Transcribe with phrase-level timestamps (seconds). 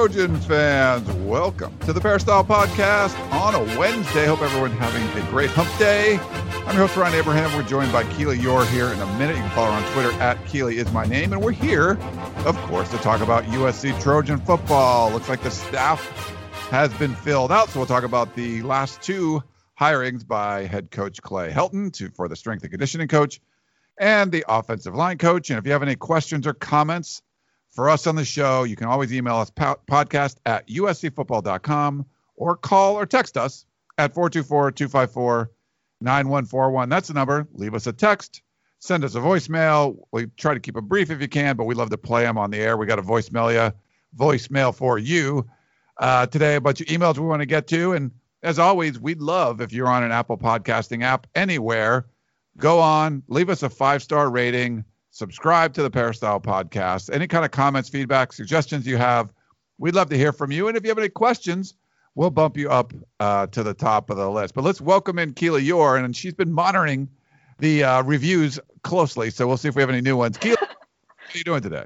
[0.00, 1.06] Trojan fans.
[1.26, 4.24] Welcome to the Peristyle Podcast on a Wednesday.
[4.24, 6.16] Hope everyone having a great hump day.
[6.16, 7.54] I'm your host, Ryan Abraham.
[7.54, 9.36] We're joined by Keely Eure here in a minute.
[9.36, 11.34] You can follow her on Twitter at Keely is my name.
[11.34, 11.98] And we're here,
[12.46, 15.10] of course, to talk about USC Trojan football.
[15.10, 16.02] Looks like the staff
[16.70, 17.68] has been filled out.
[17.68, 19.42] So we'll talk about the last two
[19.78, 23.38] hirings by head coach Clay Helton to, for the strength and conditioning coach
[23.98, 25.50] and the offensive line coach.
[25.50, 27.20] And if you have any questions or comments
[27.80, 32.04] for us on the show, you can always email us podcast at uscfootball.com
[32.36, 33.64] or call or text us
[33.96, 35.50] at 424 254
[36.02, 36.90] 9141.
[36.90, 37.48] That's the number.
[37.54, 38.42] Leave us a text.
[38.80, 39.96] Send us a voicemail.
[40.12, 42.36] We try to keep it brief if you can, but we love to play them
[42.36, 42.76] on the air.
[42.76, 43.72] We got a voicemail,
[44.14, 45.48] voicemail for you
[45.96, 46.56] uh, today.
[46.56, 47.94] A bunch of emails we want to get to.
[47.94, 48.10] And
[48.42, 52.04] as always, we'd love if you're on an Apple podcasting app anywhere,
[52.58, 57.12] go on, leave us a five star rating, subscribe to the Peristyle podcast.
[57.12, 59.32] Any kind of comments, feedback, suggestions you have,
[59.78, 60.68] we'd love to hear from you.
[60.68, 61.74] And if you have any questions,
[62.14, 64.54] we'll bump you up uh, to the top of the list.
[64.54, 67.08] But let's welcome in Keely Eure, and she's been monitoring
[67.58, 69.30] the uh, reviews closely.
[69.30, 70.38] So we'll see if we have any new ones.
[70.38, 71.84] Keely, how are you doing today?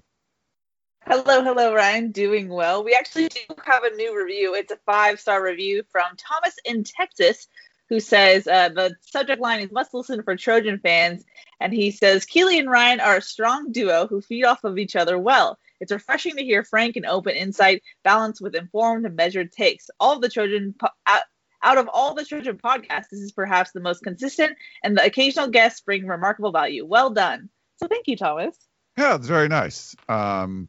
[1.06, 2.12] Hello, hello, Ryan.
[2.12, 2.82] Doing well.
[2.82, 4.54] We actually do have a new review.
[4.54, 7.46] It's a five star review from Thomas in Texas,
[7.94, 11.24] who says uh, the subject line is must listen for Trojan fans.
[11.60, 14.96] And he says Keely and Ryan are a strong duo who feed off of each
[14.96, 15.60] other well.
[15.78, 19.90] It's refreshing to hear frank and open insight balanced with informed and measured takes.
[20.00, 21.22] All of the Trojan po- out,
[21.62, 25.46] out of all the Trojan podcasts, this is perhaps the most consistent, and the occasional
[25.46, 26.84] guests bring remarkable value.
[26.84, 27.48] Well done.
[27.76, 28.56] So thank you, Thomas.
[28.98, 29.94] Yeah, it's very nice.
[30.08, 30.66] Um,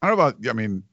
[0.00, 0.48] I don't know about.
[0.48, 0.84] I mean,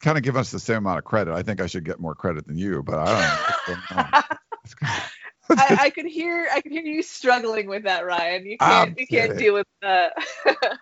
[0.00, 1.34] kind of give us the same amount of credit.
[1.34, 4.20] I think I should get more credit than you, but I don't know.
[5.50, 8.46] I, I, could hear I could hear you struggling with that, Ryan.
[8.46, 9.38] You can't I'm you can't kidding.
[9.38, 10.12] deal with that.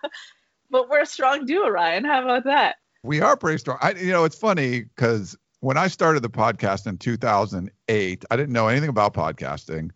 [0.69, 2.05] but we're a strong duo, Ryan.
[2.05, 2.77] How about that?
[3.03, 3.77] We are pretty strong.
[3.81, 8.53] I, you know, it's funny because when I started the podcast in 2008, I didn't
[8.53, 9.91] know anything about podcasting.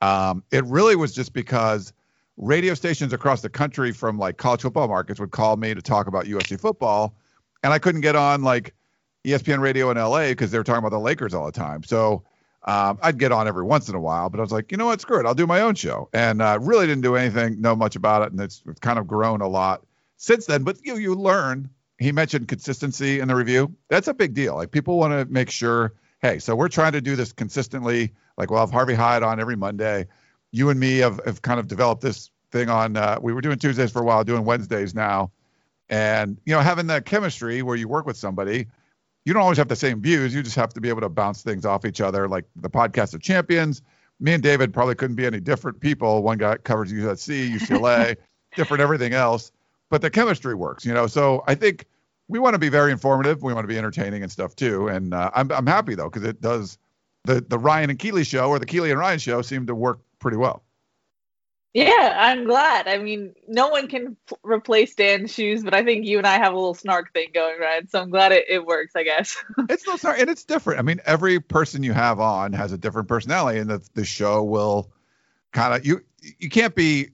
[0.00, 1.92] Um, it really was just because
[2.36, 6.06] radio stations across the country from like college football markets would call me to talk
[6.06, 7.14] about USC football,
[7.62, 8.74] and I couldn't get on like
[9.24, 11.82] ESPN radio in LA because they were talking about the Lakers all the time.
[11.82, 12.22] So
[12.66, 14.86] um, I'd get on every once in a while, but I was like, you know
[14.86, 17.76] what, screw it, I'll do my own show, and uh, really didn't do anything, know
[17.76, 19.84] much about it, and it's, kind of grown a lot
[20.16, 20.64] since then.
[20.64, 21.70] But you you learn.
[21.98, 23.74] He mentioned consistency in the review.
[23.88, 24.54] That's a big deal.
[24.54, 28.12] Like people want to make sure, hey, so we're trying to do this consistently.
[28.36, 30.06] Like we'll have Harvey Hyde on every Monday
[30.56, 33.58] you and me have, have kind of developed this thing on uh, we were doing
[33.58, 35.30] tuesdays for a while doing wednesdays now
[35.88, 38.66] and you know having that chemistry where you work with somebody
[39.26, 40.34] you don't always have the same views.
[40.34, 43.12] You just have to be able to bounce things off each other like the podcast
[43.12, 43.82] of champions.
[44.18, 46.22] Me and david probably couldn't be any different people.
[46.22, 48.16] One guy covers usc ucla
[48.56, 49.52] different everything else
[49.90, 51.06] but the chemistry works you know?
[51.06, 51.84] So i think
[52.28, 53.42] we want to be very informative.
[53.42, 54.88] We want to be entertaining and stuff too.
[54.88, 56.78] And uh, I'm, I'm happy though because it does
[57.24, 60.00] the the ryan and keely show or the keely and ryan show seem to work
[60.18, 60.62] pretty well.
[61.76, 62.88] Yeah, I'm glad.
[62.88, 66.38] I mean, no one can p- replace Dan's shoes, but I think you and I
[66.38, 67.86] have a little snark thing going, right?
[67.90, 69.36] So I'm glad it, it works, I guess.
[69.68, 70.78] it's no snark, and it's different.
[70.78, 74.42] I mean, every person you have on has a different personality, and the, the show
[74.42, 74.90] will
[75.52, 76.00] kind of you
[76.38, 77.10] you can't be.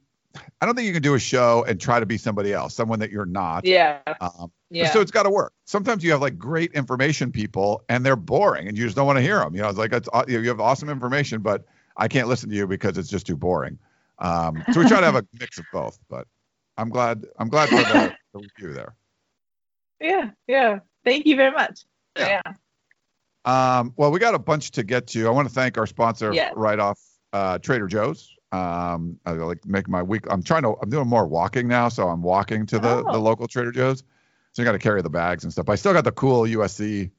[0.60, 3.00] I don't think you can do a show and try to be somebody else, someone
[3.00, 3.64] that you're not.
[3.64, 3.98] Yeah.
[4.20, 4.92] Um, yeah.
[4.92, 5.54] So it's got to work.
[5.64, 9.16] Sometimes you have like great information people, and they're boring, and you just don't want
[9.16, 9.56] to hear them.
[9.56, 11.64] You know, it's like it's, you have awesome information, but
[11.96, 13.80] I can't listen to you because it's just too boring.
[14.22, 16.26] Um, so we try to have a mix of both, but
[16.78, 18.94] I'm glad I'm glad for the, the review there.
[20.00, 20.78] Yeah, yeah.
[21.04, 21.84] Thank you very much.
[22.16, 22.40] Yeah.
[22.46, 22.52] yeah.
[23.44, 25.26] Um, well, we got a bunch to get to.
[25.26, 26.52] I want to thank our sponsor yes.
[26.54, 27.00] right off,
[27.32, 28.34] uh, Trader Joe's.
[28.52, 30.24] Um, I like make my week.
[30.30, 30.76] I'm trying to.
[30.80, 33.12] I'm doing more walking now, so I'm walking to the oh.
[33.12, 34.04] the local Trader Joe's.
[34.52, 35.66] So you got to carry the bags and stuff.
[35.66, 37.10] But I still got the cool USC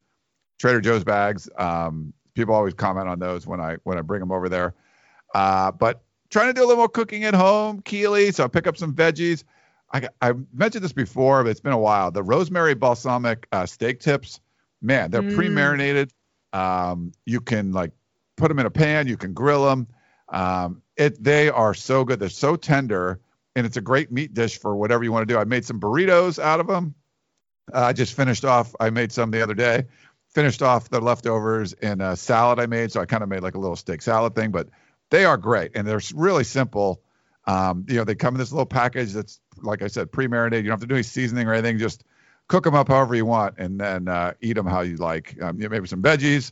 [0.59, 1.49] Trader Joe's bags.
[1.57, 4.75] Um, people always comment on those when I when I bring them over there.
[5.33, 6.02] Uh, but
[6.33, 8.31] trying to do a little more cooking at home, Keely.
[8.31, 9.43] So I pick up some veggies.
[9.93, 12.11] I, I mentioned this before, but it's been a while.
[12.11, 14.41] The rosemary balsamic uh, steak tips,
[14.81, 15.35] man, they're mm.
[15.35, 16.11] pre-marinated.
[16.51, 17.91] Um, you can like
[18.35, 19.07] put them in a pan.
[19.07, 19.87] You can grill them.
[20.29, 22.19] Um, it they are so good.
[22.19, 23.19] They're so tender,
[23.55, 25.39] and it's a great meat dish for whatever you want to do.
[25.39, 26.95] I made some burritos out of them.
[27.71, 28.75] Uh, I just finished off.
[28.79, 29.85] I made some the other day
[30.33, 32.91] finished off the leftovers in a salad I made.
[32.91, 34.67] So I kind of made like a little steak salad thing, but
[35.13, 36.99] they are great and they're really simple.
[37.45, 40.65] Um, you know, they come in this little package that's, like I said, pre-marinated.
[40.65, 41.77] You don't have to do any seasoning or anything.
[41.77, 42.03] Just
[42.47, 45.39] cook them up however you want and then uh, eat them how you like.
[45.39, 46.51] Um, you know, maybe some veggies.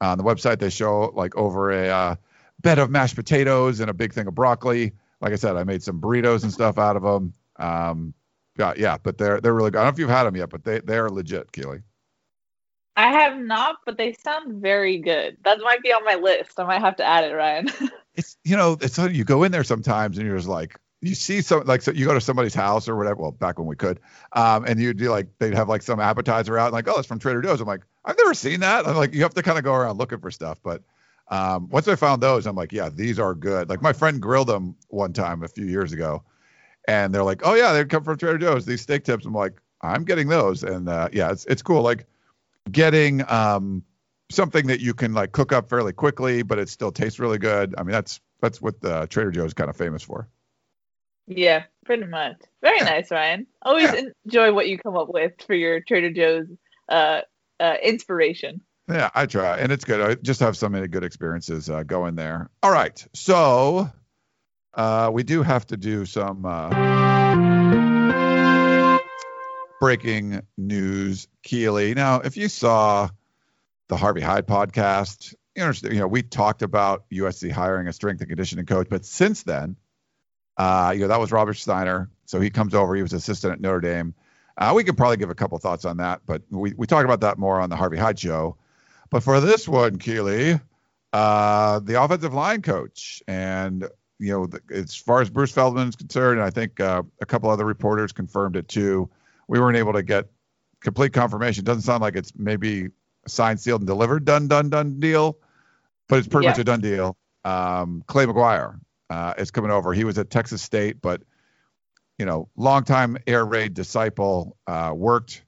[0.00, 2.14] On the website, they show like over a uh,
[2.62, 4.92] bed of mashed potatoes and a big thing of broccoli.
[5.20, 7.32] Like I said, I made some burritos and stuff out of them.
[7.60, 8.12] Um,
[8.58, 9.78] yeah, yeah, but they're they're really good.
[9.78, 11.82] I don't know if you've had them yet, but they they are legit, Keely.
[12.96, 15.36] I have not, but they sound very good.
[15.44, 16.58] That might be on my list.
[16.58, 17.68] I might have to add it, Ryan.
[18.20, 21.40] it's you know, it's you go in there sometimes and you're just like you see
[21.40, 23.22] some like so you go to somebody's house or whatever.
[23.22, 23.98] Well, back when we could,
[24.32, 27.08] um, and you'd be like they'd have like some appetizer out and like oh it's
[27.08, 27.60] from Trader Joe's.
[27.60, 28.86] I'm like I've never seen that.
[28.86, 30.82] I'm like you have to kind of go around looking for stuff, but.
[31.32, 33.68] Um, once I found those, I'm like, yeah, these are good.
[33.68, 36.24] Like my friend grilled them one time a few years ago,
[36.88, 38.66] and they're like, oh yeah, they come from Trader Joe's.
[38.66, 39.26] These steak tips.
[39.26, 41.82] I'm like, I'm getting those, and uh, yeah, it's it's cool.
[41.82, 42.04] Like
[42.72, 43.84] getting um,
[44.30, 47.74] something that you can like cook up fairly quickly, but it still tastes really good.
[47.76, 50.28] I mean, that's that's what the Trader Joe's kind of famous for.
[51.26, 52.36] Yeah, pretty much.
[52.62, 52.84] Very yeah.
[52.84, 53.46] nice, Ryan.
[53.62, 54.02] Always yeah.
[54.24, 56.48] enjoy what you come up with for your Trader Joe's
[56.88, 57.20] uh,
[57.58, 58.62] uh, inspiration.
[58.88, 60.00] Yeah, I try, and it's good.
[60.00, 62.50] I just have so many good experiences uh, going there.
[62.62, 63.88] All right, so
[64.74, 66.70] uh, we do have to do some uh,
[69.78, 71.94] breaking news, Keely.
[71.94, 73.10] Now, if you saw
[73.90, 78.64] the Harvey Hyde podcast, you know, we talked about USC hiring a strength and conditioning
[78.64, 79.74] coach, but since then,
[80.56, 82.08] uh, you know, that was Robert Steiner.
[82.24, 82.94] So he comes over.
[82.94, 84.14] He was assistant at Notre Dame.
[84.56, 87.20] Uh, we could probably give a couple thoughts on that, but we we talk about
[87.22, 88.56] that more on the Harvey Hyde show.
[89.10, 90.60] But for this one, Keely,
[91.12, 93.88] uh, the offensive line coach, and
[94.20, 97.26] you know, the, as far as Bruce Feldman is concerned, and I think uh, a
[97.26, 99.10] couple other reporters confirmed it too
[99.48, 100.28] we weren't able to get
[100.80, 101.64] complete confirmation.
[101.64, 102.90] Doesn't sound like it's maybe
[103.26, 105.38] signed, sealed, and delivered, done, done, done deal,
[106.08, 106.50] but it's pretty yeah.
[106.50, 107.16] much a done deal.
[107.44, 108.78] Um, Clay McGuire
[109.08, 109.92] uh, is coming over.
[109.92, 111.22] He was at Texas State, but
[112.18, 115.42] you know, longtime air raid disciple, uh, worked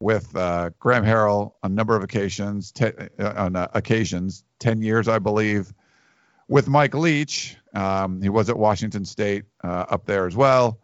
[0.00, 4.82] with uh, Graham Harrell on a number of occasions, te- uh, on uh, occasions, ten
[4.82, 5.72] years, I believe,
[6.48, 7.56] with Mike Leach.
[7.74, 10.80] Um, he was at Washington State uh, up there as well.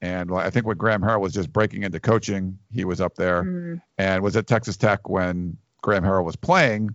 [0.00, 3.42] And I think when Graham Harrell was just breaking into coaching, he was up there
[3.42, 3.74] mm-hmm.
[3.98, 6.94] and was at Texas Tech when Graham Harrell was playing.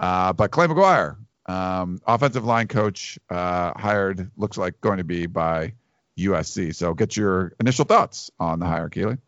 [0.00, 1.16] Uh, but Clay McGuire,
[1.46, 5.72] um, offensive line coach, uh, hired, looks like going to be by
[6.18, 6.74] USC.
[6.74, 9.18] So get your initial thoughts on the hire, Keely.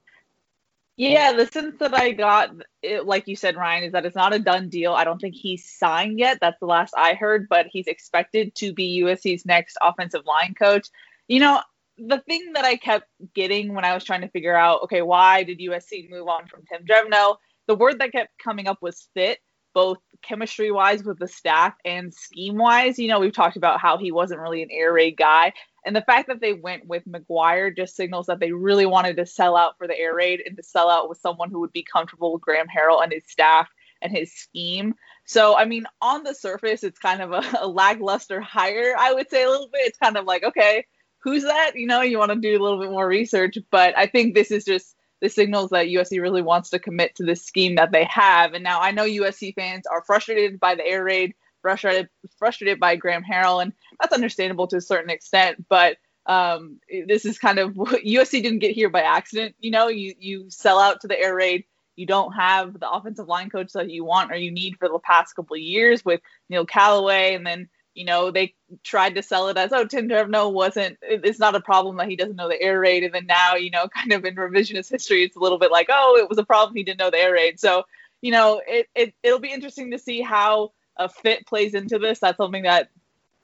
[0.99, 4.35] Yeah, the sense that I got, it, like you said, Ryan, is that it's not
[4.35, 4.95] a done deal.
[4.95, 6.39] I don't think he's signed yet.
[6.41, 10.89] That's the last I heard, but he's expected to be USC's next offensive line coach.
[11.29, 11.61] You know,
[11.99, 15.43] the thing that I kept getting when I was trying to figure out, okay, why
[15.43, 17.37] did USC move on from Tim Drevno?
[17.67, 19.39] The word that kept coming up was fit,
[19.75, 22.99] both chemistry wise with the staff and scheme wise.
[22.99, 25.53] You know, we've talked about how he wasn't really an air raid guy.
[25.85, 29.27] And the fact that they went with McGuire just signals that they really wanted to
[29.27, 31.85] sell out for the air raid and to sell out with someone who would be
[31.85, 33.69] comfortable with Graham Harrell and his staff
[34.03, 34.95] and his scheme.
[35.27, 39.31] So, I mean, on the surface, it's kind of a, a lackluster hire, I would
[39.31, 39.83] say a little bit.
[39.87, 40.87] It's kind of like, okay,
[41.19, 41.73] who's that?
[41.75, 43.59] You know, you want to do a little bit more research.
[43.71, 47.25] But I think this is just the signals that USC really wants to commit to
[47.25, 48.55] this scheme that they have.
[48.55, 52.09] And now I know USC fans are frustrated by the air raid, frustrated
[52.39, 55.65] frustrated by Graham Harrell, and that's understandable to a certain extent.
[55.69, 55.97] But
[56.27, 59.55] um, this is kind of USC didn't get here by accident.
[59.59, 61.65] You know, you you sell out to the air raid.
[61.97, 64.99] You don't have the offensive line coach that you want or you need for the
[64.99, 66.21] past couple of years with
[66.51, 70.53] Neil Callaway, and then you know, they tried to sell it as, oh, Tim Drevno
[70.53, 73.03] wasn't, it's not a problem that he doesn't know the air raid.
[73.05, 75.89] And then now, you know, kind of in revisionist history, it's a little bit like,
[75.91, 77.59] oh, it was a problem he didn't know the air raid.
[77.59, 77.85] So,
[78.21, 82.19] you know, it, it, it'll be interesting to see how a fit plays into this.
[82.19, 82.91] That's something that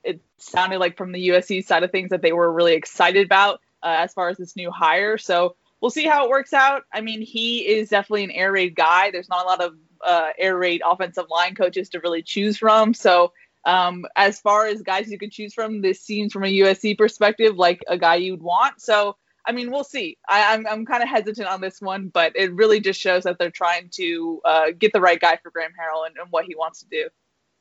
[0.05, 3.61] it sounded like from the USC side of things that they were really excited about
[3.83, 5.17] uh, as far as this new hire.
[5.17, 6.83] So we'll see how it works out.
[6.93, 9.11] I mean, he is definitely an air raid guy.
[9.11, 12.93] There's not a lot of uh, air raid offensive line coaches to really choose from.
[12.93, 13.33] So,
[13.65, 17.57] um, as far as guys you could choose from, this seems from a USC perspective
[17.57, 18.81] like a guy you'd want.
[18.81, 19.17] So,
[19.47, 20.19] I mean, we'll see.
[20.29, 23.25] I, am I'm, I'm kind of hesitant on this one, but it really just shows
[23.25, 26.45] that they're trying to uh, get the right guy for Graham Harrell and, and, what
[26.45, 27.09] he wants to do.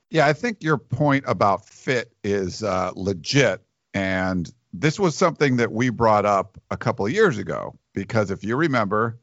[0.10, 3.62] Yeah, I think your point about fit is uh, legit.
[3.93, 8.43] And this was something that we brought up a couple of years ago because if
[8.43, 9.20] you remember,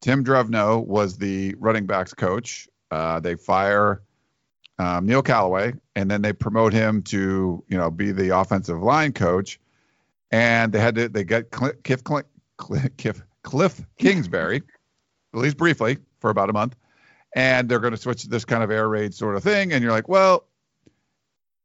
[0.00, 2.68] Tim Drevno was the running backs coach.
[2.90, 4.02] Uh, they fire
[4.80, 9.12] um, Neil Callaway, and then they promote him to you know be the offensive line
[9.12, 9.60] coach.
[10.32, 14.62] And they had to they get Cliff Cliff, Cliff, Kingsbury,
[15.34, 16.76] at least briefly for about a month,
[17.34, 19.72] and they're going to switch to this kind of air raid sort of thing.
[19.72, 20.46] And you're like, well,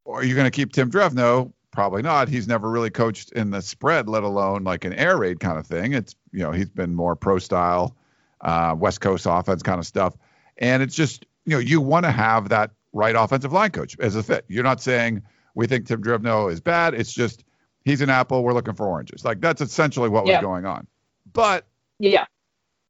[0.06, 1.54] are you going to keep Tim Drevno?
[1.72, 2.28] Probably not.
[2.28, 5.66] He's never really coached in the spread, let alone like an air raid kind of
[5.66, 5.94] thing.
[5.94, 7.96] It's you know he's been more pro style,
[8.42, 10.18] uh, West Coast offense kind of stuff,
[10.58, 14.16] and it's just you know you want to have that right offensive line coach as
[14.16, 14.46] a fit.
[14.48, 15.22] You're not saying
[15.54, 16.96] we think Tim Drevno is bad.
[16.96, 17.44] It's just
[17.84, 18.44] he's an apple.
[18.44, 19.24] We're looking for oranges.
[19.24, 20.38] Like that's essentially what yeah.
[20.38, 20.88] was going on.
[21.32, 21.68] But
[22.00, 22.26] yeah,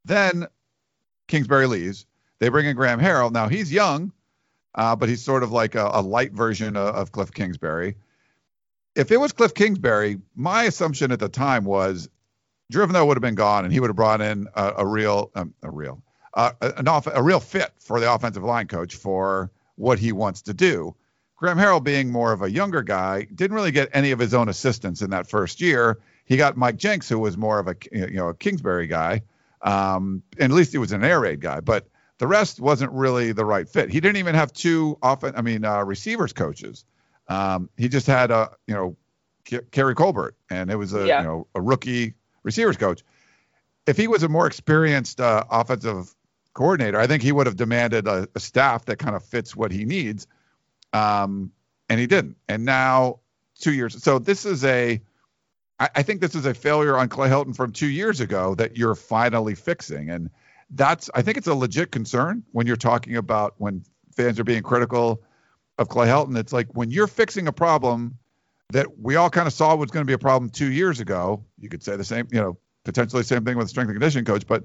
[0.06, 0.48] then
[1.28, 2.06] Kingsbury leaves.
[2.40, 3.32] They bring in Graham Harrell.
[3.32, 4.14] Now he's young,
[4.76, 7.96] uh, but he's sort of like a, a light version of, of, Cliff Kingsbury.
[8.96, 12.10] If it was Cliff Kingsbury, my assumption at the time was
[12.72, 15.54] Drevno would have been gone, and he would have brought in a, a real, um,
[15.64, 20.00] a real, uh, an off, a real fit for the offensive line coach for what
[20.00, 20.96] he wants to do.
[21.38, 24.48] Graham Harrell, being more of a younger guy, didn't really get any of his own
[24.48, 26.00] assistants in that first year.
[26.26, 29.22] He got Mike Jinks, who was more of a you know a Kingsbury guy,
[29.62, 31.60] um, and at least he was an air raid guy.
[31.60, 33.90] But the rest wasn't really the right fit.
[33.90, 36.86] He didn't even have two often, I mean, uh, receivers coaches.
[37.28, 38.96] Um, he just had a, you know,
[39.72, 41.22] Keary Colbert, and it was a, yeah.
[41.22, 42.14] you know, a rookie
[42.44, 43.04] receivers coach.
[43.86, 46.16] If he was a more experienced uh, offensive
[46.56, 49.72] coordinator, I think he would have demanded a, a staff that kind of fits what
[49.72, 50.26] he needs.
[50.92, 51.52] Um,
[51.88, 52.38] and he didn't.
[52.50, 53.20] And now
[53.60, 54.02] two years.
[54.02, 55.02] So this is a,
[55.80, 58.76] I, I think this is a failure on Clay Helton from two years ago that
[58.76, 60.10] you're finally fixing.
[60.10, 60.32] And
[60.72, 63.84] that's I think it's a legit concern when you're talking about when
[64.16, 65.22] fans are being critical
[65.78, 66.38] of Clay Helton.
[66.38, 68.18] It's like when you're fixing a problem
[68.72, 71.44] that we all kind of saw was going to be a problem two years ago.
[71.60, 74.26] You could say the same, you know, potentially same thing with the strength and conditioning
[74.26, 74.64] coach, but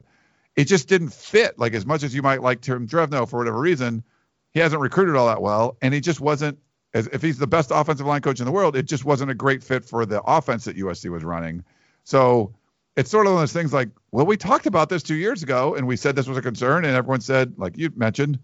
[0.57, 1.59] it just didn't fit.
[1.59, 4.05] Like as much as you might like Tim Drevno for whatever reason,
[4.53, 6.59] he hasn't recruited all that well, and he just wasn't.
[6.93, 9.35] As if he's the best offensive line coach in the world, it just wasn't a
[9.35, 11.63] great fit for the offense that USC was running.
[12.03, 12.53] So
[12.97, 15.45] it's sort of one of those things like, well, we talked about this two years
[15.45, 18.41] ago and we said this was a concern, and everyone said, like you mentioned,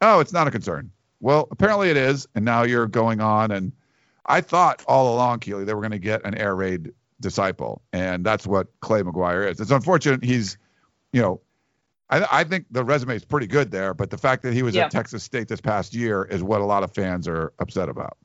[0.00, 0.90] oh, it's not a concern.
[1.20, 3.50] Well, apparently it is, and now you're going on.
[3.50, 3.72] And
[4.24, 8.24] I thought all along, Keely, they were going to get an air raid disciple, and
[8.24, 9.60] that's what Clay McGuire is.
[9.60, 10.56] It's unfortunate he's,
[11.12, 11.42] you know,
[12.10, 14.74] I, I think the resume is pretty good there, but the fact that he was
[14.74, 14.86] yeah.
[14.86, 18.18] at Texas State this past year is what a lot of fans are upset about.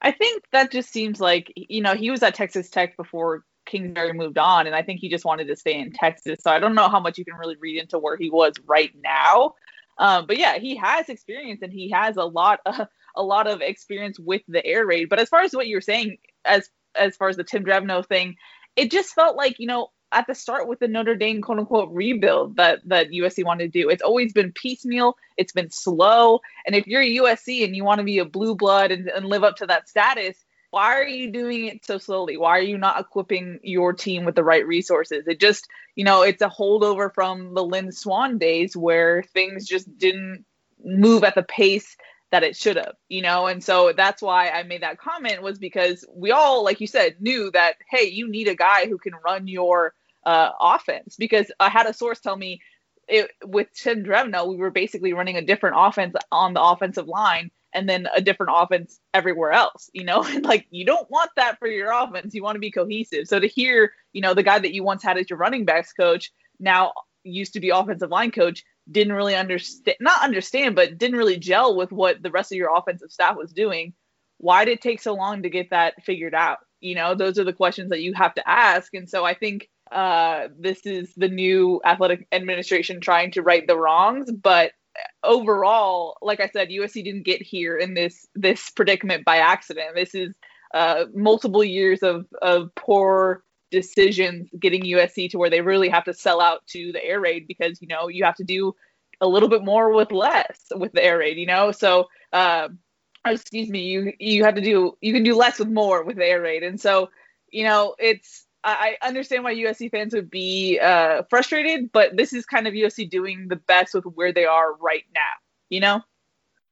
[0.00, 4.12] I think that just seems like you know he was at Texas Tech before Kingsbury
[4.12, 6.38] moved on, and I think he just wanted to stay in Texas.
[6.42, 8.92] So I don't know how much you can really read into where he was right
[9.02, 9.54] now.
[9.98, 12.86] Um, but yeah, he has experience, and he has a lot, uh,
[13.16, 15.08] a lot of experience with the air raid.
[15.10, 18.36] But as far as what you're saying, as as far as the Tim Drevno thing,
[18.76, 21.90] it just felt like you know at the start with the Notre Dame quote unquote
[21.92, 23.88] rebuild that that USC wanted to do.
[23.88, 25.16] It's always been piecemeal.
[25.36, 26.40] It's been slow.
[26.66, 29.44] And if you're USC and you want to be a blue blood and, and live
[29.44, 30.36] up to that status,
[30.70, 32.36] why are you doing it so slowly?
[32.36, 35.26] Why are you not equipping your team with the right resources?
[35.26, 39.96] It just, you know, it's a holdover from the Lynn Swann days where things just
[39.98, 40.44] didn't
[40.84, 41.96] move at the pace
[42.30, 43.48] that it should have, you know?
[43.48, 47.20] And so that's why I made that comment was because we all, like you said,
[47.20, 51.16] knew that, hey, you need a guy who can run your uh, offense.
[51.16, 52.60] Because I had a source tell me
[53.08, 57.50] it, with Tim Drevno, we were basically running a different offense on the offensive line
[57.74, 60.24] and then a different offense everywhere else, you know?
[60.28, 62.34] And like you don't want that for your offense.
[62.34, 63.26] You want to be cohesive.
[63.26, 65.92] So to hear, you know, the guy that you once had as your running backs
[65.92, 66.92] coach now
[67.24, 71.76] used to be offensive line coach didn't really understand not understand, but didn't really gel
[71.76, 73.92] with what the rest of your offensive staff was doing.
[74.38, 76.58] Why did it take so long to get that figured out?
[76.80, 78.92] You know, those are the questions that you have to ask.
[78.94, 83.76] And so I think uh, this is the new athletic administration trying to right the
[83.76, 84.72] wrongs, but
[85.22, 89.94] overall, like I said, USC didn't get here in this this predicament by accident.
[89.94, 90.34] This is
[90.74, 96.14] uh, multiple years of of poor decisions getting USC to where they really have to
[96.14, 98.74] sell out to the air raid because you know you have to do
[99.20, 101.36] a little bit more with less with the air raid.
[101.36, 102.68] You know, so uh,
[103.26, 106.26] excuse me, you you have to do you can do less with more with the
[106.26, 107.10] air raid, and so
[107.50, 112.44] you know it's I understand why USC fans would be uh, frustrated, but this is
[112.44, 115.20] kind of USC doing the best with where they are right now.
[115.70, 116.02] You know?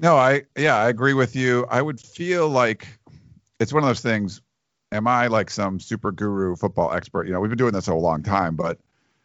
[0.01, 1.67] No, I yeah, I agree with you.
[1.71, 2.87] I would feel like
[3.59, 4.41] it's one of those things.
[4.93, 7.27] Am I like some super guru football expert?
[7.27, 8.79] You know, we've been doing this a long time, but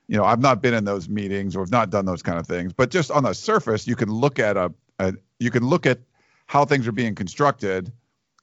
[0.07, 2.47] you know, I've not been in those meetings or have not done those kind of
[2.47, 2.73] things.
[2.73, 5.99] But just on the surface, you can look at a, a you can look at
[6.47, 7.91] how things are being constructed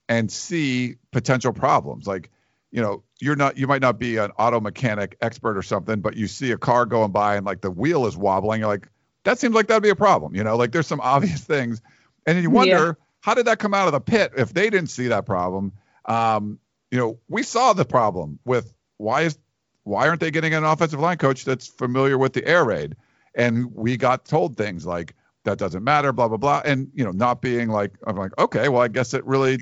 [0.08, 2.06] and see potential problems.
[2.06, 2.30] Like
[2.70, 6.16] you know, you're not you might not be an auto mechanic expert or something, but
[6.16, 8.88] you see a car going by and like the wheel is wobbling, you're like,
[9.24, 11.82] that seems like that'd be a problem, you know, like there's some obvious things.
[12.26, 13.04] And then you wonder, yeah.
[13.20, 15.72] how did that come out of the pit if they didn't see that problem?
[16.06, 16.58] Um,
[16.90, 19.38] you know, we saw the problem with why is
[19.84, 22.96] why aren't they getting an offensive line coach that's familiar with the air raid?
[23.34, 27.12] And we got told things like, that doesn't matter, blah blah blah, and you know,
[27.12, 29.58] not being like I'm like, okay, well, I guess it really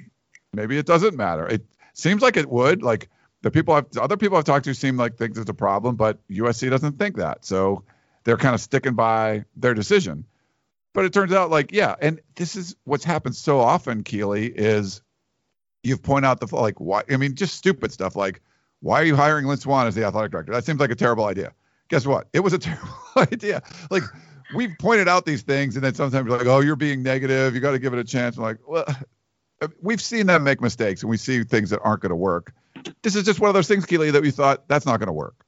[0.53, 1.47] maybe it doesn't matter.
[1.47, 2.83] It seems like it would.
[2.83, 3.09] Like
[3.49, 6.19] the people I've other people I've talked to seem like think there's a problem, but
[6.29, 7.85] USC doesn't think that, so
[8.25, 10.25] they're kind of sticking by their decision.
[10.93, 15.01] But it turns out like yeah, and this is what's happened so often, Keely, is
[15.83, 18.43] you've pointed out the like why I mean just stupid stuff like
[18.81, 20.53] why are you hiring Lynn Swann as the athletic director?
[20.53, 21.53] That seems like a terrible idea.
[21.89, 22.29] Guess what?
[22.33, 23.63] It was a terrible idea.
[23.91, 24.03] Like
[24.55, 27.55] we've pointed out these things, and then sometimes you're like, oh, you're being negative.
[27.55, 28.37] You got to give it a chance.
[28.37, 28.85] I'm like, well,
[29.81, 32.53] we've seen them make mistakes, and we see things that aren't going to work.
[33.03, 35.13] This is just one of those things, Keely, that we thought that's not going to
[35.13, 35.45] work.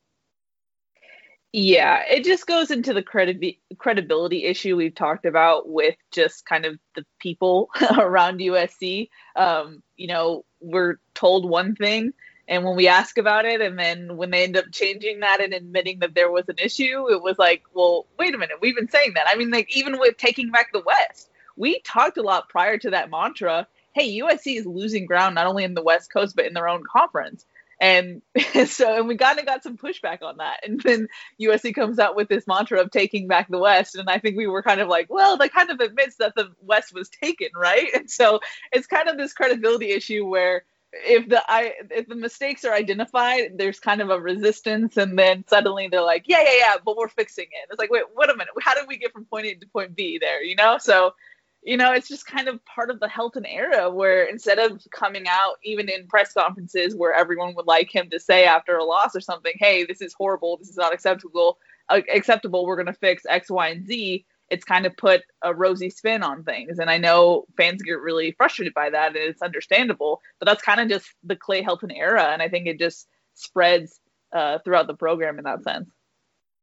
[1.53, 6.65] Yeah, it just goes into the credi- credibility issue we've talked about with just kind
[6.65, 9.09] of the people around USC.
[9.35, 12.13] Um, you know, we're told one thing,
[12.47, 15.53] and when we ask about it, and then when they end up changing that and
[15.53, 18.89] admitting that there was an issue, it was like, well, wait a minute, we've been
[18.89, 19.27] saying that.
[19.29, 22.91] I mean, like, even with taking back the West, we talked a lot prior to
[22.91, 23.67] that mantra
[24.00, 26.83] hey, USC is losing ground not only in the West Coast, but in their own
[26.90, 27.45] conference.
[27.80, 28.23] And
[28.66, 30.61] so, and we kind of got some pushback on that.
[30.66, 31.09] And then
[31.40, 33.95] USC comes out with this mantra of taking back the West.
[33.97, 36.50] And I think we were kind of like, well, that kind of admits that the
[36.62, 37.88] West was taken, right?
[37.95, 38.40] And so
[38.73, 43.52] it's kind of this credibility issue where if the I if the mistakes are identified,
[43.57, 47.09] there's kind of a resistance, and then suddenly they're like, yeah, yeah, yeah, but we're
[47.09, 47.69] fixing it.
[47.71, 49.95] It's like, wait, wait a minute, how did we get from point A to point
[49.95, 50.42] B there?
[50.42, 51.14] You know, so
[51.62, 55.26] you know, it's just kind of part of the Helton era where instead of coming
[55.29, 59.14] out even in press conferences where everyone would like him to say after a loss
[59.14, 61.59] or something, hey, this is horrible, this is not acceptable,
[61.90, 64.25] uh, acceptable, we're going to fix X, Y, and Z.
[64.49, 66.79] It's kind of put a rosy spin on things.
[66.79, 70.81] And I know fans get really frustrated by that, and it's understandable, but that's kind
[70.81, 72.31] of just the Clay Helton era.
[72.33, 74.00] And I think it just spreads
[74.33, 75.88] uh, throughout the program in that sense.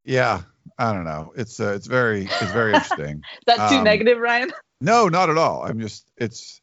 [0.04, 0.42] Yeah,
[0.78, 1.32] I don't know.
[1.36, 3.22] It's uh, it's very it's very interesting.
[3.46, 4.52] That's too um, negative, Ryan.
[4.80, 5.64] No, not at all.
[5.64, 6.60] I'm just it's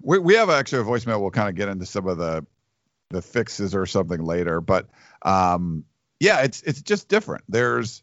[0.00, 1.20] we we have actually a voicemail.
[1.20, 2.46] We'll kind of get into some of the
[3.10, 4.88] the fixes or something later, but
[5.22, 5.84] um,
[6.20, 7.44] yeah, it's it's just different.
[7.48, 8.02] There's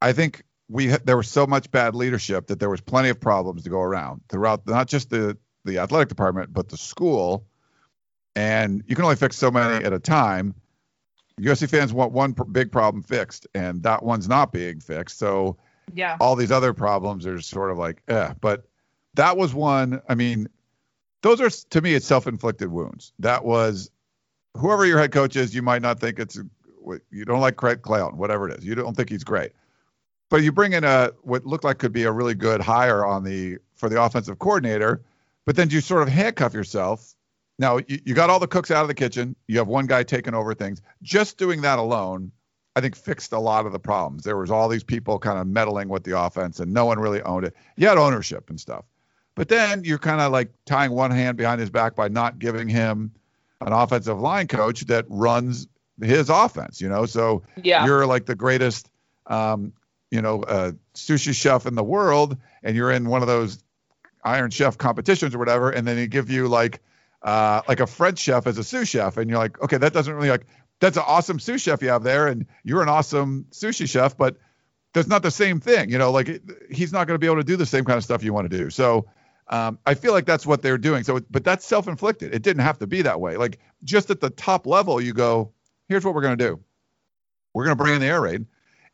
[0.00, 3.64] I think we there was so much bad leadership that there was plenty of problems
[3.64, 7.46] to go around throughout not just the the athletic department but the school,
[8.34, 10.54] and you can only fix so many at a time.
[11.40, 15.18] USC fans want one big problem fixed, and that one's not being fixed.
[15.18, 15.56] So
[15.94, 18.32] yeah, all these other problems are sort of like, eh.
[18.40, 18.66] But
[19.14, 20.00] that was one.
[20.08, 20.48] I mean,
[21.22, 23.12] those are to me, it's self-inflicted wounds.
[23.18, 23.90] That was
[24.56, 25.54] whoever your head coach is.
[25.54, 26.38] You might not think it's
[27.10, 28.64] you don't like Craig Clown, whatever it is.
[28.64, 29.52] You don't think he's great,
[30.30, 33.24] but you bring in a what looked like could be a really good hire on
[33.24, 35.02] the for the offensive coordinator,
[35.44, 37.14] but then you sort of handcuff yourself
[37.58, 39.34] now you, you got all the cooks out of the kitchen.
[39.46, 40.80] You have one guy taking over things.
[41.02, 42.32] Just doing that alone,
[42.78, 44.22] I think fixed a lot of the problems.
[44.22, 47.20] There was all these people kind of meddling with the offense, and no one really
[47.22, 47.54] owned it.
[47.76, 48.84] You had ownership and stuff,
[49.34, 52.68] but then you're kind of like tying one hand behind his back by not giving
[52.68, 53.10] him
[53.60, 55.66] an offensive line coach that runs
[56.00, 56.80] his offense.
[56.80, 57.84] You know, so yeah.
[57.84, 58.88] you're like the greatest,
[59.26, 59.72] um,
[60.12, 63.58] you know, uh, sushi chef in the world, and you're in one of those
[64.22, 66.80] Iron Chef competitions or whatever, and then they give you like
[67.22, 70.14] uh, like a French chef as a sous chef, and you're like, okay, that doesn't
[70.14, 70.46] really like
[70.80, 74.36] that's an awesome sous chef you have there, and you're an awesome sushi chef, but
[74.94, 76.10] that's not the same thing, you know.
[76.10, 78.32] Like he's not going to be able to do the same kind of stuff you
[78.32, 78.70] want to do.
[78.70, 79.06] So
[79.48, 81.04] um, I feel like that's what they're doing.
[81.04, 82.34] So, but that's self-inflicted.
[82.34, 83.36] It didn't have to be that way.
[83.36, 85.52] Like just at the top level, you go,
[85.88, 86.60] here's what we're going to do.
[87.54, 88.46] We're going to bring in the air raid,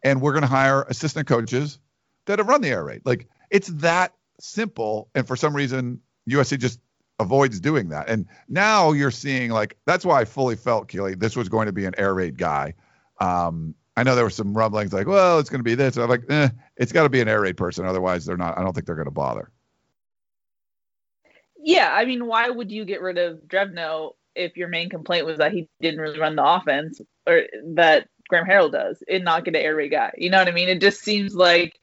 [0.03, 1.79] and we're going to hire assistant coaches
[2.27, 3.03] that have run the air raid.
[3.05, 5.11] Like it's that simple.
[5.15, 6.81] And for some reason, USC just
[7.19, 8.09] avoids doing that.
[8.09, 11.73] And now you're seeing like that's why I fully felt Keely this was going to
[11.73, 12.75] be an air raid guy.
[13.21, 15.97] Um, I know there were some rumblings like, well, it's going to be this.
[15.97, 18.59] I'm like, eh, it's got to be an air raid person, otherwise they're not.
[18.59, 19.51] I don't think they're going to bother.
[21.63, 25.39] Yeah, I mean, why would you get rid of Drevno if your main complaint was
[25.39, 29.55] that he didn't really run the offense or that Graham Harrell does and not get
[29.55, 30.13] an air raid guy?
[30.19, 30.69] You know what I mean?
[30.69, 31.79] It just seems like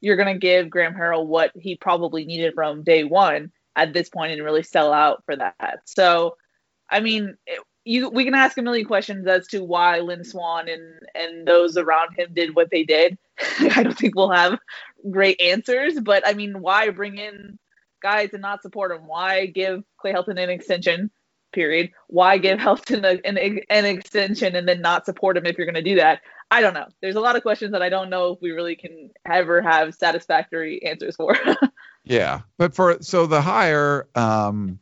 [0.00, 4.08] you're going to give Graham Harrell what he probably needed from day one at this
[4.08, 5.80] point and really sell out for that.
[5.84, 6.36] So,
[6.90, 10.68] I mean, it, you we can ask a million questions as to why Lynn Swann
[10.68, 10.82] and
[11.14, 13.16] and those around him did what they did.
[13.60, 14.58] I don't think we'll have
[15.08, 17.58] great answers, but I mean, why bring in
[18.02, 19.06] guys and not support him?
[19.06, 21.10] Why give Clay Helton an extension?
[21.52, 21.90] Period.
[22.08, 25.76] Why give Helton a, an, an extension and then not support him if you're going
[25.76, 26.20] to do that?
[26.50, 26.86] I don't know.
[27.00, 29.94] There's a lot of questions that I don't know if we really can ever have
[29.94, 31.36] satisfactory answers for.
[32.06, 34.78] Yeah, but for so the hire, um,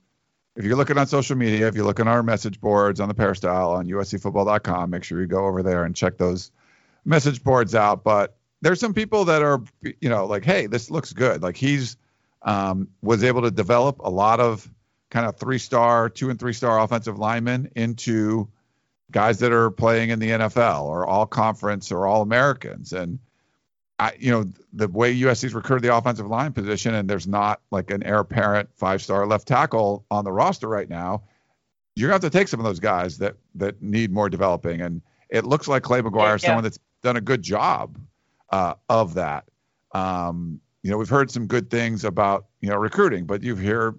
[0.56, 3.14] if you're looking on social media, if you're looking on our message boards on the
[3.14, 6.52] Peristyle on USCFootball.com, make sure you go over there and check those
[7.06, 8.04] message boards out.
[8.04, 11.42] But there's some people that are, you know, like, hey, this looks good.
[11.42, 11.96] Like he's
[12.42, 14.70] um, was able to develop a lot of
[15.10, 18.48] kind of three star, two and three star offensive linemen into
[19.10, 22.92] guys that are playing in the NFL or all conference or all Americans.
[22.92, 23.18] And
[23.98, 27.90] I, you know, the way USC's recruited the offensive line position, and there's not like
[27.90, 31.22] an heir apparent five star left tackle on the roster right now.
[31.94, 34.80] You're gonna have to take some of those guys that that need more developing.
[34.80, 37.96] And it looks like Clay McGuire yeah, is someone that's done a good job
[38.50, 39.44] uh, of that.
[39.92, 43.94] Um, you know, we've heard some good things about you know recruiting, but you hear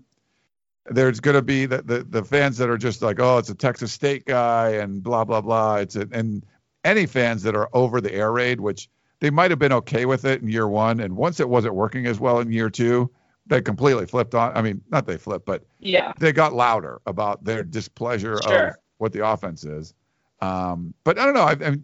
[0.88, 3.56] there's going to be the, the, the fans that are just like, oh, it's a
[3.56, 5.78] Texas State guy and blah blah blah.
[5.78, 6.46] It's a, and
[6.84, 10.26] any fans that are over the air raid, which they might have been okay with
[10.26, 13.10] it in year one, and once it wasn't working as well in year two,
[13.48, 14.56] they completely flipped on.
[14.56, 18.68] I mean, not they flipped, but yeah, they got louder about their displeasure sure.
[18.68, 19.94] of what the offense is.
[20.42, 21.44] Um, but I don't know.
[21.44, 21.82] I've, I've,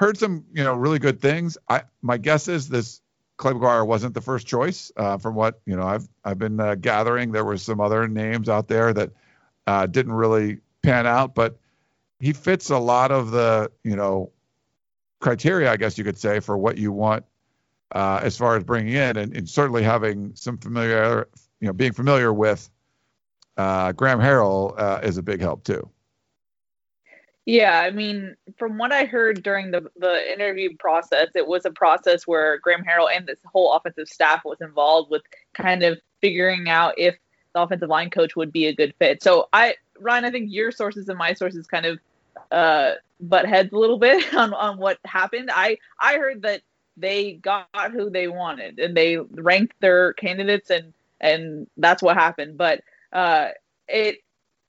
[0.00, 1.58] heard some, you know, really good things.
[1.68, 3.02] I my guess is this
[3.36, 4.90] Clay McGuire wasn't the first choice.
[4.96, 8.48] Uh, from what you know, I've I've been uh, gathering, there were some other names
[8.48, 9.10] out there that
[9.66, 11.58] uh, didn't really pan out, but
[12.18, 14.32] he fits a lot of the you know
[15.20, 17.24] criteria, I guess you could say, for what you want
[17.92, 21.28] uh, as far as bringing in, and, and, certainly having some familiar,
[21.60, 22.70] you know, being familiar with
[23.56, 25.88] uh, Graham Harrell uh, is a big help too.
[27.46, 31.70] Yeah, I mean, from what I heard during the the interview process, it was a
[31.70, 35.22] process where Graham Harrell and this whole offensive staff was involved with
[35.54, 37.16] kind of figuring out if
[37.54, 39.22] the offensive line coach would be a good fit.
[39.22, 41.98] So I, Ryan, I think your sources and my sources kind of
[42.50, 45.50] uh, butt heads a little bit on on what happened.
[45.52, 46.62] I I heard that
[46.96, 52.56] they got who they wanted and they ranked their candidates and and that's what happened.
[52.56, 52.82] But
[53.12, 53.48] uh,
[53.88, 54.18] it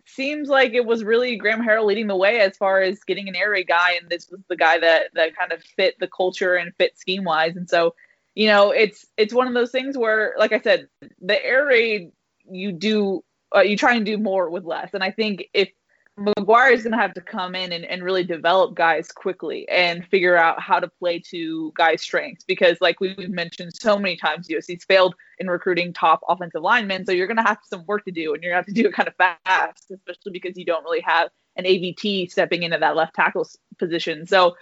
[0.05, 3.35] seems like it was really Graham Harrell leading the way as far as getting an
[3.35, 6.55] air raid guy, and this was the guy that that kind of fit the culture
[6.55, 7.55] and fit scheme wise.
[7.55, 7.95] And so,
[8.35, 10.87] you know, it's it's one of those things where, like I said,
[11.21, 12.11] the air raid
[12.49, 13.23] you do
[13.55, 14.93] uh, you try and do more with less.
[14.93, 15.69] And I think if
[16.19, 20.05] McGuire is going to have to come in and, and really develop guys quickly and
[20.07, 24.47] figure out how to play to guys' strengths because, like we've mentioned so many times,
[24.47, 27.05] USC's failed in recruiting top offensive linemen.
[27.05, 28.81] So you're going to have some work to do, and you're going to have to
[28.81, 32.77] do it kind of fast, especially because you don't really have an AVT stepping into
[32.77, 33.47] that left tackle
[33.79, 34.27] position.
[34.27, 34.55] So,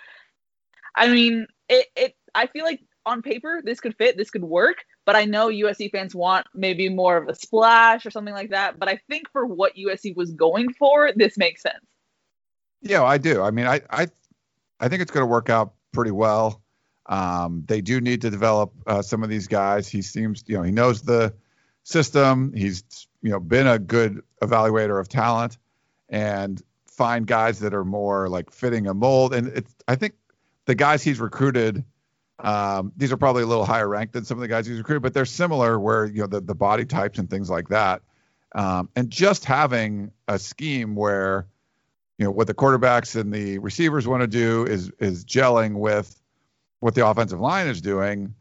[0.96, 4.78] I mean, it, it I feel like on paper this could fit, this could work,
[5.10, 8.78] but I know USC fans want maybe more of a splash or something like that.
[8.78, 11.84] But I think for what USC was going for, this makes sense.
[12.84, 13.42] Yeah, I do.
[13.42, 14.08] I mean, I I,
[14.80, 16.62] I think it's going to work out pretty well.
[17.08, 19.88] Um, they do need to develop uh, some of these guys.
[19.88, 21.34] He seems, you know, he knows the
[21.82, 22.54] system.
[22.54, 25.58] He's, you know, been a good evaluator of talent
[26.10, 29.34] and find guys that are more like fitting a mold.
[29.34, 30.14] And it's, I think
[30.66, 31.84] the guys he's recruited
[32.40, 35.04] um, these are probably a little higher ranked than some of the guys he's recruited,
[35.04, 38.02] but they're similar where you know the, the body types and things like that.
[38.56, 41.48] Um, and just having a scheme where
[42.18, 46.20] you know what the quarterbacks and the receivers want to do is is gelling with
[46.80, 48.34] what the offensive line is doing.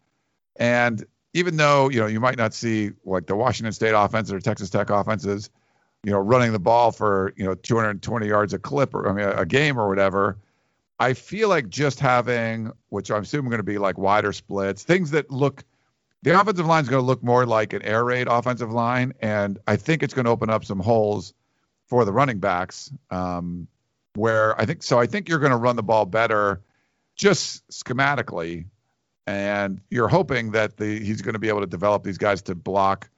[0.56, 4.40] And even though you know you might not see like the Washington State offenses or
[4.40, 5.50] Texas Tech offenses,
[6.04, 9.26] you know, running the ball for you know 220 yards a clip or I mean
[9.26, 10.38] a, a game or whatever
[10.98, 15.12] I feel like just having, which I'm assuming going to be like wider splits, things
[15.12, 15.64] that look,
[16.22, 19.58] the offensive line is going to look more like an air raid offensive line, and
[19.66, 21.34] I think it's going to open up some holes
[21.87, 22.90] for the running backs.
[23.11, 23.68] Um,
[24.14, 26.61] where I think so, I think you're going to run the ball better,
[27.14, 28.66] just schematically,
[29.26, 32.56] and you're hoping that the he's going to be able to develop these guys to
[32.56, 33.08] block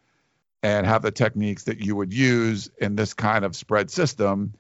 [0.63, 4.53] and have the techniques that you would use in this kind of spread system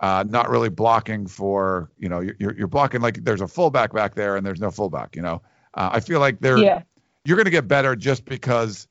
[0.00, 4.14] uh, not really blocking for you know you're you're blocking like there's a fullback back
[4.14, 5.14] there and there's no fullback.
[5.14, 5.42] You know,
[5.74, 6.82] uh, I feel like they're yeah.
[7.24, 8.88] you're going to get better just because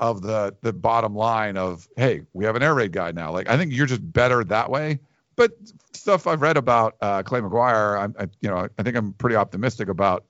[0.00, 3.32] of the the bottom line of hey we have an air raid guy now.
[3.32, 5.00] Like I think you're just better that way.
[5.36, 5.52] But
[5.94, 9.36] stuff I've read about uh, Clay McGuire, I'm I, you know I think I'm pretty
[9.36, 10.24] optimistic about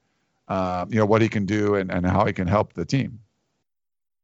[0.47, 3.21] uh, you know what he can do and and how he can help the team.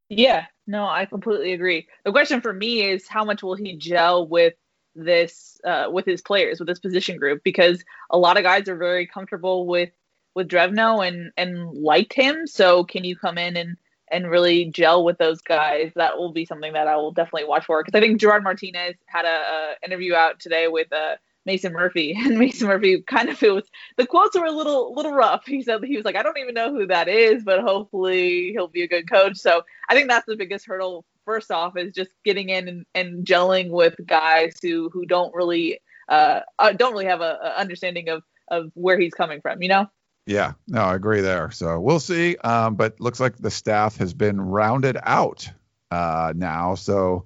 [0.09, 1.87] Yeah, no, I completely agree.
[2.05, 4.53] The question for me is how much will he gel with
[4.97, 8.75] this uh, with his players with his position group because a lot of guys are
[8.75, 9.91] very comfortable with
[10.35, 12.47] with Drevno and and liked him.
[12.47, 13.77] So can you come in and
[14.09, 15.91] and really gel with those guys?
[15.95, 18.95] That will be something that I will definitely watch for because I think Gerard Martinez
[19.05, 23.41] had a, a interview out today with uh, Mason Murphy, and Mason Murphy kind of
[23.41, 25.45] it was the quotes were a little little rough.
[25.45, 28.67] He said he was like, I don't even know who that is, but hopefully he'll
[28.67, 29.37] be a good coach.
[29.37, 33.25] So I think that's the biggest hurdle first off is just getting in and, and
[33.25, 38.07] gelling with guys who who don't really uh, uh don't really have a, a, understanding
[38.07, 39.85] of of where he's coming from you know
[40.25, 41.51] Yeah, no, I agree there.
[41.51, 42.35] So we'll see.
[42.37, 45.49] Um, but looks like the staff has been rounded out
[45.91, 46.75] uh, now.
[46.75, 47.25] So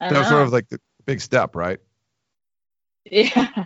[0.00, 1.78] that was sort of like the big step, right?
[3.10, 3.64] Yeah,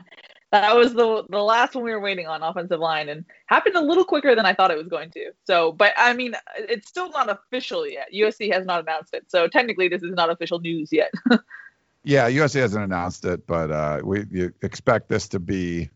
[0.61, 3.81] that was the the last one we were waiting on offensive line, and happened a
[3.81, 5.33] little quicker than I thought it was going to.
[5.45, 8.09] So, but I mean, it's still not official yet.
[8.14, 11.12] USC has not announced it, so technically this is not official news yet.
[12.05, 15.90] yeah, USC hasn't announced it, but uh, we expect this to be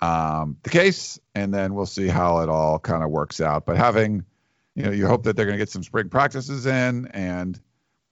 [0.00, 3.64] um, the case, and then we'll see how it all kind of works out.
[3.64, 4.24] But having,
[4.74, 7.58] you know, you hope that they're going to get some spring practices in and,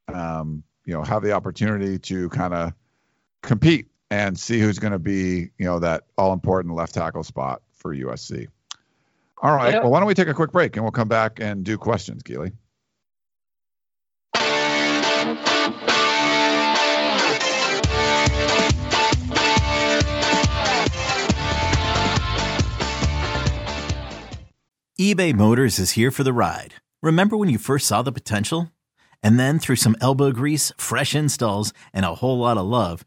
[0.09, 2.72] um, you know, have the opportunity to kind of
[3.42, 7.62] compete and see who's going to be, you know, that all important left tackle spot
[7.72, 8.46] for USC.
[9.40, 9.72] All right.
[9.72, 12.22] Well, why don't we take a quick break and we'll come back and do questions,
[12.22, 12.53] Keely.
[25.01, 26.75] eBay Motors is here for the ride.
[27.03, 28.70] Remember when you first saw the potential?
[29.22, 33.07] And then through some elbow grease, fresh installs, and a whole lot of love,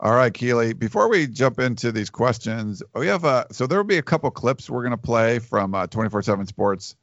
[0.00, 0.74] All right, Keely.
[0.74, 4.30] Before we jump into these questions, we have a so there will be a couple
[4.30, 6.94] clips we're going to play from uh, 24/7 Sports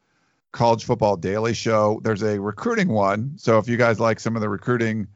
[0.53, 1.99] College Football Daily Show.
[2.01, 5.07] There's a recruiting one, so if you guys like some of the recruiting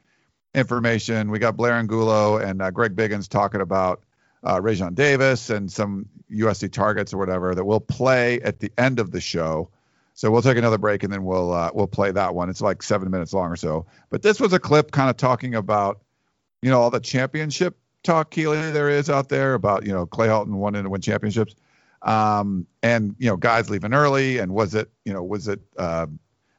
[0.54, 4.02] information, we got Blair Angulo and uh, Greg Biggins talking about
[4.44, 8.98] uh, Raesjon Davis and some USC targets or whatever that we'll play at the end
[8.98, 9.70] of the show.
[10.12, 12.50] So we'll take another break and then we'll uh, we'll play that one.
[12.50, 13.86] It's like seven minutes long or so.
[14.10, 16.00] But this was a clip kind of talking about
[16.62, 20.28] you know all the championship talk Keely there is out there about you know Clay
[20.28, 21.54] Helton wanting to win championships,
[22.02, 26.06] um, and you know guys leaving early, and was it you know was it uh,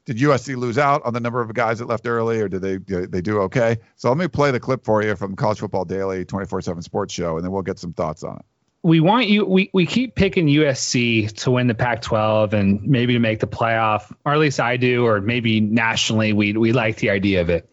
[0.06, 2.78] did USC lose out on the number of guys that left early, or did they
[2.78, 3.78] they do okay?
[3.96, 7.38] So let me play the clip for you from College Football Daily 24/7 Sports Show,
[7.38, 8.46] and then we'll get some thoughts on it.
[8.84, 9.46] We want you.
[9.46, 14.12] We, we keep picking USC to win the Pac-12 and maybe to make the playoff,
[14.26, 17.70] or at least I do, or maybe nationally we we like the idea of it.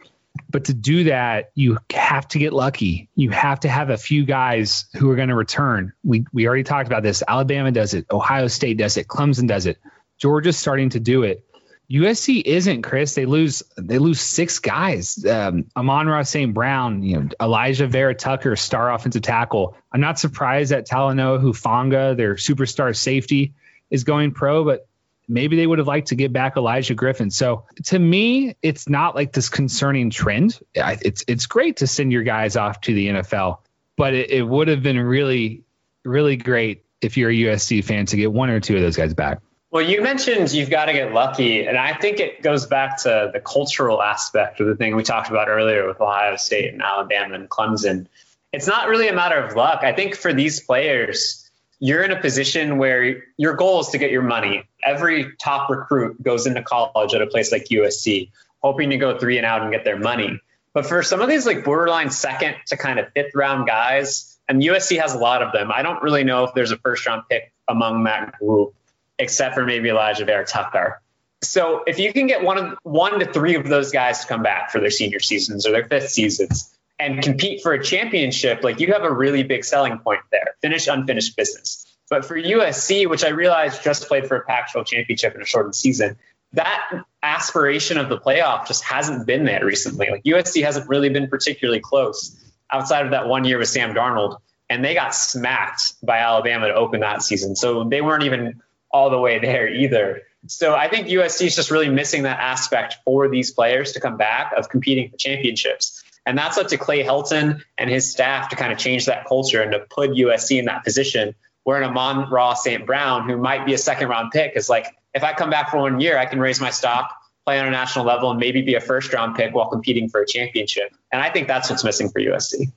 [0.50, 3.08] But to do that, you have to get lucky.
[3.14, 5.92] You have to have a few guys who are going to return.
[6.04, 7.22] We we already talked about this.
[7.26, 8.06] Alabama does it.
[8.10, 9.08] Ohio State does it.
[9.08, 9.78] Clemson does it.
[10.18, 11.44] Georgia's starting to do it.
[11.90, 13.14] USC isn't Chris.
[13.14, 13.62] They lose.
[13.76, 15.24] They lose six guys.
[15.24, 16.52] Um, Amon-Ra St.
[16.52, 19.76] Brown, you know, Alijah Vera-Tucker, star offensive tackle.
[19.90, 23.54] I'm not surprised that Talanoa Hufanga, their superstar safety,
[23.90, 24.87] is going pro, but
[25.28, 27.30] maybe they would have liked to get back Olaijah Griffin.
[27.30, 30.58] So to me, it's not like this concerning trend.
[30.74, 33.58] It's it's great to send your guys off to the NFL,
[33.96, 35.62] but it, it would have been really,
[36.04, 39.14] really great if you're a USC fan to get one or two of those guys
[39.14, 39.40] back.
[39.70, 43.30] Well, you mentioned you've got to get lucky, and I think it goes back to
[43.32, 47.34] the cultural aspect of the thing we talked about earlier with Ohio State and Alabama
[47.34, 48.06] and Clemson.
[48.50, 49.80] It's not really a matter of luck.
[49.84, 54.10] I think for these players, you're in a position where your goal is to get
[54.10, 54.67] your money.
[54.82, 58.30] Every top recruit goes into college at a place like USC,
[58.62, 60.40] hoping to go three and out and get their money.
[60.72, 64.62] But for some of these like borderline second to kind of fifth round guys, and
[64.62, 67.22] USC has a lot of them, I don't really know if there's a first round
[67.28, 68.74] pick among that group,
[69.18, 71.00] except for maybe Alijah Vera-Tucker.
[71.42, 74.42] So if you can get one of one to three of those guys to come
[74.42, 78.80] back for their senior seasons or their fifth seasons, and compete for a championship, like
[78.80, 80.54] you have a really big selling point there.
[80.62, 81.86] Finish unfinished business.
[82.10, 85.74] But for USC, which I realized just played for a Pac-12 championship in a shortened
[85.74, 86.16] season,
[86.54, 90.08] that aspiration of the playoff just hasn't been there recently.
[90.10, 92.34] Like USC hasn't really been particularly close
[92.70, 94.38] outside of that one year with Sam Darnold,
[94.70, 97.56] and they got smacked by Alabama to open that season.
[97.56, 100.22] So they weren't even all the way there either.
[100.46, 104.16] So I think USC is just really missing that aspect for these players to come
[104.16, 106.02] back of competing for championships.
[106.24, 109.62] And that's up to Clay Helton and his staff to kind of change that culture
[109.62, 111.34] and to put USC in that position
[111.68, 112.86] where an Amon-Ra St.
[112.86, 115.76] Brown, who might be a second round pick, is like, if I come back for
[115.76, 118.76] one year, I can raise my stock, play on a national level, and maybe be
[118.76, 120.96] a first round pick while competing for a championship.
[121.12, 122.72] And I think that's what's missing for USC.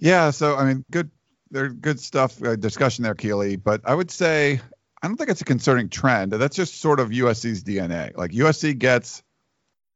[0.00, 1.10] Yeah, so I mean, good,
[1.50, 3.56] good stuff, uh, discussion there, Keely.
[3.56, 4.60] But I would say
[5.02, 6.32] I don't think it's a concerning trend.
[6.32, 8.14] That's just sort of USC's DNA.
[8.14, 9.22] Like USC gets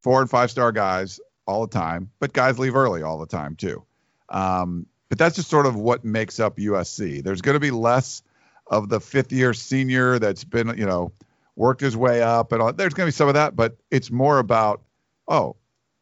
[0.03, 3.55] four and five star guys all the time, but guys leave early all the time
[3.55, 3.85] too.
[4.31, 7.23] Um, but that's just sort of what makes up USC.
[7.23, 8.23] There's going to be less
[8.69, 11.13] of the fifth year senior that's been, you know,
[11.57, 12.73] worked his way up and all.
[12.73, 14.81] There's going to be some of that, but it's more about,
[15.29, 15.57] oh,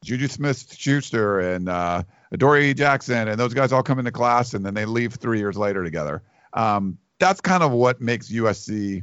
[0.05, 4.64] Juju Smith Schuster and uh, Adoree Jackson and those guys all come into class and
[4.64, 6.23] then they leave three years later together.
[6.53, 9.03] Um, that's kind of what makes USC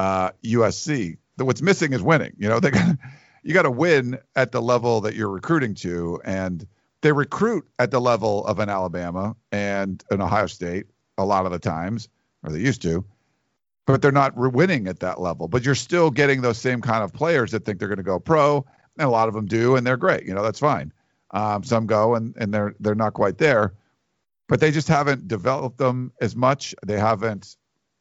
[0.00, 1.18] uh, USC.
[1.36, 2.32] What's missing is winning.
[2.36, 2.96] You know, they got,
[3.42, 6.66] you got to win at the level that you're recruiting to, and
[7.02, 10.86] they recruit at the level of an Alabama and an Ohio State
[11.18, 12.08] a lot of the times,
[12.42, 13.04] or they used to,
[13.86, 15.48] but they're not winning at that level.
[15.48, 18.20] But you're still getting those same kind of players that think they're going to go
[18.20, 18.64] pro,
[18.98, 20.26] and a lot of them do, and they're great.
[20.26, 20.92] You know, that's fine.
[21.32, 23.74] Um, some go and and they're they're not quite there,
[24.48, 26.74] but they just haven't developed them as much.
[26.84, 27.56] They haven't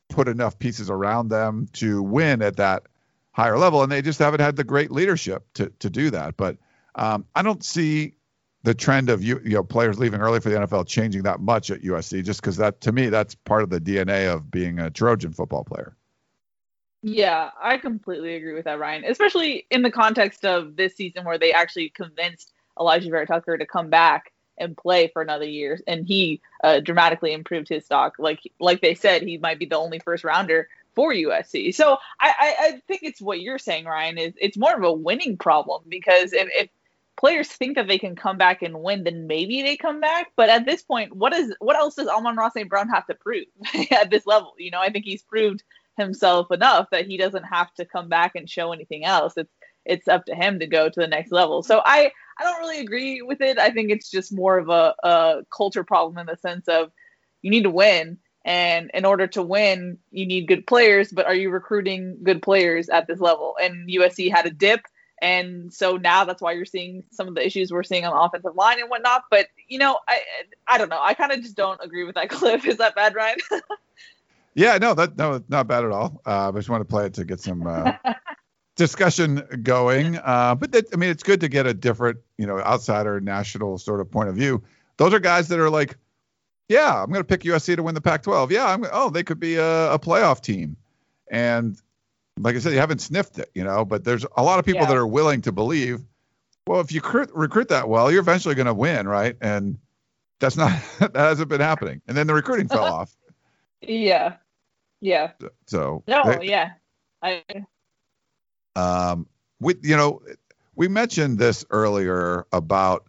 [0.09, 2.83] put enough pieces around them to win at that
[3.31, 6.37] higher level, and they just haven't had the great leadership to to do that.
[6.37, 6.57] But
[6.95, 8.15] um, I don't see
[8.63, 11.71] the trend of you, you know players leaving early for the NFL changing that much
[11.71, 14.89] at USC, just because that to me that's part of the DNA of being a
[14.89, 15.95] Trojan football player.
[17.01, 19.05] Yeah, I completely agree with that, Ryan.
[19.05, 23.89] Especially in the context of this season where they actually convinced Alijah Vera-Tucker to come
[23.89, 28.15] back and play for another year, and he uh, dramatically improved his stock.
[28.19, 31.73] Like like they said, he might be the only first rounder for USC.
[31.73, 34.17] So I, I, I think it's what you're saying, Ryan.
[34.17, 36.69] Is it's more of a winning problem because if, if
[37.19, 40.31] players think that they can come back and win, then maybe they come back.
[40.35, 42.69] But at this point, what is what else does Amon-Ra St.
[42.69, 43.45] Brown have to prove
[43.91, 44.53] at this level?
[44.57, 45.63] You know, I think he's proved
[45.97, 49.33] himself enough that he doesn't have to come back and show anything else.
[49.35, 49.51] It's
[49.85, 51.61] it's up to him to go to the next level.
[51.61, 53.59] So I I don't really agree with it.
[53.59, 56.91] I think it's just more of a, a culture problem in the sense of
[57.41, 58.17] you need to win.
[58.45, 62.87] And in order to win, you need good players, but are you recruiting good players
[62.87, 63.57] at this level?
[63.61, 64.81] And USC had a dip.
[65.21, 68.19] And so now that's why you're seeing some of the issues we're seeing on the
[68.19, 69.23] offensive line and whatnot.
[69.29, 70.19] But, you know, I
[70.67, 71.01] I don't know.
[71.01, 72.65] I kind of just don't agree with that clip.
[72.65, 73.37] Is that bad, Ryan?
[74.53, 76.21] yeah, no, that no, not bad at all.
[76.25, 77.93] Uh, I just want to play it to get some uh,
[78.75, 80.17] discussion going.
[80.17, 83.77] Uh, but that, I mean, it's good to get a different, you know, outsider national
[83.77, 84.63] sort of point of view.
[84.97, 85.97] Those are guys that are like,
[86.69, 88.51] yeah, I'm going to pick USC to win the Pac-12.
[88.51, 88.85] Yeah, I'm.
[88.91, 90.77] Oh, they could be a, a, playoff team,
[91.31, 91.81] and
[92.39, 93.85] like I said, you haven't sniffed it, you know.
[93.85, 94.87] But there's a lot of people yeah.
[94.87, 95.99] that are willing to believe.
[96.67, 99.35] Well, if you recruit, recruit that well, you're eventually going to win, right?
[99.41, 99.77] And
[100.39, 102.01] that's not that hasn't been happening.
[102.07, 103.15] And then the recruiting fell off.
[103.81, 104.35] Yeah,
[105.01, 105.31] yeah.
[105.67, 106.71] So no, they, yeah.
[107.21, 107.43] I
[108.75, 109.27] um,
[109.59, 110.21] we, you know,
[110.75, 113.07] we mentioned this earlier about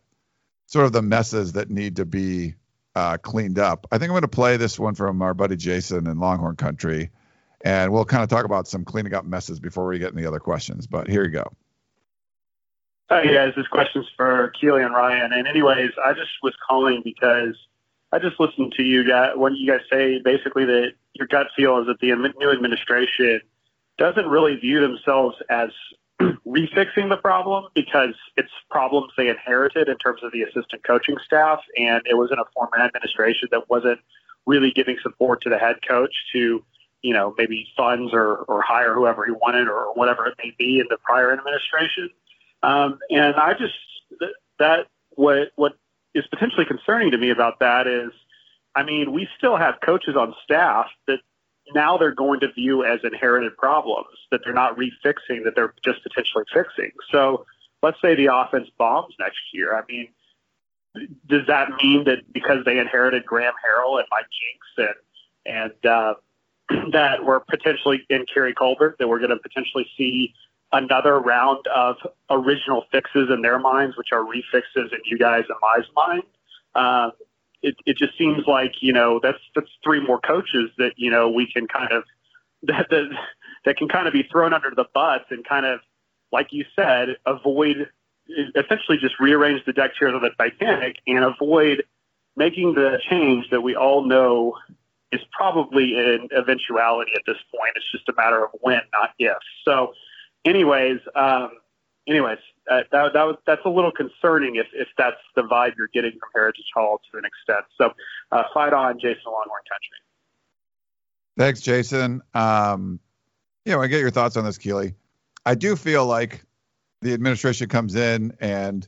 [0.67, 2.55] sort of the messes that need to be
[2.95, 3.87] uh, cleaned up.
[3.91, 7.11] I think I'm going to play this one from our buddy Jason in Longhorn Country,
[7.63, 10.41] and we'll kind of talk about some cleaning up messes before we get the other
[10.41, 10.87] questions.
[10.87, 11.45] But here you go.
[13.11, 15.33] Hi guys, this question's for Keely and Ryan.
[15.33, 17.57] And anyways, I just was calling because
[18.13, 21.79] I just listened to you guys when you guys say basically that your gut feel
[21.79, 23.41] is that the new administration
[23.99, 25.71] doesn't really view themselves as
[26.47, 31.61] refixing the problem because it's problems they inherited in terms of the assistant coaching staff,
[31.77, 33.99] and it was in a former administration that wasn't
[34.47, 36.65] really giving support to the head coach to,
[37.03, 40.79] you know, maybe funds or, or hire whoever he wanted or whatever it may be
[40.79, 42.11] in the prior administration.
[42.63, 43.75] Um, and I just
[44.59, 45.77] that what what
[46.15, 48.11] is potentially concerning to me about that is,
[48.75, 51.21] I mean, we still have coaches on staff that
[51.75, 56.03] now they're going to view as inherited problems that they're not refixing, that they're just
[56.03, 56.91] potentially fixing.
[57.11, 57.47] So
[57.83, 59.77] let's say the offense bombs next year.
[59.77, 60.09] I mean,
[61.29, 64.95] does that mean that because they inherited Graham Harrell and Mike Jinks
[65.47, 66.15] and and uh,
[66.93, 70.35] that we're potentially in Keary Colbert that we're going to potentially see
[70.73, 71.97] another round of
[72.31, 76.23] original fixes in their minds, which are refixes in you guys and my mind?
[76.75, 77.11] Uh,
[77.63, 81.29] it, it just seems like you know that's that's three more coaches that you know
[81.29, 82.05] we can kind of
[82.63, 83.11] that that,
[83.65, 85.81] that can kind of be thrown under the bus and kind of
[86.33, 87.89] like you said avoid
[88.55, 91.83] essentially just rearrange the deck chairs of the Titanic and avoid
[92.37, 94.57] making the change that we all know
[95.13, 97.73] is probably an eventuality at this point.
[97.77, 99.37] It's just a matter of when, not if.
[99.65, 99.93] So,
[100.45, 101.51] anyways, um,
[102.07, 102.39] anyways,
[102.71, 106.13] uh, that, that was, that's a little concerning if, if that's the vibe you're getting
[106.13, 107.65] from Heritage Hall to an extent.
[107.77, 107.93] So,
[108.31, 109.99] uh, fight on, Jason Longhorn Country.
[111.37, 112.23] Thanks, Jason.
[112.35, 113.01] Um,
[113.65, 114.95] you know, I get your thoughts on this, Keely.
[115.47, 116.45] I do feel like
[117.01, 118.87] the administration comes in and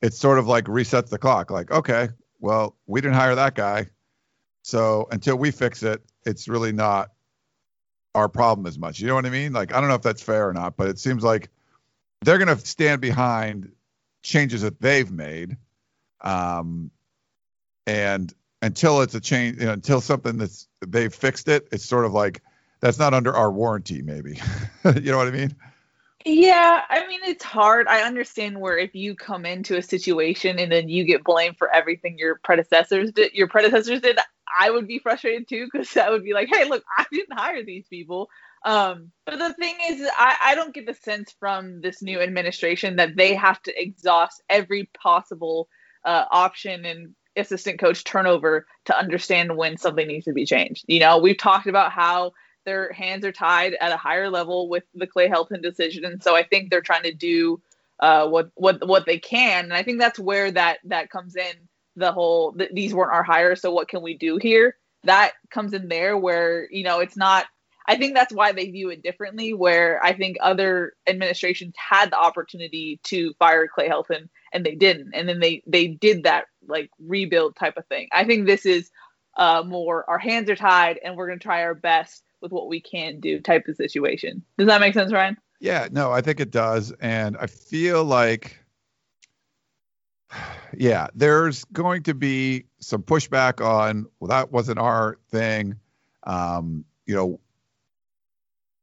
[0.00, 1.50] it sort of like resets the clock.
[1.50, 2.08] Like, okay,
[2.40, 3.88] well, we didn't hire that guy.
[4.62, 7.10] So until we fix it, it's really not
[8.14, 9.00] our problem as much.
[9.00, 9.52] You know what I mean?
[9.52, 11.48] Like, I don't know if that's fair or not, but it seems like
[12.22, 13.72] they're going to stand behind
[14.22, 15.56] changes that they've made.
[16.20, 16.90] Um,
[17.86, 22.04] and until it's a change, you know, until something that's they've fixed it, it's sort
[22.04, 22.40] of like
[22.80, 24.40] that's not under our warranty, maybe.
[24.84, 25.56] you know what I mean?
[26.24, 27.88] Yeah, I mean it's hard.
[27.88, 31.74] I understand where if you come into a situation and then you get blamed for
[31.74, 34.18] everything your predecessors did, your predecessors did,
[34.58, 37.62] I would be frustrated too because I would be like, hey, look, I didn't hire
[37.64, 38.28] these people.
[38.64, 42.96] Um, but the thing is, I, I don't get the sense from this new administration
[42.96, 45.68] that they have to exhaust every possible
[46.04, 50.84] uh, option and assistant coach turnover to understand when something needs to be changed.
[50.86, 52.32] You know, we've talked about how
[52.64, 56.36] their hands are tied at a higher level with the Clay Helton decision, and so
[56.36, 57.60] I think they're trying to do
[57.98, 61.68] uh, what what what they can, and I think that's where that that comes in.
[61.96, 64.76] The whole th- these weren't our hires, so what can we do here?
[65.04, 67.46] That comes in there where you know it's not.
[67.88, 69.54] I think that's why they view it differently.
[69.54, 75.14] Where I think other administrations had the opportunity to fire Clay Helton and they didn't,
[75.14, 78.08] and then they they did that like rebuild type of thing.
[78.12, 78.90] I think this is
[79.36, 82.68] uh, more our hands are tied and we're going to try our best with what
[82.68, 84.42] we can do type of situation.
[84.58, 85.36] Does that make sense, Ryan?
[85.60, 86.92] Yeah, no, I think it does.
[87.00, 88.61] And I feel like,
[90.76, 95.76] yeah, there's going to be some pushback on, well, that wasn't our thing.
[96.24, 97.40] Um, you know,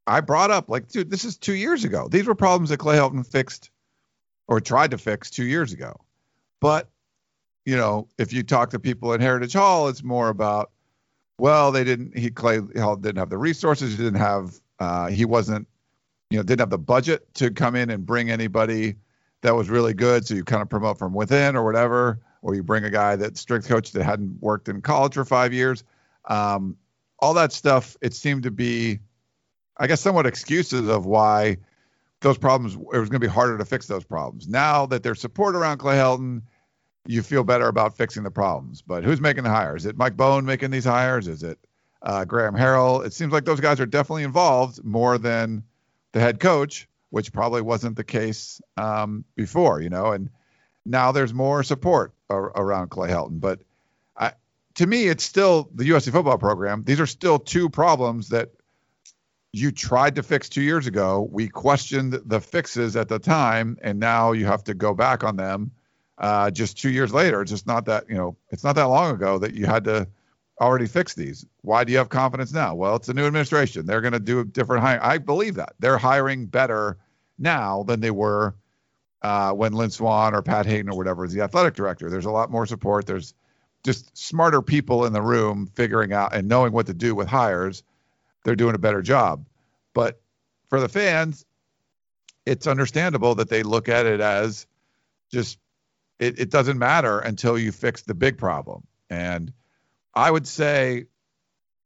[0.05, 2.07] I brought up, like, dude, this is two years ago.
[2.09, 3.69] These were problems that Clay Helton fixed
[4.47, 5.99] or tried to fix two years ago.
[6.59, 6.89] But,
[7.65, 10.71] you know, if you talk to people at Heritage Hall, it's more about,
[11.37, 12.17] well, they didn't.
[12.17, 13.91] He Clay Hall didn't have the resources.
[13.91, 14.59] He didn't have.
[14.79, 15.67] Uh, he wasn't.
[16.29, 18.95] You know, didn't have the budget to come in and bring anybody
[19.41, 20.25] that was really good.
[20.25, 23.39] So you kind of promote from within or whatever, or you bring a guy that's
[23.39, 25.83] strength coach that hadn't worked in college for five years.
[26.25, 26.77] Um,
[27.19, 27.97] all that stuff.
[28.01, 28.99] It seemed to be,
[29.77, 31.57] I guess, somewhat excuses of why
[32.21, 32.75] those problems.
[32.75, 34.47] It was going to be harder to fix those problems.
[34.47, 36.43] Now that there's support around Clay Helton
[37.09, 38.83] you feel better about fixing the problems.
[38.83, 39.81] But who's making the hires?
[39.81, 41.27] Is it Mike Bohn making these hires?
[41.27, 41.57] Is it
[42.03, 43.03] uh, Graham Harrell?
[43.03, 45.63] It seems like those guys are definitely involved more than
[46.11, 50.11] the head coach, which probably wasn't the case um, before, you know.
[50.11, 50.29] And
[50.85, 53.39] now there's more support ar- around Clay Helton.
[53.39, 53.61] But
[54.17, 54.33] I,
[54.75, 56.83] to me, it's still the USC football program.
[56.83, 58.49] These are still two problems that
[59.51, 61.27] you tried to fix two years ago.
[61.31, 65.35] We questioned the fixes at the time, and now you have to go back on
[65.35, 65.71] them
[66.19, 67.41] uh, just two years later.
[67.41, 70.07] It's just not that, you know, it's not that long ago that you had to
[70.59, 71.45] already fixed these.
[71.61, 72.75] Why do you have confidence now?
[72.75, 73.85] Well, it's a new administration.
[73.85, 75.01] They're going to do a different hiring.
[75.01, 75.73] I believe that.
[75.79, 76.97] They're hiring better
[77.37, 78.55] now than they were
[79.21, 82.09] uh, when Lynn Swann or Pat Haden or whatever is the athletic director.
[82.09, 83.05] There's a lot more support.
[83.05, 83.33] There's
[83.83, 87.83] just smarter people in the room figuring out and knowing what to do with hires.
[88.43, 89.45] They're doing a better job.
[89.93, 90.21] But
[90.69, 91.45] for the fans,
[92.45, 94.65] it's understandable that they look at it as
[95.31, 95.59] just
[96.19, 98.83] it, it doesn't matter until you fix the big problem.
[99.09, 99.53] And
[100.13, 101.05] I would say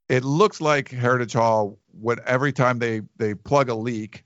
[0.10, 4.24] it looks like Heritage Hall, when every time they they plug a leak,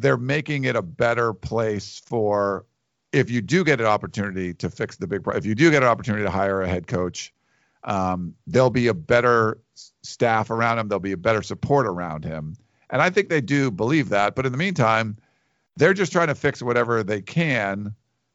[0.00, 2.66] they're making it a better place for
[3.12, 5.22] if you do get an opportunity to fix the big.
[5.34, 7.32] If you do get an opportunity to hire a head coach,
[7.84, 9.58] um, there'll be a better
[10.02, 10.88] staff around him.
[10.88, 12.56] There'll be a better support around him.
[12.90, 14.34] And I think they do believe that.
[14.34, 15.16] But in the meantime,
[15.76, 17.94] they're just trying to fix whatever they can.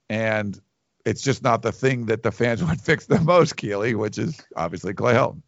[0.09, 0.59] And
[1.07, 4.45] it's just not the thing that the fans would fix the most, Keely, which is
[4.55, 5.41] obviously Clay Helton.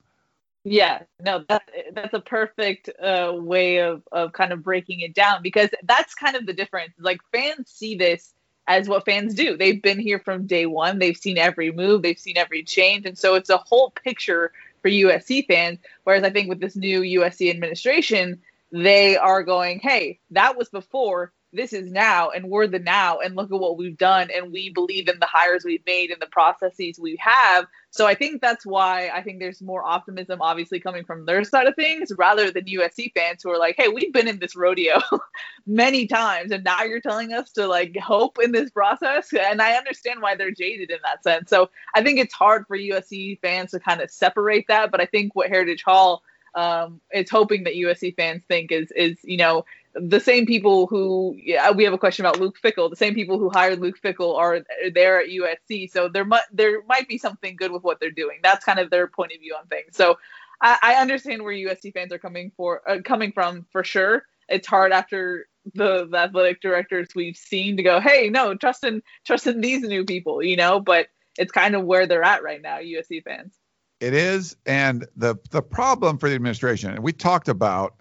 [0.63, 5.41] Yeah, no, that, that's a perfect uh, way of, of kind of breaking it down
[5.41, 6.93] because that's kind of the difference.
[6.99, 8.33] Like fans see this
[8.67, 9.57] as what fans do.
[9.57, 10.99] They've been here from day one.
[10.99, 12.01] They've seen every move.
[12.01, 14.51] They've seen every change, and so it's a whole picture
[14.81, 15.79] for USC fans.
[16.03, 18.41] Whereas I think with this new USC administration,
[18.71, 23.35] they are going, "Hey, that was before this is now and we're the now and
[23.35, 26.27] look at what we've done and we believe in the hires we've made and the
[26.27, 27.65] processes we have.
[27.91, 31.65] So i think that's why i think there's more optimism obviously coming from their side
[31.65, 34.99] of things rather than usc fans who are like hey we've been in this rodeo
[35.65, 39.33] many times and now you're telling us to like hope in this process?
[39.33, 41.49] And i understand why they're jaded in that sense.
[41.49, 45.05] So i think it's hard for usc fans to kind of separate that but i
[45.05, 46.21] think what heritage hall
[46.55, 49.65] um, is hoping that USC fans think is is you know
[50.01, 52.89] the same people who yeah, we have a question about Luke Fickell.
[52.89, 54.61] The same people who hired Luke Fickell are
[54.93, 58.39] there at USC, so there might there might be something good with what they're doing.
[58.43, 59.95] That's kind of their point of view on things.
[59.95, 60.17] So
[60.61, 64.23] I, I understand where USC fans are coming for uh, coming from for sure.
[64.47, 69.01] It's hard after the, the athletic directors we've seen to go, hey, no, trust in
[69.25, 70.79] trust in these new people, you know.
[70.79, 73.53] But it's kind of where they're at right now, USC fans.
[73.99, 77.95] It is, and the the problem for the administration, and we talked about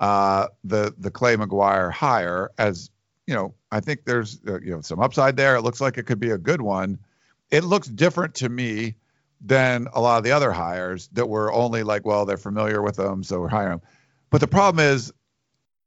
[0.00, 2.90] uh, the the Clay McGuire hire as
[3.26, 5.54] you know, I think there's uh, you know some upside there.
[5.54, 6.98] It looks like it could be a good one.
[7.50, 8.96] It looks different to me
[9.40, 12.96] than a lot of the other hires that were only like, well, they're familiar with
[12.96, 13.82] them, so we're hiring them.
[14.30, 15.12] But the problem is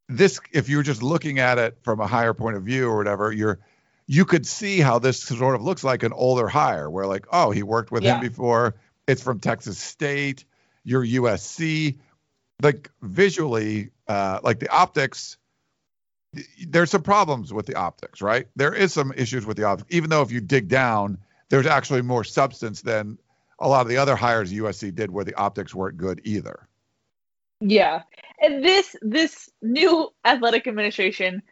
[0.08, 3.32] this if you're just looking at it from a higher point of view or whatever,
[3.32, 3.60] you're
[4.06, 7.52] you could see how this sort of looks like an older hire where like, oh,
[7.52, 8.16] he worked with yeah.
[8.16, 8.76] him before.
[9.08, 10.46] It's from Texas State.
[10.84, 11.98] You're USC.
[12.64, 15.38] Like visually, uh, like the optics,
[16.66, 18.48] there's some problems with the optics, right?
[18.56, 21.18] There is some issues with the optics, even though if you dig down,
[21.50, 23.20] there's actually more substance than
[23.60, 26.68] a lot of the other hires USC did where the optics weren't good either.
[27.60, 28.04] Yeah.
[28.42, 31.44] And this this new athletic administration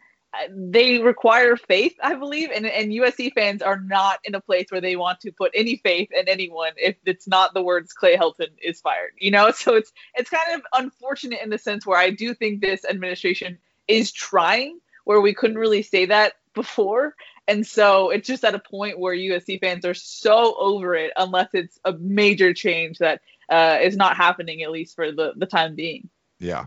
[0.50, 4.80] they require faith, I believe, and, and USC fans are not in a place where
[4.80, 8.48] they want to put any faith in anyone if it's not the words Clay Helton
[8.62, 9.12] is fired.
[9.18, 12.60] You know, so it's it's kind of unfortunate in the sense where I do think
[12.60, 13.58] this administration
[13.88, 17.14] is trying where we couldn't really say that before.
[17.48, 21.48] And so it's just at a point where USC fans are so over it unless
[21.54, 25.74] it's a major change that uh, is not happening at least for the, the time
[25.74, 26.08] being.
[26.38, 26.66] Yeah.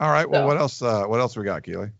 [0.00, 0.28] All right.
[0.28, 0.46] Well, so.
[0.46, 0.82] what else?
[0.82, 1.90] Uh, what else we got, Keely?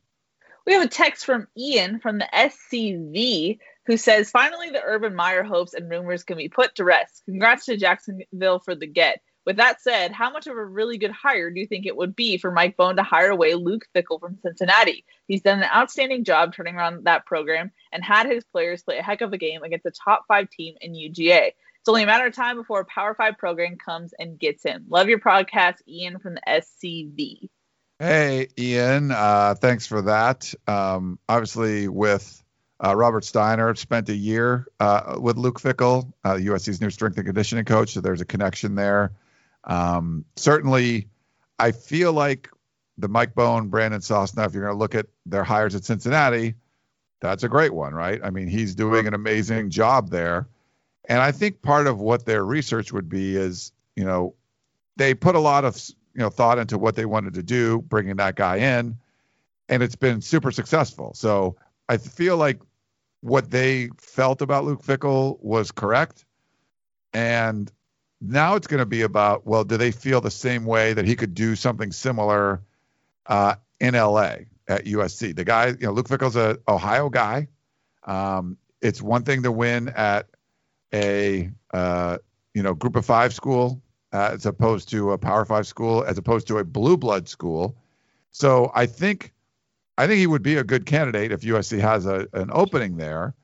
[0.67, 5.45] We have a text from Ian from the SCV who says, "Finally, the Urban Meyer
[5.45, 7.23] hopes and rumors can be put to rest.
[7.25, 9.21] Congrats to Jacksonville for the get.
[9.45, 12.17] With that said, how much of a really good hire do you think it would
[12.17, 15.05] be for Mike Bohn to hire away Luke Fickell from Cincinnati?
[15.29, 19.03] He's done an outstanding job turning around that program and had his players play a
[19.05, 21.53] heck of a game against a top five team in UGA.
[21.87, 24.87] It's only a matter of time before a Power Five program comes and gets him.
[24.89, 27.49] Love your podcast, Ian from the SCV.
[27.99, 29.11] Hey, Ian.
[29.11, 30.53] Uh, thanks for that.
[30.67, 32.43] Um, obviously, with
[32.85, 37.27] uh, Robert Steiner, spent a year uh, with Luke Fickell, uh, USC's new strength and
[37.27, 37.95] conditioning coach.
[37.95, 39.13] So there's a connection there.
[39.65, 41.09] Um, certainly,
[41.59, 42.51] I feel like
[42.99, 46.55] the Mike Bohn, Brandon Sosna, if you're going to look at their hires at Cincinnati,
[47.21, 48.21] that's a great one, right?
[48.23, 50.49] I mean, he's doing an amazing job there.
[51.09, 54.35] And I think part of what their research would be is, you know,
[54.97, 55.81] they put a lot of,
[56.17, 58.97] you know, thought into what they wanted to do, bringing that guy in,
[59.69, 61.13] and it's been super successful.
[61.15, 61.57] So
[61.91, 62.59] I feel like
[63.21, 66.25] what they felt about Luke Fickell was correct.
[67.13, 67.71] And
[68.19, 71.17] now it's going to be about well, do they feel the same way that he
[71.17, 72.63] could do something similar
[73.27, 74.37] uh, in LA
[74.67, 75.37] at USC?
[75.37, 77.49] The guy, you know, Luke Fickell's a Ohio guy.
[78.05, 80.29] Um, it's one thing to win at
[80.95, 82.19] a uh,
[82.55, 83.83] you know group of five school
[84.17, 87.77] uh, as opposed to a power five school, as opposed to a blue blood school.
[88.31, 89.35] So I think
[89.99, 93.35] I think he would be a good candidate if USC has a, an opening there.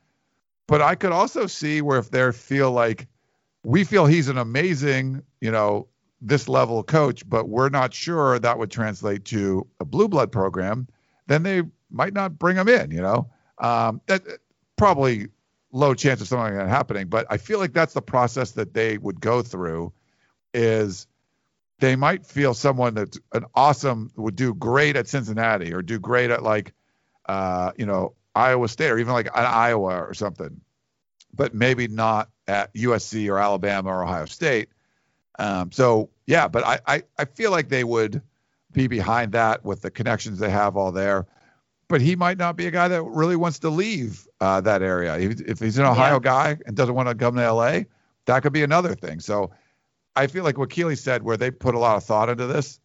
[0.67, 3.07] But I could also see where if they feel like
[3.65, 5.89] we feel he's an amazing, you know,
[6.23, 10.89] this level coach, but we're not sure that would translate to a blue blood program,
[11.27, 13.31] then they might not bring him in, you know.
[13.59, 14.23] Um, that
[14.77, 15.29] probably
[15.73, 18.73] low chance of something like that happening, but I feel like that's the process that
[18.73, 19.93] they would go through
[20.55, 21.07] is
[21.79, 26.31] they might feel someone that's an awesome would do great at Cincinnati or do great
[26.31, 26.73] at like
[27.27, 30.61] uh, you know, Iowa State or even like an Iowa or something,
[31.35, 34.69] but maybe not at USC or Alabama or Ohio State.
[35.39, 38.23] Um, so yeah, but I, I, I feel like they would
[38.73, 41.27] be behind that with the connections they have all there.
[41.89, 45.19] But he might not be a guy that really wants to leave uh, that area.
[45.19, 46.21] If, if, he's an Ohio yeah.
[46.21, 47.81] guy and doesn't want to come to LA,
[48.25, 49.21] that could be another thing.
[49.21, 49.51] So
[50.15, 52.81] I feel like what Keely said, where they put a lot of thought into this,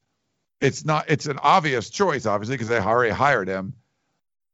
[0.62, 3.74] it's not it's an obvious choice, obviously, because they already hired him.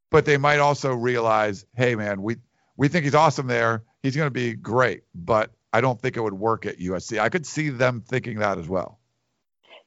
[0.10, 2.38] But they might also realize, hey man, we
[2.78, 6.22] we think he's awesome there he's going to be great, but I don't think it
[6.22, 7.20] would work at USC.
[7.20, 9.00] I could see them thinking that as well.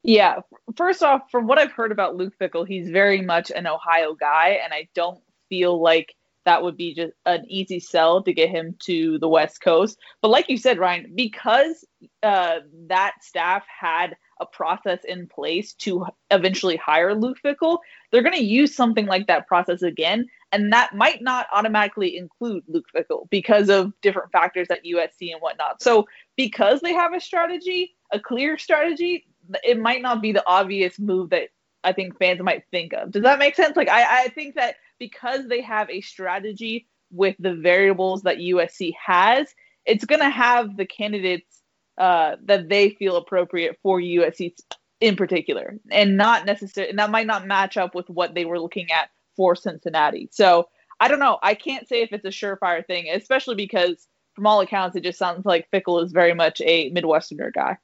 [0.03, 0.41] Yeah.
[0.77, 4.59] First off, from what I've heard about Luke Fickell, he's very much an Ohio guy,
[4.65, 6.15] and I don't feel like
[6.47, 9.99] that would be just an easy sell to get him to the West Coast.
[10.23, 11.85] But like you said, Ryan, because
[12.23, 17.79] uh, that staff had a process in place to eventually hire Luke Fickell,
[18.11, 20.27] they're going to use something like that process again.
[20.53, 25.41] And that might not automatically include Luke Fickell because of different factors at USC and
[25.41, 25.83] whatnot.
[25.83, 29.27] So, because they have a strategy, a clear strategy,
[29.65, 31.49] it might not be the obvious move that
[31.83, 33.11] I think fans might think of.
[33.11, 33.77] Does that make sense?
[33.77, 38.93] Like, I, I think that because they have a strategy with the variables that USC
[39.05, 41.63] has, it's going to have the candidates
[41.99, 44.55] uh, that they feel appropriate for USC
[45.01, 48.61] in particular, and not necessarily, and that might not match up with what they were
[48.61, 50.29] looking at for Cincinnati.
[50.33, 50.69] So
[51.01, 51.39] I don't know.
[51.43, 55.19] I can't say if it's a surefire thing, especially because from all accounts, it just
[55.19, 57.77] sounds like Fickell is very much a Midwesterner guy.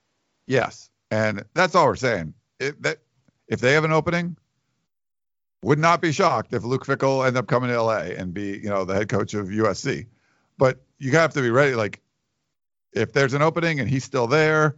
[0.47, 2.35] Yes, and that's all we're saying.
[2.59, 2.99] It, that
[3.49, 4.37] if they have an opening,
[5.63, 8.69] would not be shocked if Luke Fickell end up coming to LA and be, you
[8.69, 10.07] know, the head coach of USC.
[10.59, 11.75] But you have to be ready.
[11.75, 12.01] Like,
[12.93, 14.77] if there's an opening and he's still there,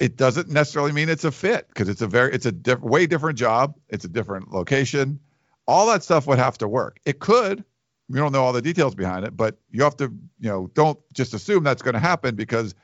[0.00, 3.06] it doesn't necessarily mean it's a fit because it's a very, it's a diff- way
[3.06, 3.76] different job.
[3.88, 5.20] It's a different location.
[5.68, 6.98] All that stuff would have to work.
[7.04, 7.62] It could.
[8.08, 10.04] We don't know all the details behind it, but you have to,
[10.40, 12.74] you know, don't just assume that's going to happen because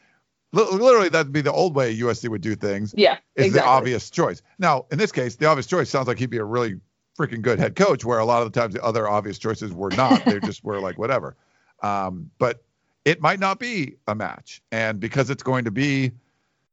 [0.53, 2.95] literally that'd be the old way USC would do things.
[2.97, 3.61] Yeah, is exactly.
[3.61, 4.43] the obvious choice.
[4.59, 6.81] Now, in this case, the obvious choice sounds like he'd be a really
[7.19, 9.91] freaking good head coach, where a lot of the times the other obvious choices were
[9.91, 10.25] not.
[10.25, 11.37] they just were like whatever.
[11.83, 12.63] Um, but
[13.05, 16.13] it might not be a match, and because it's going to be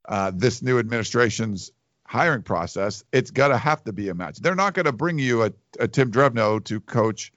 [0.08, 1.72] uh, this new administration's
[2.06, 4.38] hiring process, it's gonna have to be a match.
[4.38, 7.34] They're not going to bring you a, a Tim Drevno to coach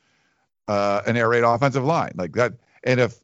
[0.68, 2.52] uh, an air raid offensive line like that.
[2.84, 3.18] And if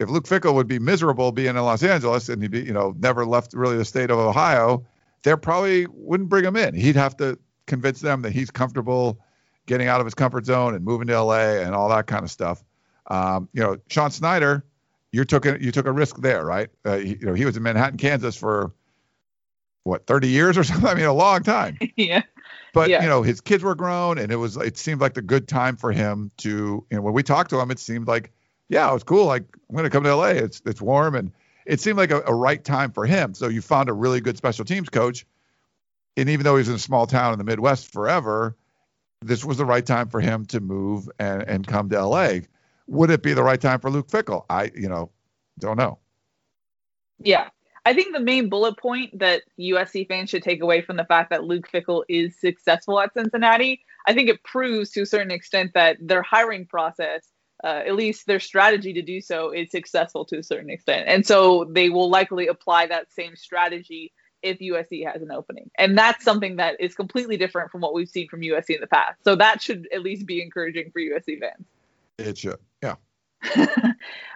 [0.00, 2.94] if Luke Fickell would be miserable being in Los Angeles and he'd be, you know,
[2.98, 4.84] never left really the state of Ohio,
[5.22, 6.74] they probably wouldn't bring him in.
[6.74, 9.20] He'd have to convince them that he's comfortable
[9.66, 12.30] getting out of his comfort zone and moving to LA and all that kind of
[12.30, 12.64] stuff.
[13.08, 14.64] Um, you know, Sean Snyder,
[15.12, 16.70] you took a, you took a risk there, right?
[16.84, 18.72] Uh, he, you know, he was in Manhattan, Kansas for
[19.84, 20.88] what 30 years or something.
[20.88, 21.78] I mean, a long time.
[21.96, 22.22] yeah.
[22.72, 23.02] But Yeah.
[23.02, 25.76] you know, his kids were grown, and it was it seemed like the good time
[25.76, 26.86] for him to.
[26.90, 28.32] You know, when we talked to him, it seemed like,
[28.70, 29.26] yeah, it was cool.
[29.26, 30.28] Like I'm going to come to LA.
[30.28, 31.32] It's it's warm, and
[31.66, 33.34] it seemed like a, a right time for him.
[33.34, 35.26] So you found a really good special teams coach,
[36.16, 38.56] and even though he was in a small town in the Midwest forever,
[39.20, 42.38] this was the right time for him to move and and come to LA.
[42.86, 44.44] Would it be the right time for Luke Fickell?
[44.48, 45.10] I you know
[45.58, 45.98] don't know.
[47.18, 47.48] Yeah.
[47.86, 51.30] I think the main bullet point that USC fans should take away from the fact
[51.30, 55.72] that Luke Fickell is successful at Cincinnati, I think it proves to a certain extent
[55.74, 57.26] that their hiring process,
[57.62, 61.08] uh, at least their strategy to do so, is successful to a certain extent.
[61.08, 65.70] And so they will likely apply that same strategy if USC has an opening.
[65.76, 68.86] And that's something that is completely different from what we've seen from USC in the
[68.86, 69.22] past.
[69.24, 71.66] So that should at least be encouraging for USC fans.
[72.18, 72.58] It should.
[72.82, 72.94] Yeah.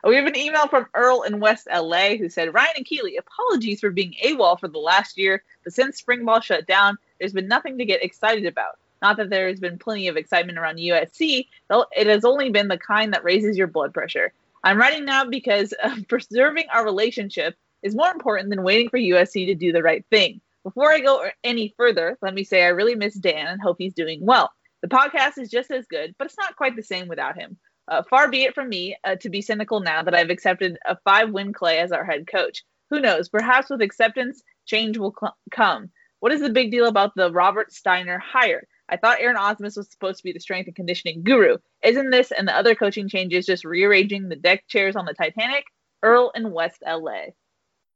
[0.04, 3.80] we have an email from Earl in West LA who said, Ryan and Keeley, apologies
[3.80, 7.48] for being AWOL for the last year, but since spring ball shut down, there's been
[7.48, 8.78] nothing to get excited about.
[9.04, 12.68] Not that there has been plenty of excitement around USC, though it has only been
[12.68, 14.32] the kind that raises your blood pressure.
[14.62, 19.44] I'm writing now because uh, preserving our relationship is more important than waiting for USC
[19.44, 20.40] to do the right thing.
[20.62, 23.92] Before I go any further, let me say I really miss Dan and hope he's
[23.92, 24.50] doing well.
[24.80, 27.58] The podcast is just as good, but it's not quite the same without him.
[27.86, 30.96] Uh, far be it from me uh, to be cynical now that I've accepted a
[31.04, 32.64] five win Clay as our head coach.
[32.88, 33.28] Who knows?
[33.28, 35.90] Perhaps with acceptance, change will cl- come.
[36.20, 38.66] What is the big deal about the Robert Steiner hire?
[38.88, 41.58] I thought Aaron Ausmus was supposed to be the strength and conditioning guru.
[41.82, 45.64] Isn't this and the other coaching changes just rearranging the deck chairs on the Titanic?
[46.02, 47.28] Earl in West LA.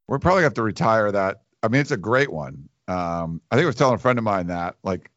[0.06, 1.42] We're probably have to retire that.
[1.62, 2.68] I mean, it's a great one.
[2.88, 5.10] Um, I think I was telling a friend of mine that, like,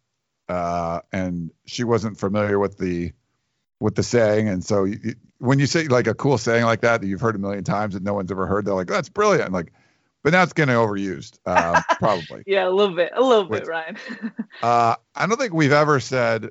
[0.49, 3.13] uh, and she wasn't familiar with the
[3.80, 7.01] with the saying, and so you, when you say like a cool saying like that
[7.01, 9.53] that you've heard a million times and no one's ever heard, they're like, "That's brilliant!"
[9.53, 9.72] Like,
[10.24, 12.43] but now it's getting overused, um, probably.
[12.45, 13.67] Yeah, a little bit, a little bit, Wait.
[13.67, 13.97] Ryan.
[14.61, 16.49] Uh, I don't think we've ever said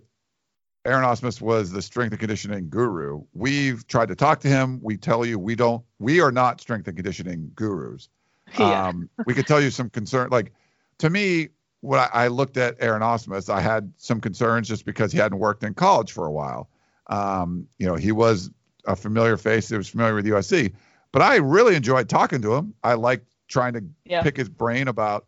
[0.85, 3.23] Aaron Ausmus was the strength and conditioning guru.
[3.35, 4.81] We've tried to talk to him.
[4.83, 5.85] We tell you we don't.
[5.99, 8.09] We are not strength and conditioning gurus.
[8.59, 8.89] yeah.
[8.89, 10.31] Um, we could tell you some concern.
[10.31, 10.53] Like
[10.99, 11.51] to me,
[11.83, 15.39] when I, I looked at Aaron Ausmus, I had some concerns just because he hadn't
[15.39, 16.71] worked in college for a while.
[17.09, 18.51] Um, you know, he was
[18.87, 19.69] a familiar face.
[19.69, 20.73] He was familiar with USC,
[21.13, 22.75] but I really enjoyed talking to him.
[22.83, 24.23] I liked trying to Yeah.
[24.23, 25.27] pick his brain about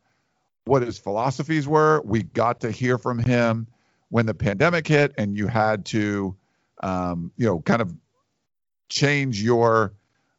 [0.64, 2.00] what his philosophies were.
[2.04, 3.66] We got to hear from him
[4.08, 6.36] when the pandemic hit, and you had to,
[6.82, 7.94] um, you know, kind of
[8.88, 9.92] change your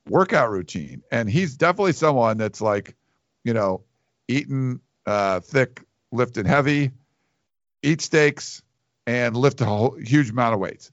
[0.07, 1.03] workout routine.
[1.11, 2.95] And he's definitely someone that's like,
[3.43, 3.83] you know,
[4.27, 6.91] eating uh, thick, lifting heavy,
[7.81, 8.61] eat steaks,
[9.05, 10.91] and lift a whole, huge amount of weights.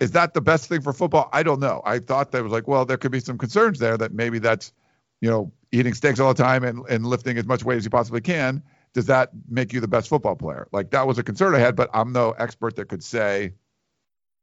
[0.00, 1.28] Is that the best thing for football?
[1.32, 1.82] I don't know.
[1.84, 4.72] I thought that was like, well, there could be some concerns there that maybe that's,
[5.20, 7.90] you know, eating steaks all the time and, and lifting as much weight as you
[7.90, 8.62] possibly can.
[8.92, 10.66] Does that make you the best football player?
[10.72, 13.52] Like that was a concern I had, but I'm no expert that could say,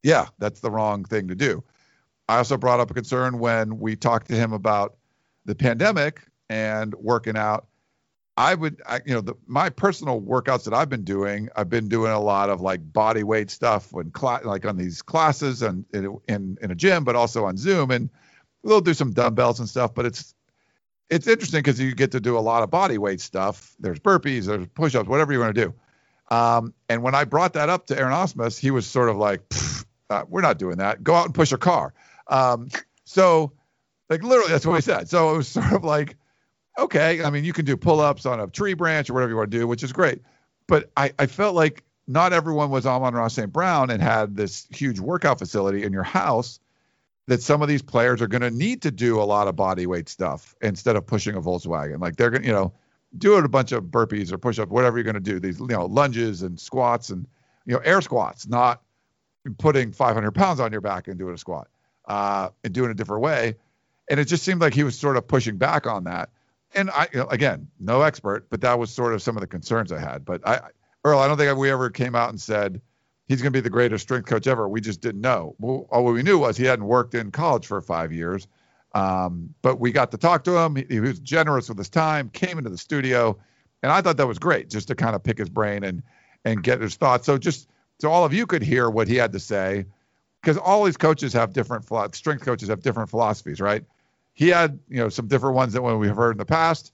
[0.03, 1.63] yeah, that's the wrong thing to do.
[2.29, 4.95] I also brought up a concern when we talked to him about
[5.45, 7.67] the pandemic and working out.
[8.37, 11.89] I would, I, you know, the, my personal workouts that I've been doing, I've been
[11.89, 15.85] doing a lot of like body weight stuff when cla- like on these classes and
[15.91, 18.11] in, in in a gym, but also on Zoom, and
[18.61, 19.95] we'll do some dumbbells and stuff.
[19.95, 20.35] But it's
[21.09, 23.75] it's interesting because you get to do a lot of body weight stuff.
[23.79, 25.73] There's burpees, there's push-ups, whatever you want to do.
[26.35, 29.41] Um, and when I brought that up to Aaron Ausmus, he was sort of like,
[30.09, 31.03] uh, "We're not doing that.
[31.03, 31.93] Go out and push a car."
[32.27, 32.69] Um,
[33.05, 33.53] so
[34.09, 35.09] Like literally, that's what he said.
[35.09, 36.15] So it was sort of like,
[36.77, 39.51] okay, I mean, you can do pull-ups on a tree branch or whatever you want
[39.51, 40.21] to do, which is great.
[40.67, 43.51] But I, I felt like not everyone was Amon-Ra St.
[43.51, 46.59] Brown and had this huge workout facility in your house
[47.27, 49.85] that some of these players are going to need to do a lot of body
[49.85, 51.99] weight stuff instead of pushing a Volkswagen.
[51.99, 52.73] Like they're going to, you know,
[53.17, 55.67] doing a bunch of burpees or push up, whatever you're going to do, these, you
[55.67, 57.27] know, lunges and squats and,
[57.65, 58.81] you know, air squats, not
[59.57, 61.67] putting 500 pounds on your back and doing a squat
[62.07, 63.55] uh, and doing a different way.
[64.09, 66.29] And it just seemed like he was sort of pushing back on that.
[66.73, 69.47] And I, you know, again, no expert, but that was sort of some of the
[69.47, 70.23] concerns I had.
[70.23, 70.61] But I,
[71.03, 72.81] Earl, I don't think we ever came out and said
[73.27, 74.67] he's going to be the greatest strength coach ever.
[74.67, 75.55] We just didn't know.
[75.59, 78.47] Well, all we knew was he hadn't worked in college for five years.
[78.93, 80.75] Um, but we got to talk to him.
[80.75, 83.37] He, he, was generous with his time, came into the studio,
[83.83, 86.01] and I thought that was great just to kind of pick his brain and
[86.45, 87.25] and get his thoughts.
[87.25, 87.69] So just
[87.99, 89.85] so all of you could hear what he had to say,
[90.41, 93.83] because all these coaches have different strength coaches have different philosophies, right?
[94.33, 96.93] He had you know some different ones than what we've heard in the past.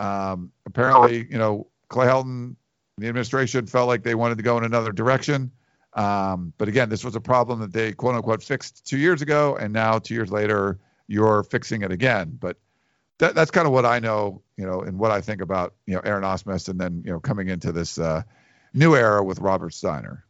[0.00, 2.56] Um, apparently, you know Clay Helton,
[2.98, 5.52] the administration felt like they wanted to go in another direction.
[5.94, 9.56] Um, but again, this was a problem that they quote unquote fixed two years ago,
[9.56, 10.78] and now two years later,
[11.08, 12.36] you're fixing it again.
[12.38, 12.56] But
[13.18, 15.94] that, that's kind of what I know, you know, and what I think about, you
[15.94, 18.22] know, Aaron Ausmus, and then you know coming into this uh,
[18.72, 20.24] new era with Robert Steiner.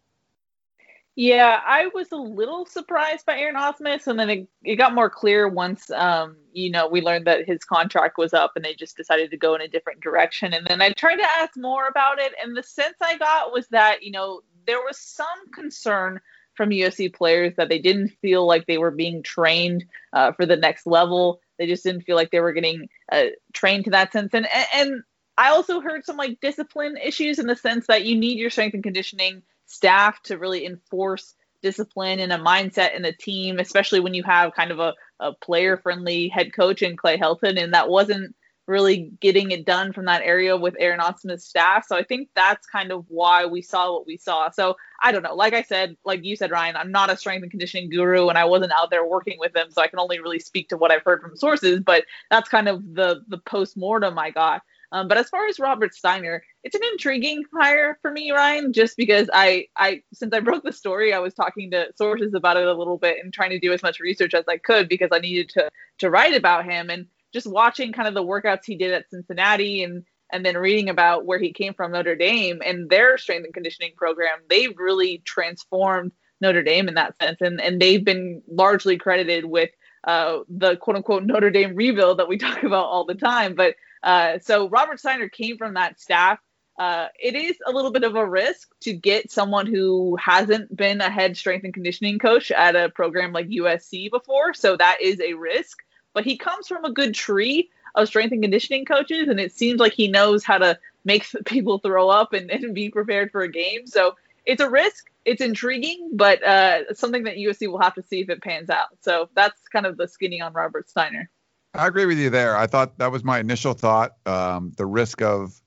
[1.17, 5.11] Yeah, I was a little surprised by Aaron Ausmus, and then it, it got more
[5.11, 8.97] clear once, um, you know, we learned that his contract was up, and they just
[8.97, 10.55] decided to go in a different direction.
[10.55, 13.67] And then I tried to ask more about it, and the sense I got was
[13.69, 14.41] that, you know,
[14.71, 16.21] there was some concern
[16.55, 20.57] from USC players that they didn't feel like they were being trained uh, for the
[20.57, 21.41] next level.
[21.59, 24.33] They just didn't feel like they were getting uh, trained to that sense.
[24.33, 25.03] And, and
[25.37, 28.75] I also heard some like discipline issues in the sense that you need your strength
[28.75, 34.15] and conditioning staff to really enforce discipline and a mindset in a team, especially when
[34.15, 37.61] you have kind of a, a player friendly head coach in Clay Helton.
[37.61, 38.37] And that wasn't
[38.71, 41.85] really getting it done from that area with Aaron Ausmus's staff.
[41.87, 44.51] So I think that's kind of why we saw what we saw.
[44.51, 45.35] So I don't know.
[45.35, 48.39] Like I said, like you said, Ryan, I'm not a strength and conditioning guru and
[48.39, 49.71] I wasn't out there working with them.
[49.71, 52.69] So I can only really speak to what I've heard from sources, but that's kind
[52.69, 54.63] of the the post mortem I got.
[54.93, 58.97] Um, but as far as Robert Steiner, it's an intriguing hire for me, Ryan, just
[58.97, 62.67] because I, I since I broke the story, I was talking to sources about it
[62.67, 65.21] a little bit and trying to do as much research as I could because I
[65.21, 65.69] needed to
[65.99, 66.91] to write about him.
[66.91, 70.89] And just watching kind of the workouts he did at Cincinnati and and then reading
[70.89, 75.19] about where he came from Notre Dame and their strength and conditioning program, they've really
[75.25, 79.71] transformed Notre Dame in that sense, and and they've been largely credited with
[80.05, 83.55] uh, the quote unquote Notre Dame rebuild that we talk about all the time.
[83.55, 86.39] But uh, so Robert Steiner came from that staff.
[86.79, 91.03] Uh, it is a little bit of a risk to get someone who hasn't been
[91.03, 94.55] a head strength and conditioning coach at a program like USC before.
[94.55, 95.77] So that is a risk
[96.13, 99.81] but he comes from a good tree of strength and conditioning coaches, and it seems
[99.81, 103.51] like he knows how to make people throw up and, and be prepared for a
[103.51, 103.87] game.
[103.87, 105.11] So it's a risk.
[105.25, 108.89] It's intriguing, but uh, something that USC will have to see if it pans out.
[109.03, 111.29] So that's kind of the skinny on Robert Steiner.
[111.75, 112.57] I agree with you there.
[112.57, 114.17] I thought that was my initial thought.
[114.27, 115.61] Um, the risk of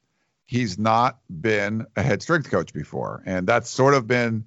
[0.45, 4.45] he's not been a head strength coach before, and that's sort of been,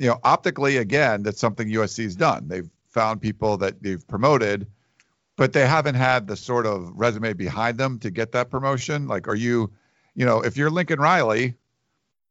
[0.00, 2.48] you know, optically again that's something USC's done.
[2.48, 4.66] They've found people that they've promoted
[5.36, 9.06] but they haven't had the sort of resume behind them to get that promotion.
[9.06, 9.70] Like, are you,
[10.14, 11.54] you know, if you're Lincoln Riley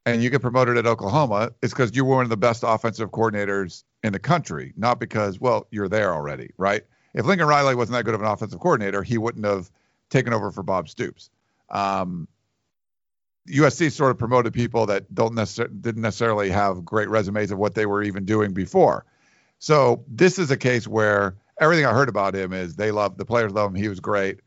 [0.06, 3.12] and you get promoted at Oklahoma, it's because you were one of the best offensive
[3.12, 6.84] coordinators in the country, not because, well, you're there already, right?
[7.14, 9.72] If Lincoln Riley wasn't that good of an offensive coordinator, he wouldn't have
[10.10, 11.30] taken over for Bob Stoops.
[11.70, 12.28] Um,
[13.48, 17.76] USC sort of promoted people that don't necessarily didn't necessarily have great resumes of what
[17.76, 19.06] they were even doing before.
[19.60, 23.26] So this is a case where everything I heard about him is they love the
[23.26, 23.76] players love him.
[23.76, 24.40] He was great,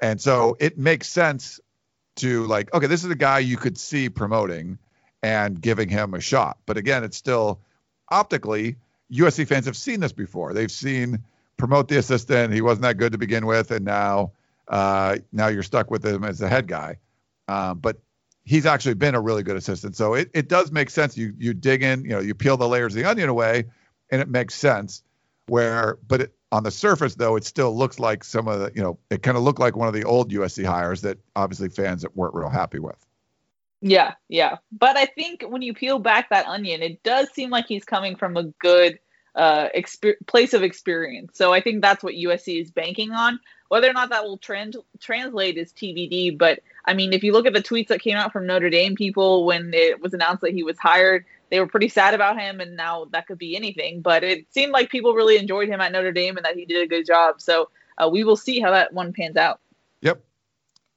[0.00, 1.60] and so it makes sense
[2.16, 4.78] to like, okay, this is a guy you could see promoting
[5.22, 6.58] and giving him a shot.
[6.66, 7.60] But again, it's still
[8.10, 8.76] optically
[9.12, 10.54] USC fans have seen this before.
[10.54, 11.18] They've seen
[11.56, 12.52] promote the assistant.
[12.52, 14.32] He wasn't that good to begin with, and now
[14.68, 16.96] uh, now you're stuck with him as the head guy.
[17.48, 17.98] Um, but
[18.44, 19.96] he's actually been a really good assistant.
[19.96, 21.16] So it, it does make sense.
[21.16, 23.64] You you dig in, you know, you peel the layers of the onion away,
[24.10, 25.02] and it makes sense.
[25.46, 28.82] Where, but it, on the surface, though, it still looks like some of the, you
[28.82, 32.02] know, it kind of looked like one of the old USC hires that obviously fans
[32.02, 33.04] that weren't real happy with.
[33.80, 34.58] Yeah, yeah.
[34.70, 38.14] But I think when you peel back that onion, it does seem like he's coming
[38.16, 39.00] from a good
[39.34, 39.68] uh,
[40.26, 41.36] place of experience.
[41.36, 43.40] So I think that's what USC is banking on.
[43.68, 46.36] Whether or not that will trend- translate is TBD.
[46.36, 48.94] But I mean, if you look at the tweets that came out from Notre Dame
[48.94, 52.60] people when it was announced that he was hired, they were pretty sad about him,
[52.60, 54.00] and now that could be anything.
[54.00, 56.82] But it seemed like people really enjoyed him at Notre Dame and that he did
[56.82, 57.42] a good job.
[57.42, 59.60] So uh, we will see how that one pans out.
[60.00, 60.24] Yep.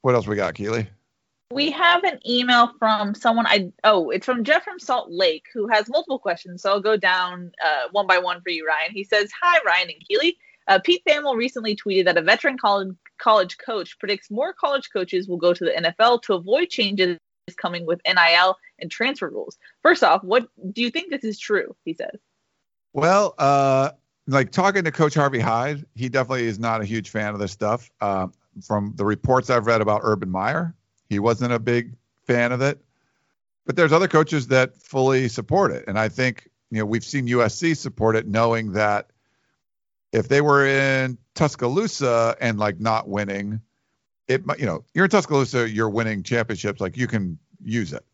[0.00, 0.88] What else we got, Keely?
[1.52, 5.68] We have an email from someone I oh it's from Jeff from Salt Lake who
[5.68, 6.62] has multiple questions.
[6.62, 8.92] So I'll go down uh, one by one for you, Ryan.
[8.92, 10.38] He says, "Hi, Ryan and Keely.
[10.68, 15.28] Uh, Pete Thamel recently tweeted that a veteran college college coach predicts more college coaches
[15.28, 17.18] will go to the NFL to avoid changes
[17.54, 19.58] coming with NIL and transfer rules.
[19.82, 21.76] First off, what do you think this is true?
[21.84, 22.18] He says.
[22.92, 23.90] Well, uh,
[24.26, 27.52] like talking to Coach Harvey Hyde, he definitely is not a huge fan of this
[27.52, 27.90] stuff.
[28.00, 28.28] Uh,
[28.66, 30.74] from the reports I've read about Urban Meyer,
[31.08, 31.94] he wasn't a big
[32.26, 32.80] fan of it.
[33.66, 37.26] But there's other coaches that fully support it, and I think you know we've seen
[37.26, 39.10] USC support it, knowing that
[40.12, 43.60] if they were in Tuscaloosa and like not winning,
[44.28, 48.04] it you know you're in Tuscaloosa, you're winning championships, like you can use it.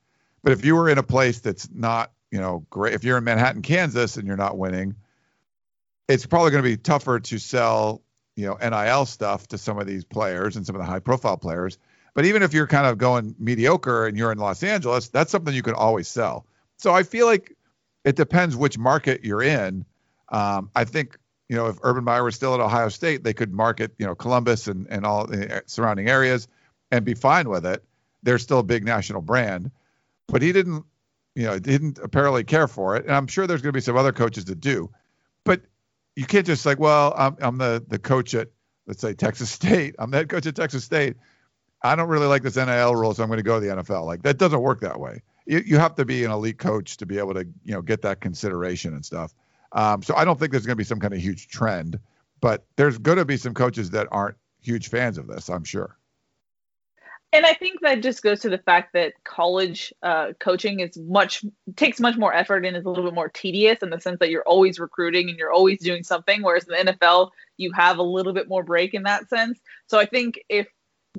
[0.43, 3.25] But if you were in a place that's not you know great, if you're in
[3.25, 4.97] Manhattan, Kansas, and you're not winning,
[6.09, 8.03] it's probably going to be tougher to sell
[8.37, 11.37] you know NIL stuff to some of these players and some of the high profile
[11.37, 11.79] players.
[12.15, 15.55] But even if you're kind of going mediocre and you're in Los Angeles, that's something
[15.55, 16.47] you can always sell.
[16.77, 17.57] So I feel like
[18.05, 19.87] it depends which market you're in.
[20.29, 21.17] Um, I think
[21.53, 24.15] you know, if Urban Meyer was still at Ohio State, they could market, you know,
[24.15, 26.49] Columbus and, and all the surrounding areas
[26.91, 27.85] and be fine with it.
[28.23, 29.71] They're still a big national brand,
[30.29, 30.87] but he didn't,
[31.35, 33.05] you know, didn't apparently care for it.
[33.05, 34.89] And I'm sure there's going to be some other coaches that do,
[35.45, 35.61] but
[36.17, 38.49] you can't just like, well, I'm, I'm the, the coach at,
[38.87, 39.97] let's say Texas State.
[39.99, 41.17] I'm the head coach at Texas State.
[41.83, 44.07] I don't really like this NIL rule, so I'm going to go to the NFL.
[44.07, 45.21] Like that doesn't work that way.
[45.45, 48.01] You, you have to be an elite coach to be able to, you know, get
[48.03, 49.35] that consideration and stuff.
[49.73, 51.99] Um, so I don't think there's going to be some kind of huge trend,
[52.41, 55.97] but there's going to be some coaches that aren't huge fans of this, I'm sure.
[57.35, 61.43] And I think that just goes to the fact that college uh, coaching is much
[61.77, 64.29] takes much more effort and is a little bit more tedious in the sense that
[64.29, 66.43] you're always recruiting and you're always doing something.
[66.43, 69.59] Whereas in the NFL, you have a little bit more break in that sense.
[69.87, 70.69] So I think if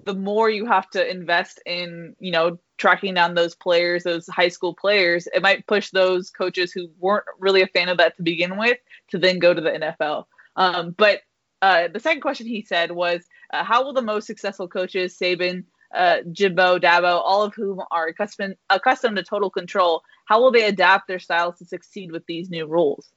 [0.06, 4.50] the more you have to invest in, you know, tracking down those players, those high
[4.50, 8.24] school players, it might push those coaches who weren't really a fan of that to
[8.24, 8.78] begin with
[9.10, 10.26] to then go to the NFL.
[10.58, 11.22] Um, but
[11.62, 13.24] uh, the second question he said was,
[13.54, 15.64] uh, how will the most successful coaches, Saban,
[15.96, 20.66] uh, Jimbo, Dabo, all of whom are accustomed accustomed to total control, how will they
[20.66, 23.14] adapt their styles to succeed with these new rules?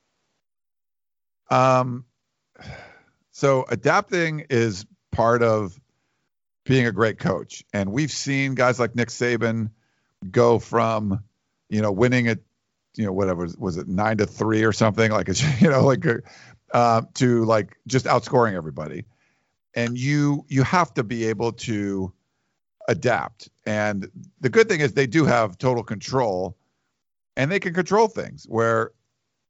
[1.50, 2.04] Um,
[3.32, 5.80] so adapting is part of
[6.66, 7.64] being a great coach.
[7.72, 9.70] And we've seen guys like Nick Saban
[10.30, 11.22] go from,
[11.68, 12.40] you know, winning at,
[12.96, 16.04] you know, whatever was it nine to three or something like it's, you know, like,
[16.72, 19.04] uh, to like just outscoring everybody.
[19.74, 22.12] And you you have to be able to
[22.88, 23.50] adapt.
[23.66, 24.10] And
[24.40, 26.56] the good thing is they do have total control,
[27.36, 28.46] and they can control things.
[28.48, 28.92] Where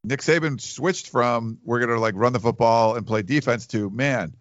[0.03, 4.35] Nick Saban switched from we're gonna like run the football and play defense to man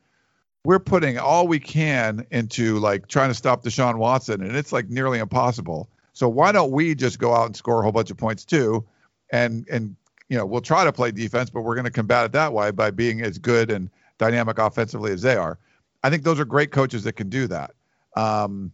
[0.65, 4.89] we're putting all we can into like trying to stop Deshaun Watson, and it's like
[4.89, 5.89] nearly impossible.
[6.13, 8.85] So why don't we just go out and score a whole bunch of points too,
[9.31, 9.95] and and
[10.27, 12.71] you know we'll try to play defense, but we're going to combat it that way
[12.71, 15.59] by being as good and dynamic offensively as they are.
[16.03, 17.71] I think those are great coaches that can do that.
[18.17, 18.71] Um,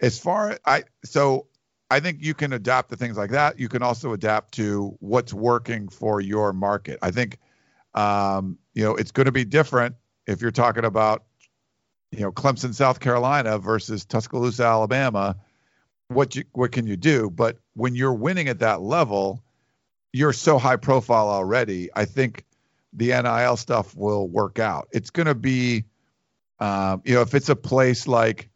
[0.00, 1.48] as far I so
[1.90, 3.58] I think you can adapt to things like that.
[3.58, 7.00] You can also adapt to what's working for your market.
[7.02, 7.38] I think
[7.94, 9.96] um, you know it's going to be different
[10.26, 11.24] if you're talking about
[12.10, 15.36] you know Clemson, South Carolina versus Tuscaloosa, Alabama,
[16.08, 17.30] what you what can you do?
[17.30, 19.42] But when you're winning at that level,
[20.12, 21.90] you're so high profile already.
[21.94, 22.44] I think
[22.92, 24.88] the NIL stuff will work out.
[24.92, 25.84] It's going to be,
[26.60, 28.48] um, you know, if it's a place like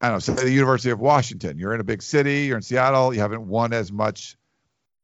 [0.00, 2.62] I don't know, say the University of Washington, you're in a big city, you're in
[2.62, 4.36] Seattle, you haven't won as much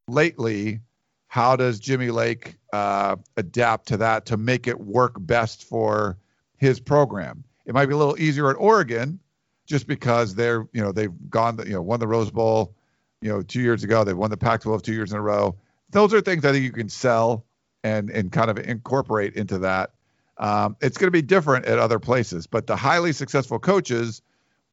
[0.09, 0.81] lately
[1.29, 6.19] how does Jimmy Lake uh, adapt to that to make it work best for
[6.57, 7.45] his program?
[7.65, 9.19] It might be a little easier at Oregon,
[9.65, 12.75] just because they're you know they've gone you know won the Rose Bowl,
[13.21, 15.57] you know two years ago they've won the Pac-12 two years in a row.
[15.91, 17.45] Those are things I think you can sell
[17.83, 19.93] and and kind of incorporate into that.
[20.39, 24.21] Um, it's going to be different at other places, but the highly successful coaches,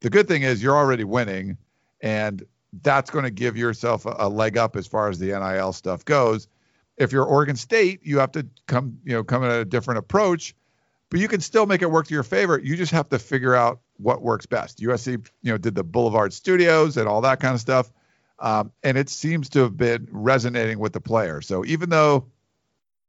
[0.01, 1.57] the good thing is you're already winning,
[2.01, 2.43] and
[2.81, 6.03] that's going to give yourself a, a, leg up as far as the NIL stuff
[6.03, 6.49] goes.
[6.97, 10.55] If you're Oregon State, you have to come, you know, come at a different approach,
[11.09, 12.59] but you can still make it work to your favor.
[12.59, 14.79] You just have to figure out what works best.
[14.79, 17.91] USC, you know, did the Boulevard Studios and all that kind of stuff,
[18.39, 21.47] um, and it seems to have been resonating with the players.
[21.47, 22.27] So even though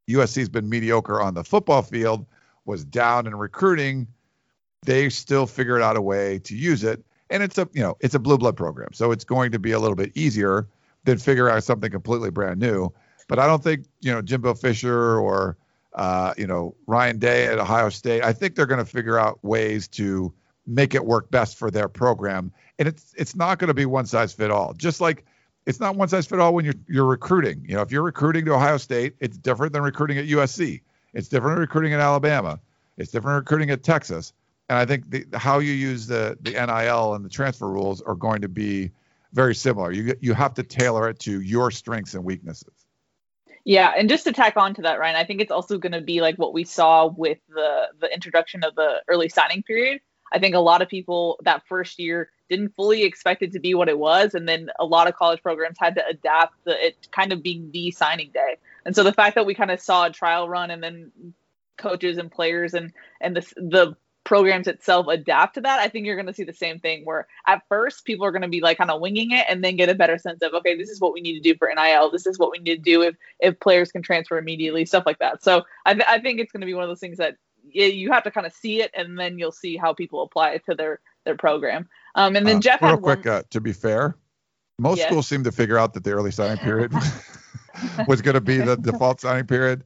[0.09, 2.27] USC's been mediocre on the football field,
[2.67, 4.07] was down in recruiting,
[4.87, 8.15] they still figured out a way to use it and it's a you know it's
[8.15, 10.69] a blue blood program, so it's going to be a little bit easier
[11.05, 12.93] than figure out something completely brand new.
[13.29, 15.57] But I don't think you know Jimbo Fisher or
[15.95, 18.23] uh, you know, Ryan Day at Ohio State.
[18.25, 20.33] I think they're going to figure out ways to
[20.67, 22.53] make it work best for their program.
[22.79, 24.75] And it's it's not going to be one size fit all.
[24.75, 25.25] Just like
[25.67, 27.65] it's not one size fit all when you're you're recruiting.
[27.69, 30.81] You know, if you're recruiting to Ohio State, it's different than recruiting at USC.
[31.13, 32.59] It's different than recruiting at Alabama.
[32.97, 34.33] It's different recruiting at Texas.
[34.69, 38.17] And I think the, how you use the the NIL and the transfer rules are
[38.17, 38.91] going to be
[39.33, 39.93] very similar.
[39.93, 42.84] You you have to tailor it to your strengths and weaknesses.
[43.65, 46.03] Yeah, and just to tack on to that, Ryan, I think it's also going to
[46.03, 50.01] be like what we saw with the the introduction of the early signing period.
[50.33, 53.75] I think a lot of people that first year didn't fully expect it to be
[53.75, 57.09] what it was, and then a lot of college programs had to adapt the, it
[57.11, 58.57] kind of being the signing day.
[58.85, 61.13] And so the fact that we kind of saw a trial run and then
[61.79, 66.17] coaches and players and and the the programs itself adapt to that, I think you're
[66.17, 68.79] going to see the same thing where at first people are going to be like
[68.79, 71.13] kind of winging it and then get a better sense of, okay, this is what
[71.13, 72.11] we need to do for NIL.
[72.11, 75.19] This is what we need to do if, if players can transfer immediately, stuff like
[75.19, 75.43] that.
[75.43, 77.37] So I, th- I think it's going to be one of those things that
[77.71, 80.65] you have to kind of see it and then you'll see how people apply it
[80.67, 81.89] to their, their program.
[82.15, 84.17] Um, and then uh, Jeff real quick, one, uh, to be fair,
[84.79, 85.09] most Yes.
[85.09, 86.93] schools seem to figure out that the early signing period
[88.07, 89.85] was going to be the default signing period.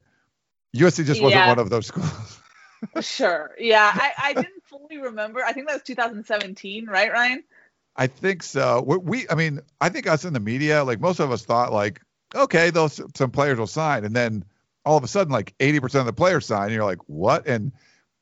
[0.75, 1.47] USC just wasn't Yeah.
[1.47, 2.39] one of those schools.
[3.01, 3.51] sure.
[3.59, 3.91] Yeah.
[3.93, 5.43] I, I didn't fully remember.
[5.43, 7.43] I think that was 2017, right, Ryan?
[7.95, 8.81] I think so.
[8.85, 11.73] We, we, I mean, I think us in the media, like most of us thought,
[11.73, 12.01] like,
[12.33, 14.45] okay, those some players will sign, and then
[14.85, 16.65] all of a sudden, like 80% of the players sign.
[16.65, 17.47] And you're like, what?
[17.47, 17.71] And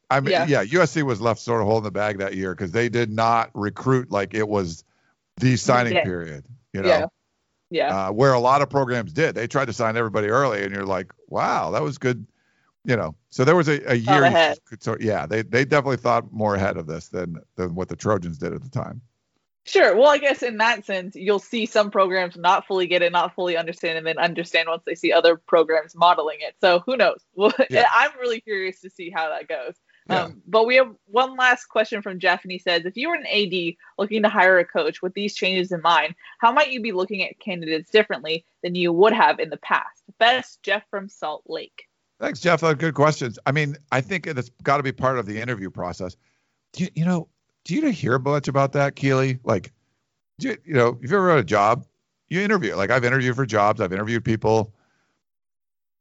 [0.10, 0.46] I mean, Yeah.
[0.48, 3.52] yeah, USC was left sort of holding the bag that year because they did not
[3.54, 4.84] recruit like it was
[5.38, 6.04] the signing Yeah.
[6.04, 6.46] period.
[6.74, 7.06] You know, Yeah.
[7.70, 8.08] Yeah.
[8.08, 9.36] uh, where a lot of programs did.
[9.36, 12.26] They tried to sign everybody early, and you're like, wow, that was good.
[12.88, 14.24] You know, so there was a, a year.
[14.24, 14.58] ahead.
[14.66, 17.96] could sort- yeah, they they definitely thought more ahead of this than than what the
[17.96, 19.02] Trojans did at the time.
[19.66, 19.98] Sure.
[19.98, 23.36] Well, I guess in that sense, you'll see some programs not fully get it, not
[23.36, 26.56] fully understand, and then understand once they see other programs modeling it.
[26.62, 27.22] So who knows?
[27.36, 27.84] Well, Yeah.
[27.94, 29.76] I'm really curious to see how that goes.
[30.10, 30.24] Yeah.
[30.24, 33.16] Um, but we have one last question from Jeff, and he says, if you were
[33.16, 36.82] an AD looking to hire a coach with these changes in mind, how might you
[36.82, 40.02] be looking at candidates differently than you would have in the past?
[40.18, 41.87] Best, Jeff from Salt Lake.
[42.20, 42.64] Thanks, Jeff.
[42.64, 43.38] Uh, Good questions.
[43.46, 46.16] I mean, I think it's got to be part of the interview process.
[46.74, 47.28] Do you, you know,
[47.64, 49.40] do you hear much about that, Keely?
[49.44, 49.72] Like,
[50.40, 51.86] do you, you know, if you ever had a job,
[52.30, 52.76] you interview.
[52.76, 53.82] Like, I've interviewed for jobs.
[53.82, 54.74] I've interviewed people.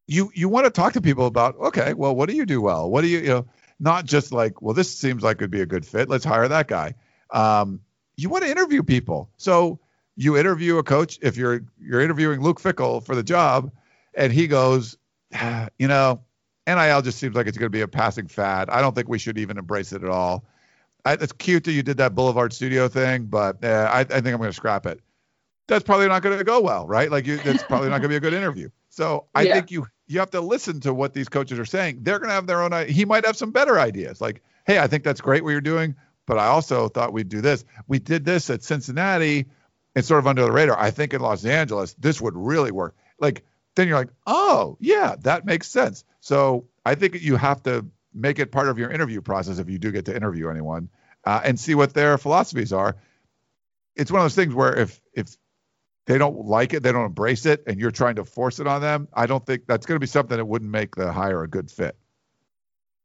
[0.09, 2.89] You you want to talk to people about, okay, well, what do you do well?
[2.89, 3.47] What do you, you know,
[3.81, 6.09] not just like, well, this seems like could be a good fit.
[6.09, 6.95] Let's hire that guy.
[7.31, 7.81] Um,
[8.17, 9.31] you want to interview people.
[9.37, 9.81] So
[10.17, 11.19] you interview a coach.
[11.23, 13.73] If you're you're interviewing Luke Fickell for the job,
[14.15, 14.99] and he goes, "Ah,
[15.79, 16.23] you know,
[16.67, 18.71] NIL just seems like it's going to be a passing fad.
[18.71, 20.45] I don't think we should even embrace it at all.
[21.05, 24.27] I, it's cute that you did that Boulevard Studio thing, but uh, I, I think
[24.27, 25.01] I'm going to scrap it.
[25.69, 27.11] That's probably not going to go well, right?
[27.11, 28.69] Like you, that's probably not going to be a good interview.
[28.89, 29.55] So I Yeah.
[29.55, 31.99] think you you have to listen to what these coaches are saying.
[32.03, 32.89] They're going to have their own.
[32.89, 34.21] He might have some better ideas.
[34.21, 35.97] Like, hey, I think that's great what you're doing,
[36.27, 37.65] but I also thought we'd do this.
[37.89, 39.47] We did this at Cincinnati.
[39.97, 40.79] It's sort of under the radar.
[40.79, 42.95] I think in Los Angeles, this would really work.
[43.19, 43.45] Like
[43.77, 46.05] then you're like, oh yeah, that makes sense.
[46.21, 49.79] So I think you have to make it part of your interview process if you
[49.79, 50.89] do get to interview anyone,
[51.25, 52.97] uh, and see what their philosophies are.
[53.95, 55.37] It's one of those things where if if
[56.07, 58.81] they don't like it, they don't embrace it, and you're trying to force it on
[58.81, 59.09] them.
[59.13, 61.71] I don't think that's going to be something that wouldn't make the hire a good
[61.71, 61.97] fit.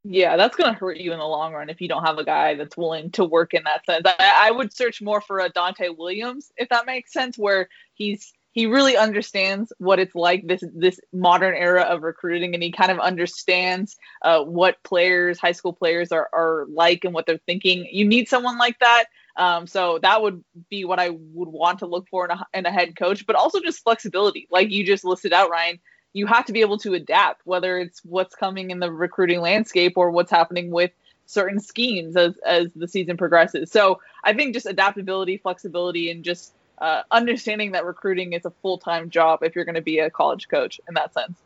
[0.04, 2.24] Yeah, that's going to hurt you in the long run if you don't have a
[2.24, 4.02] guy that's willing to work in that sense.
[4.04, 8.32] I, I would search more for a Donte Williams, if that makes sense, where he's
[8.52, 12.92] he really understands what it's like this this modern era of recruiting, and he kind
[12.92, 17.88] of understands uh, what players, high school players, are are like and what they're thinking.
[17.90, 19.04] You need someone like that.
[19.34, 22.66] Um, so that would be what I would want to look for in a, in
[22.66, 25.80] a head coach, but also just flexibility, like you just listed out, Ryan
[26.12, 29.94] you have to be able to adapt, whether it's what's coming in the recruiting landscape
[29.96, 30.90] or what's happening with
[31.26, 33.70] certain schemes as as the season progresses.
[33.70, 38.78] So I think just adaptability, flexibility, and just uh, understanding that recruiting is a full
[38.78, 41.38] time job if you're going to be a college coach in that sense.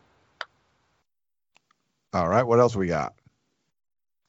[2.12, 3.14] All right, what else we got?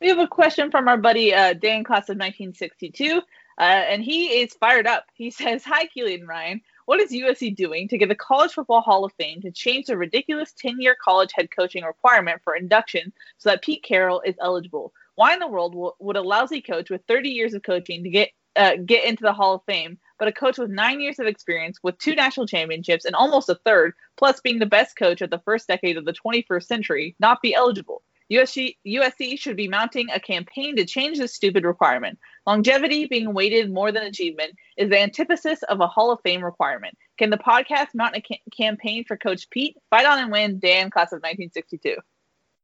[0.02, 3.18] We have a question from our buddy uh, Dan, class of 1962,
[3.58, 5.06] uh, and he is fired up.
[5.14, 6.62] He says, "Hi, Keely and Ryan.
[6.86, 9.98] What is USC doing to get the College Football Hall of Fame to change the
[9.98, 14.94] ridiculous 10-year college head coaching requirement for induction so that Pete Carroll is eligible?
[15.16, 18.30] Why in the world would a lousy coach with 30 years of coaching to get
[18.58, 21.80] uh, get into the Hall of Fame, but a coach with nine years of experience,
[21.84, 25.40] with two national championships and almost a third, plus being the best coach of the
[25.40, 28.02] first decade of the 21st century, not be eligible?"
[28.32, 32.20] USC, USC should be mounting a campaign to change this stupid requirement.
[32.46, 36.98] Longevity being weighted more than achievement is the antithesis of a Hall of Fame requirement.
[37.18, 39.78] Can the podcast mount a ca- campaign for Coach Pete?
[39.90, 41.96] Fight on and win, Dan, class of 1962.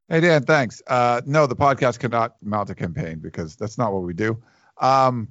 [0.10, 0.82] Hey Dan, thanks.
[0.86, 4.38] Uh, no, the podcast cannot mount a campaign because that's not what we do.
[4.80, 5.30] Um,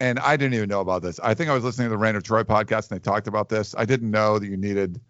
[0.00, 1.20] and I didn't even know about this.
[1.20, 3.48] I think I was listening to the Reign of Troy podcast and they talked about
[3.48, 3.74] this.
[3.76, 5.00] I didn't know that you needed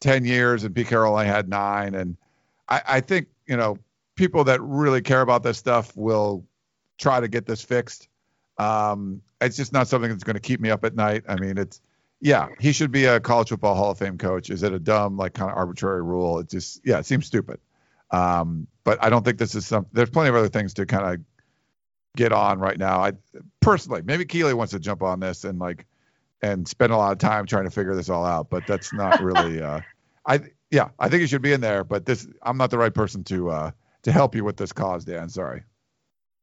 [0.00, 1.94] ten years and Pete Carroll only had nine.
[1.94, 2.16] And
[2.68, 3.78] I, I think you know
[4.16, 6.44] people that really care about this stuff will
[6.98, 8.08] try to get this fixed.
[8.58, 11.24] Um, it's just not something that's going to keep me up at night.
[11.28, 11.80] I mean, it's
[12.20, 14.50] yeah, he should be a college football Hall of Fame coach.
[14.50, 16.38] Is it a dumb like kind of arbitrary rule?
[16.38, 17.58] It just yeah, it seems stupid.
[18.10, 19.86] Um, but I don't think this is some.
[19.92, 21.20] There's plenty of other things to kind of
[22.16, 23.02] get on right now.
[23.02, 23.12] I
[23.60, 25.86] personally, maybe Keely wants to jump on this and like
[26.42, 28.50] and spend a lot of time trying to figure this all out.
[28.50, 29.62] But that's not really.
[29.72, 29.80] Uh,
[30.26, 30.40] I
[30.70, 31.84] yeah, I think he should be in there.
[31.84, 33.70] But this, I'm not the right person to uh,
[34.02, 35.28] to help you with this cause, Dan.
[35.28, 35.62] Sorry.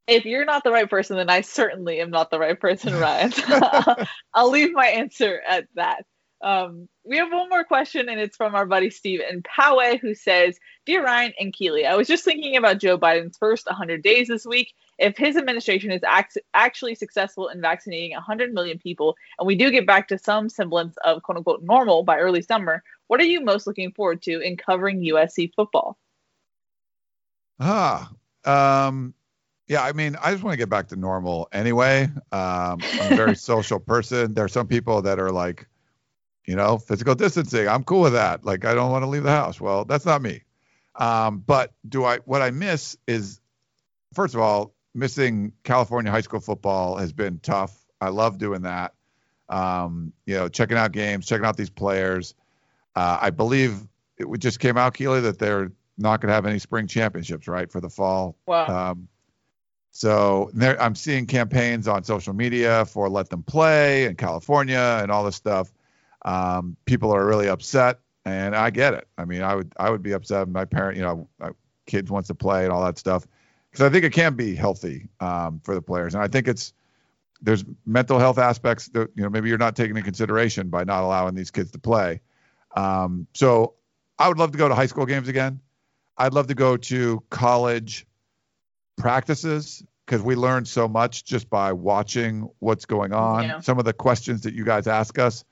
[0.08, 3.32] If you're not the right person, then I certainly am not the right person, Ryan.
[4.34, 6.06] I'll leave my answer at that.
[6.42, 10.14] Um, we have one more question, and it's from our buddy Steve and Poway, who
[10.16, 14.28] says, "Dear Ryan and Keely, I was just thinking about Joe Biden's first 100 days
[14.28, 14.74] this week.
[15.00, 19.72] If his administration is act- actually successful in vaccinating 100 million people, and we do
[19.72, 23.42] get back to some semblance of quote unquote normal by early summer, what are you
[23.42, 25.98] most looking forward to in covering USC football?"
[27.60, 28.12] Ah,
[28.46, 29.14] um,
[29.68, 32.04] yeah, I mean, I just want to get back to normal anyway.
[32.32, 34.34] Um, I'm a very social person.
[34.34, 35.68] There are some people that are like
[36.50, 37.68] you know, physical distancing.
[37.68, 38.44] I'm cool with that.
[38.44, 39.62] Like I don't want to leave the house.
[39.62, 40.42] Well, that's not me.
[40.96, 42.18] Um, but do I?
[42.26, 43.40] What I miss is,
[44.16, 47.76] first of all, missing California high school football has been tough.
[48.02, 48.94] I love doing that.
[49.50, 52.36] Um, you know, checking out games, checking out these players.
[52.96, 53.82] Uh, I believe
[54.18, 57.72] it just came out, Keely, that they're not going to have any spring championships, right,
[57.72, 58.36] for the fall.
[58.46, 58.92] Wow.
[58.92, 59.08] Um,
[59.92, 65.12] so there, I'm seeing campaigns on social media for let them play in California and
[65.12, 65.72] all this stuff.
[66.24, 69.08] Um, people are really upset, and I get it.
[69.18, 70.48] I mean, I would I would be upset.
[70.48, 71.52] My parent, you know, my
[71.88, 73.26] kids wants to play and all that stuff
[73.72, 76.74] because I think it can be healthy um, for the players, and I think it's
[77.42, 81.04] there's mental health aspects that you know maybe you're not taking into consideration by not
[81.04, 82.22] allowing these kids to play.
[82.76, 83.76] Um, so
[84.18, 85.62] I would love to go to high school games again.
[86.18, 88.06] I'd love to go to college
[88.98, 93.44] practices because we learn so much just by watching what's going on.
[93.44, 93.60] Yeah.
[93.62, 95.46] Some of the questions that you guys ask us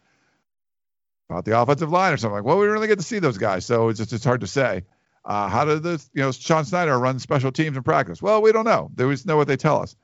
[1.30, 3.65] about the offensive line or something like, well, we really get to see those guys,
[3.65, 4.84] so it's just it's hard to say.
[5.28, 8.21] Uh, how did this, you know, Sean Snyder run special teams in practice?
[8.21, 8.89] Well, we don't know.
[8.95, 9.95] They just know what they tell us.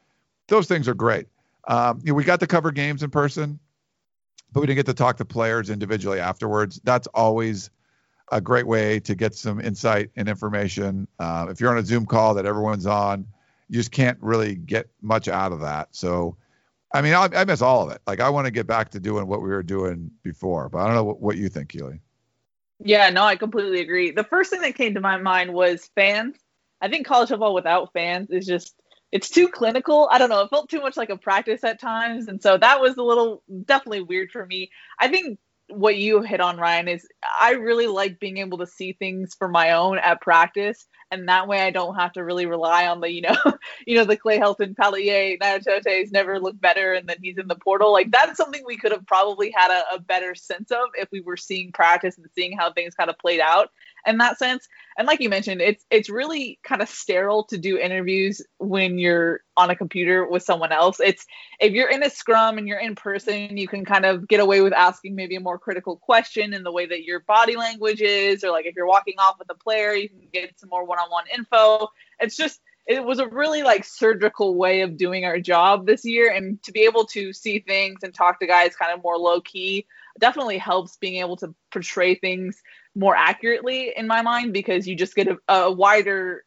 [0.47, 1.27] Those things are great.
[1.67, 3.57] Um, you know, we got to cover games in person,
[4.51, 6.79] but we didn't get to talk to players individually afterwards.
[6.83, 7.69] That's always
[8.31, 11.07] a great way to get some insight and information.
[11.17, 13.25] Uh, if you're on a Zoom call that everyone's on,
[13.69, 15.87] you just can't really get much out of that.
[15.91, 16.35] So
[16.93, 18.01] I mean, I, I miss all of it.
[18.05, 20.85] Like, I want to get back to doing what we were doing before, but I
[20.85, 21.99] don't know what, what you think, Keely.
[22.83, 24.11] Yeah, no, I completely agree.
[24.11, 26.35] The first thing that came to my mind was fans.
[26.81, 28.75] I think college football without fans is just
[29.11, 30.09] it's too clinical.
[30.11, 30.41] I don't know.
[30.41, 33.43] It felt too much like a practice at times, and so that was a little
[33.65, 34.69] definitely weird for me.
[34.99, 37.07] I think what you hit on, Ryan, is
[37.39, 41.47] I really like being able to see things for my own at practice, and that
[41.47, 43.35] way I don't have to really rely on the, you know,
[43.85, 47.55] you know, the Clay Helton, Palaie, Gaoteote's never looked better, and then he's in the
[47.55, 47.93] portal.
[47.93, 51.21] Like that's something we could have probably had a, a better sense of if we
[51.21, 53.69] were seeing practice and seeing how things kind of played out
[54.05, 54.67] in that sense.
[54.97, 59.41] And like you mentioned, it's it's really kind of sterile to do interviews when you're
[59.57, 60.99] on a computer with someone else.
[60.99, 61.25] It's
[61.59, 64.61] if you're in a scrum and you're in person, you can kind of get away
[64.61, 68.43] with asking maybe a more critical question in the way that your body language is,
[68.43, 71.25] or like if you're walking off with a player, you can get some more one-on-one
[71.35, 71.87] info.
[72.19, 76.31] It's just it was a really like surgical way of doing our job this year
[76.31, 79.39] and to be able to see things and talk to guys kind of more low
[79.39, 79.87] key
[80.19, 82.61] definitely helps being able to portray things
[82.95, 86.43] more accurately in my mind because you just get a, a wider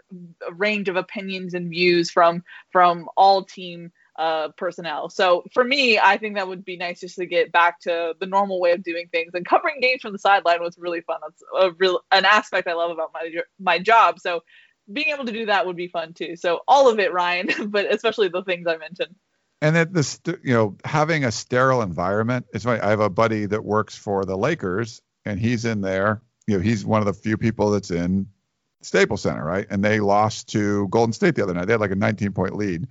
[0.52, 5.10] range of opinions and views from from all team uh, personnel.
[5.10, 8.26] So for me, I think that would be nice just to get back to the
[8.26, 9.32] normal way of doing things.
[9.34, 11.18] And covering games from the sideline was really fun.
[11.22, 14.20] That's a real an aspect I love about my my job.
[14.20, 14.42] So
[14.90, 16.36] being able to do that would be fun too.
[16.36, 19.14] So all of it, Ryan, but especially the things I mentioned.
[19.62, 22.46] And that this, you know, having a sterile environment.
[22.52, 22.80] It's funny.
[22.80, 26.62] I have a buddy that works for the Lakers, and he's in there you know,
[26.62, 28.28] he's one of the few people that's in
[28.82, 29.66] Staples Center, right?
[29.68, 31.66] And they lost to Golden State the other night.
[31.66, 32.86] They had like a 19 point lead.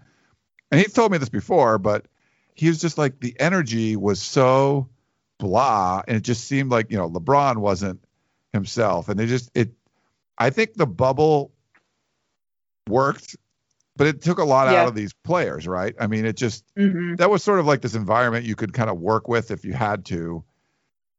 [0.71, 2.05] And he's told me this before, but
[2.53, 4.89] he was just like the energy was so
[5.37, 8.03] blah, and it just seemed like you know LeBron wasn't
[8.53, 9.71] himself, and they just it.
[10.37, 11.51] I think the bubble
[12.87, 13.35] worked,
[13.95, 14.81] but it took a lot Yeah.
[14.81, 15.95] out of these players, right?
[15.99, 17.15] I mean, it just Mm-hmm.
[17.15, 19.73] that was sort of like this environment you could kind of work with if you
[19.73, 20.43] had to.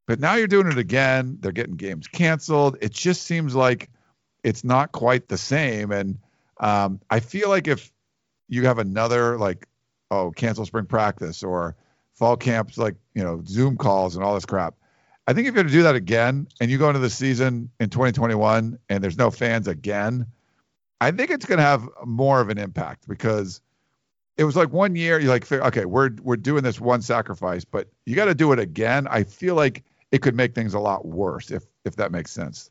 [0.07, 1.39] But now you're doing it again.
[1.41, 2.79] They're getting games canceled.
[2.81, 3.91] It just seems like
[4.45, 5.91] it's not quite the same.
[5.91, 6.19] And
[6.59, 7.91] um, I feel like if
[8.49, 9.67] you have another like,
[10.11, 11.75] oh, cancel spring practice or
[12.15, 14.75] fall camps, like you know, Zoom calls and all this crap.
[15.27, 17.91] I think if you're to do that again and you go into the season in
[17.91, 20.27] 2021 and there's no fans again,
[21.01, 23.61] I think it's going to have more of an impact because
[24.37, 27.89] it was like one year you're like okay we're we're doing this one sacrifice but
[28.05, 31.07] you got to do it again i feel like it could make things a lot
[31.07, 32.71] worse if if that makes sense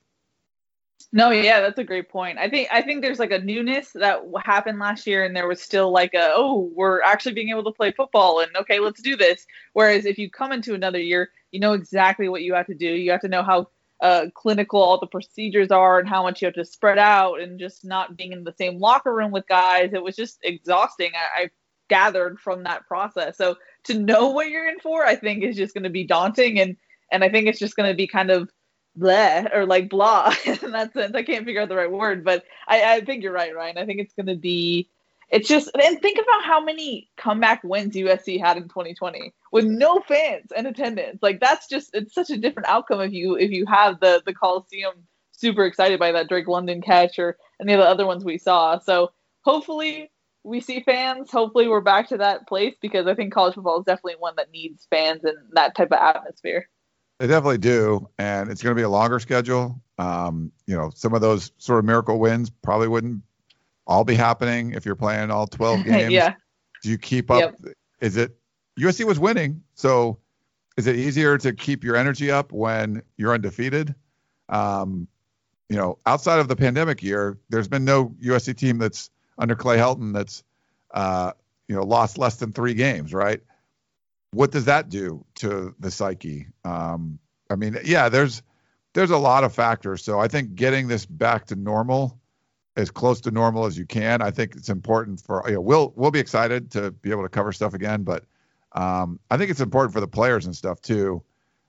[1.12, 4.22] no yeah that's a great point i think i think there's like a newness that
[4.44, 7.72] happened last year and there was still like a oh we're actually being able to
[7.72, 11.60] play football and okay let's do this whereas if you come into another year you
[11.60, 13.68] know exactly what you have to do you have to know how
[14.02, 17.60] uh, clinical all the procedures are and how much you have to spread out and
[17.60, 19.92] just not being in the same locker room with guys.
[19.94, 21.12] It was just exhausting.
[21.16, 21.50] I, I
[21.90, 23.38] gathered from that process.
[23.38, 23.56] So
[23.86, 26.60] to know what you're in for, I think is just going to be daunting.
[26.60, 26.78] And,
[27.12, 28.50] and I think it's just going to be kind of
[28.98, 31.16] bleh or like blah in that sense.
[31.16, 33.78] I can't figure out the right word, but I, I think you're right, Ryan.
[33.78, 34.90] I think it's going to be
[35.30, 40.00] it's just and think about how many comeback wins USC had in 2020 with no
[40.08, 41.20] fans and attendance.
[41.22, 44.34] Like that's just it's such a different outcome if you if you have the the
[44.34, 44.94] Coliseum
[45.32, 48.80] super excited by that Drake London catch or any of the other ones we saw.
[48.80, 49.12] So
[49.42, 50.12] hopefully
[50.44, 51.32] we see fans.
[51.32, 54.52] Hopefully we're back to that place because I think college football is definitely one that
[54.52, 56.70] needs fans and that type of atmosphere.
[57.20, 59.82] They definitely do, and it's going to be a longer schedule.
[59.98, 63.22] Um, you know, some of those sort of miracle wins probably wouldn't
[63.88, 66.12] all be happening if you're playing all 12 games.
[66.12, 66.34] yeah.
[66.84, 67.40] Do you keep up?
[67.64, 67.76] Yep.
[68.02, 68.38] Is it
[68.80, 70.20] USC was winning, so
[70.78, 73.96] is it easier to keep your energy up when you're undefeated?
[74.50, 75.08] Um,
[75.70, 79.78] you know, outside of the pandemic year, there's been no USC team that's under Clay
[79.78, 80.44] Helton that's
[80.94, 81.32] uh,
[81.68, 83.42] you know lost less than three games, right?
[84.32, 86.48] What does that do to the psyche?
[86.64, 87.20] Um,
[87.50, 88.42] I mean, yeah, there's
[88.94, 90.04] there's a lot of factors.
[90.04, 92.20] So I think getting this back to normal
[92.78, 94.22] as close to normal as you can.
[94.22, 97.30] I think it's important for you know we'll we'll be excited to be able to
[97.30, 98.26] cover stuff again, but
[98.74, 101.24] um, I think it's important for the players and stuff too.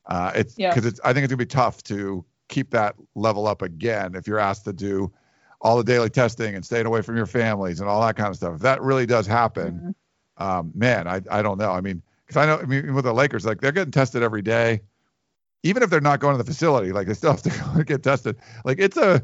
[0.07, 0.89] Uh, it's because yeah.
[0.89, 4.39] it's I think it's gonna be tough to keep that level up again if you're
[4.39, 5.13] asked to do
[5.61, 8.37] all the daily testing and staying away from your families and all that kind of
[8.37, 8.55] stuff.
[8.57, 9.95] If that really does happen,
[10.39, 10.43] mm-hmm.
[10.43, 11.71] um, man, I I don't know.
[11.71, 14.43] I mean, because I know I mean with the Lakers, like they're getting tested every
[14.43, 14.81] day.
[15.63, 18.37] Even if they're not going to the facility, like they still have to get tested.
[18.65, 19.23] Like it's a,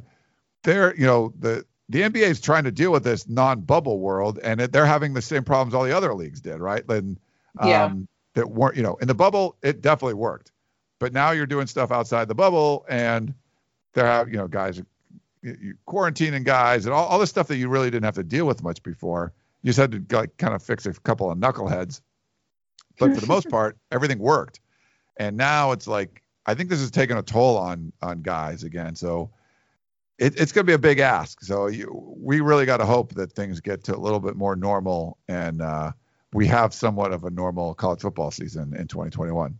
[0.64, 4.60] they're you know the the NBA is trying to deal with this non-bubble world, and
[4.60, 6.88] it, they're having the same problems all the other leagues did, right?
[6.88, 7.18] And
[7.58, 7.92] um, yeah.
[8.34, 10.52] that weren't, you know, in the bubble it definitely worked,
[10.98, 13.34] but now you're doing stuff outside the bubble, and
[13.92, 14.80] there have, you know, guys
[15.42, 18.46] you, quarantining guys and all, all this stuff that you really didn't have to deal
[18.46, 19.32] with much before.
[19.62, 22.00] You just had to like kind of fix a couple of knuckleheads,
[22.98, 24.60] but for the most part, everything worked.
[25.16, 28.94] And now it's like I think this is taking a toll on on guys again.
[28.94, 29.30] So
[30.18, 31.42] it, it's going to be a big ask.
[31.42, 34.56] So you, we really got to hope that things get to a little bit more
[34.56, 35.92] normal and uh,
[36.32, 39.56] we have somewhat of a normal college football season in 2021.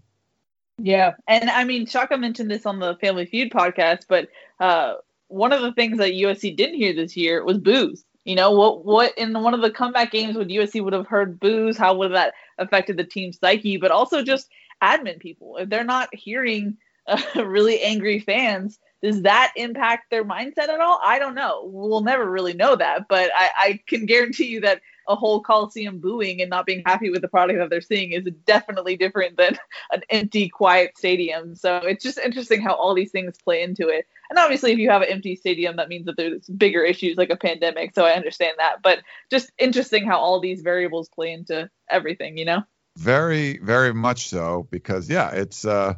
[0.79, 4.29] Yeah, and I mean, Shaka mentioned this on the Family Feud podcast, but
[4.59, 4.95] uh,
[5.29, 8.05] one of the things that USC didn't hear this year was boos.
[8.24, 8.85] You know what?
[8.85, 11.77] What in one of the comeback games would USC would have heard boos?
[11.77, 13.77] How would that affected the team's psyche?
[13.77, 14.49] But also just
[14.82, 16.77] admin people if they're not hearing
[17.07, 21.01] uh, really angry fans does that impact their mindset at all?
[21.03, 21.65] I don't know.
[21.66, 25.99] We'll never really know that, but I, I, can guarantee you that a whole Coliseum
[25.99, 29.59] booing and not being happy with the product that they're seeing is definitely different than
[29.93, 31.55] an empty, quiet stadium.
[31.55, 34.07] So it's just interesting how all these things play into it.
[34.31, 37.31] And obviously, if you have an empty stadium, that means that there's bigger issues like
[37.31, 37.95] a pandemic.
[37.95, 38.83] So I understand that.
[38.83, 39.01] But
[39.31, 42.62] just interesting how all these variables play into everything, you know?
[42.97, 44.66] Very, very much so.
[44.70, 45.95] Because, yeah, it's, uh,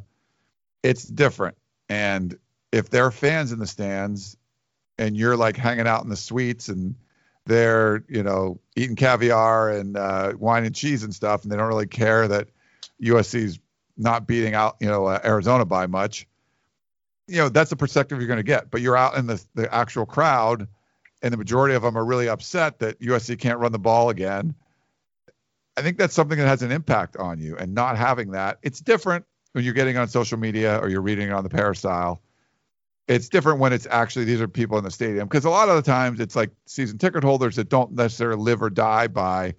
[0.83, 1.57] it's different.
[1.89, 2.39] And
[2.73, 4.37] if there are fans in the stands
[4.99, 6.97] and you're like hanging out in the suites and
[7.47, 11.69] they're you know eating caviar and uh, wine and cheese and stuff and they don't
[11.69, 12.49] really care that
[13.03, 13.59] USC's
[13.97, 16.27] not beating out you know uh, Arizona by much.
[17.27, 19.73] You know that's the perspective you're going to get but you're out in the the
[19.75, 20.69] actual crowd
[21.23, 24.55] and the majority of them are really upset that USC can't run the ball again.
[25.77, 28.81] I think that's something that has an impact on you and not having that it's
[28.81, 32.23] different when you're getting on social media or you're reading it on the peristyle
[33.07, 35.77] it's different when it's actually these are people in the stadium because a lot of
[35.77, 39.55] the times it's like season ticket holders that don't necessarily live or die by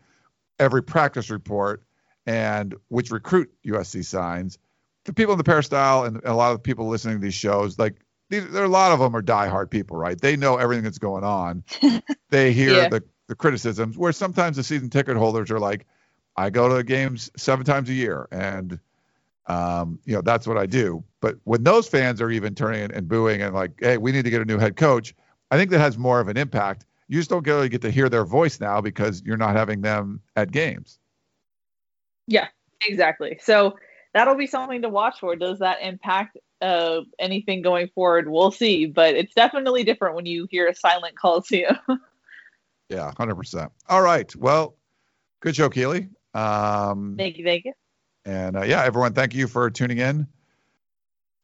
[0.59, 1.83] every practice report
[2.25, 4.57] and which recruit USC signs.
[5.05, 7.95] The people in the peristyle and a lot of people listening to these shows, like
[8.29, 10.19] these, there are a lot of them are diehard people, right?
[10.19, 11.63] They know everything that's going on.
[12.29, 12.89] they hear yeah.
[12.89, 13.97] the the criticisms.
[13.97, 15.85] Where sometimes the season ticket holders are like,
[16.35, 18.79] I go to games seven times a year and
[19.47, 21.03] um, you know, that's what I do.
[21.21, 24.29] But when those fans are even turning and booing and like, hey, we need to
[24.29, 25.13] get a new head coach,
[25.51, 26.85] I think that has more of an impact.
[27.07, 30.21] You just don't really get to hear their voice now because you're not having them
[30.35, 30.99] at games.
[32.27, 32.47] Yeah,
[32.87, 33.37] exactly.
[33.41, 33.75] So
[34.13, 35.35] that'll be something to watch for.
[35.35, 38.27] Does that impact uh, anything going forward?
[38.27, 38.87] We'll see.
[38.87, 41.77] But it's definitely different when you hear a silent call Coliseum.
[42.89, 43.71] yeah, hundred percent.
[43.87, 44.35] All right.
[44.35, 44.75] Well,
[45.41, 46.09] good show, Keely.
[46.33, 47.45] Um, thank you.
[47.45, 47.73] Thank you.
[48.25, 50.27] And uh, yeah, everyone, thank you for tuning in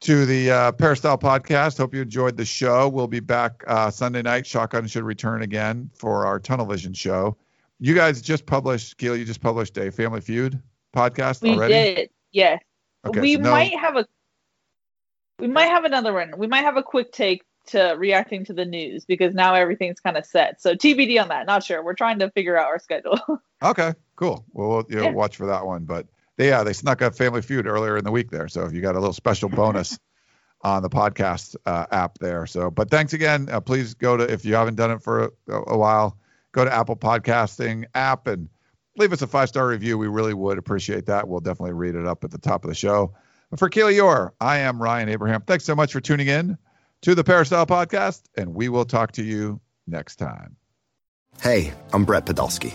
[0.00, 1.78] to the uh, Peristyle podcast.
[1.78, 2.88] Hope you enjoyed the show.
[2.88, 4.46] We'll be back uh, Sunday night.
[4.46, 7.36] Shotgun should return again for our Tunnel Vision show.
[7.78, 10.60] You guys just published, Keely, you just published a Family Feud
[10.94, 11.72] podcast we already?
[11.74, 12.60] did, yes.
[13.04, 14.06] Okay, we so no- might have a
[15.38, 16.32] we might have another one.
[16.36, 20.16] We might have a quick take to reacting to the news because now everything's kind
[20.16, 20.60] of set.
[20.60, 21.46] So TBD on that.
[21.46, 21.82] Not sure.
[21.82, 23.18] We're trying to figure out our schedule.
[23.64, 24.44] Okay, cool.
[24.52, 25.10] Well, we'll you know, Yeah.
[25.12, 25.84] watch for that one.
[25.84, 28.48] But they, yeah, they snuck a Family Feud earlier in the week there.
[28.48, 29.98] So if you got a little special bonus
[30.62, 32.46] on the podcast uh, app there.
[32.46, 33.48] So, but thanks again.
[33.50, 36.16] Uh, please go to if you haven't done it for a, a while,
[36.52, 38.48] go to Apple Podcasting app and
[38.96, 39.98] leave us a five star review.
[39.98, 41.28] We really would appreciate that.
[41.28, 43.14] We'll definitely read it up at the top of the show.
[43.50, 45.42] But for Keely Eure, I am Ryan Abraham.
[45.42, 46.56] Thanks so much for tuning in
[47.02, 50.56] to the Peristyle Podcast, and we will talk to you next time.
[51.40, 52.74] Hey, I'm Brett Podolsky,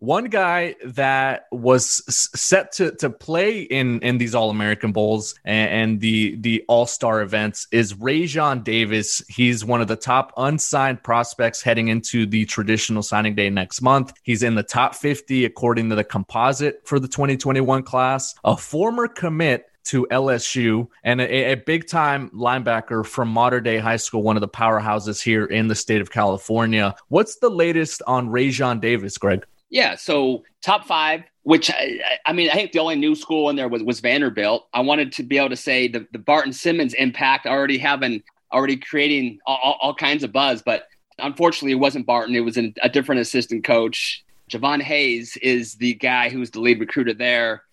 [0.00, 2.04] One guy that was
[2.38, 6.86] set to, to play in, in these All American Bowls and, and the the All
[6.86, 9.22] Star events is Raesjon Davis.
[9.28, 14.12] He's one of the top unsigned prospects heading into the traditional signing day next month.
[14.22, 18.36] He's in the top 50 according to the composite for the 2021 class.
[18.44, 23.96] A former commit to LSU and a, a big time linebacker from Mater Dei high
[23.96, 26.94] school, one of the powerhouses here in the state of California.
[27.08, 29.44] What's the latest on Raesjon Davis, Greg?
[29.70, 33.56] Yeah, so top five, which I, I mean, I think the only new school in
[33.56, 34.66] there was, was Vanderbilt.
[34.72, 38.22] I wanted to be able to say the, the Barton Simmons impact already having,
[38.52, 40.88] already creating all, all, kinds of buzz, but
[41.18, 42.34] unfortunately, it wasn't Barton.
[42.34, 44.24] It was an, a different assistant coach.
[44.50, 47.64] Javon Hayes is the guy who's the lead recruiter there,